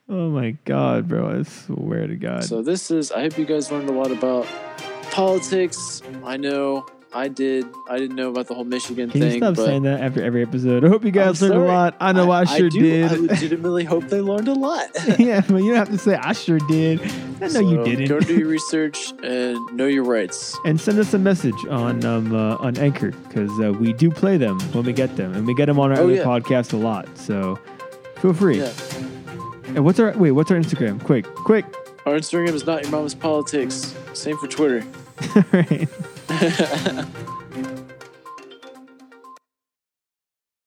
Oh 0.09 0.29
my 0.29 0.51
god, 0.67 1.09
bro! 1.09 1.39
I 1.39 1.43
swear 1.45 2.07
to 2.07 2.17
God. 2.17 2.45
So 2.45 2.63
this 2.63 2.91
is. 2.91 3.11
I 3.11 3.23
hope 3.23 3.39
you 3.39 3.47
guys 3.47 3.73
learned 3.73 3.89
a 3.89 3.93
lot 3.93 4.11
about 4.11 4.47
politics. 5.11 6.03
I 6.25 6.37
know 6.37 6.87
I 7.15 7.29
did. 7.29 7.65
I 7.89 7.97
didn't 7.99 8.17
know 8.17 8.29
about 8.31 8.49
the 8.49 8.55
whole 8.55 8.65
Michigan 8.65 9.09
Can 9.09 9.21
thing. 9.21 9.33
you 9.33 9.39
stop 9.39 9.57
saying 9.57 9.83
that 9.85 10.01
after 10.01 10.23
every 10.23 10.43
episode? 10.43 10.85
I 10.85 10.89
hope 10.89 11.05
you 11.05 11.13
guys 11.13 11.41
I'm 11.43 11.51
learned 11.51 11.63
a 11.63 11.67
lot. 11.67 11.97
I 12.01 12.13
know 12.13 12.31
I, 12.33 12.45
sure 12.45 12.69
do, 12.69 12.81
did. 12.81 13.05
I 13.13 13.15
legitimately 13.35 13.85
hope 13.85 14.05
they 14.09 14.21
learned 14.21 14.49
a 14.49 14.53
lot. 14.55 14.89
yeah, 15.19 15.41
but 15.49 15.59
you 15.59 15.69
don't 15.69 15.77
have 15.77 15.91
to 15.91 15.99
say 15.99 16.17
I 16.17 16.33
sure 16.33 16.59
did. 16.59 17.01
I 17.41 17.49
know 17.49 17.61
you 17.61 17.85
didn't. 17.85 18.09
Go 18.09 18.19
do 18.19 18.37
your 18.37 18.49
research 18.59 19.13
and 19.23 19.59
know 19.77 19.87
your 19.87 20.03
rights. 20.05 20.59
and 20.65 20.81
send 20.81 20.99
us 20.99 21.15
a 21.15 21.19
message 21.19 21.55
on 21.71 22.05
um, 22.05 22.35
uh, 22.35 22.57
on 22.57 22.77
Anchor 22.79 23.13
because 23.13 23.51
uh, 23.61 23.73
we 23.73 23.93
do 23.93 24.11
play 24.11 24.37
them 24.37 24.59
when 24.73 24.85
we 24.85 24.93
get 24.93 25.17
them, 25.17 25.35
and 25.35 25.47
we 25.47 25.55
get 25.55 25.67
them 25.67 25.79
on 25.79 25.93
our 25.93 25.99
Oh, 26.01 26.05
other 26.05 26.15
yeah. 26.15 26.25
podcast 26.25 26.73
a 26.73 26.77
lot. 26.77 27.07
So 27.17 27.59
feel 28.17 28.33
free. 28.35 28.59
Yeah. 28.59 28.73
And 29.69 29.85
what's 29.85 30.01
our 30.01 30.13
wait? 30.19 30.33
What's 30.33 30.51
our 30.51 30.57
Instagram? 30.59 31.03
Quick, 31.05 31.27
quick. 31.35 31.65
Our 32.07 32.15
Instagram 32.15 32.51
is 32.55 32.67
not 32.67 32.83
your 32.83 32.91
mama's 32.91 33.15
politics. 33.15 33.95
Same 34.15 34.37
for 34.37 34.49
Twitter. 34.49 34.85
All 35.37 35.45
right. 35.53 35.89
Ha 36.35 36.49
ha 36.51 36.93
ha. 36.95 37.44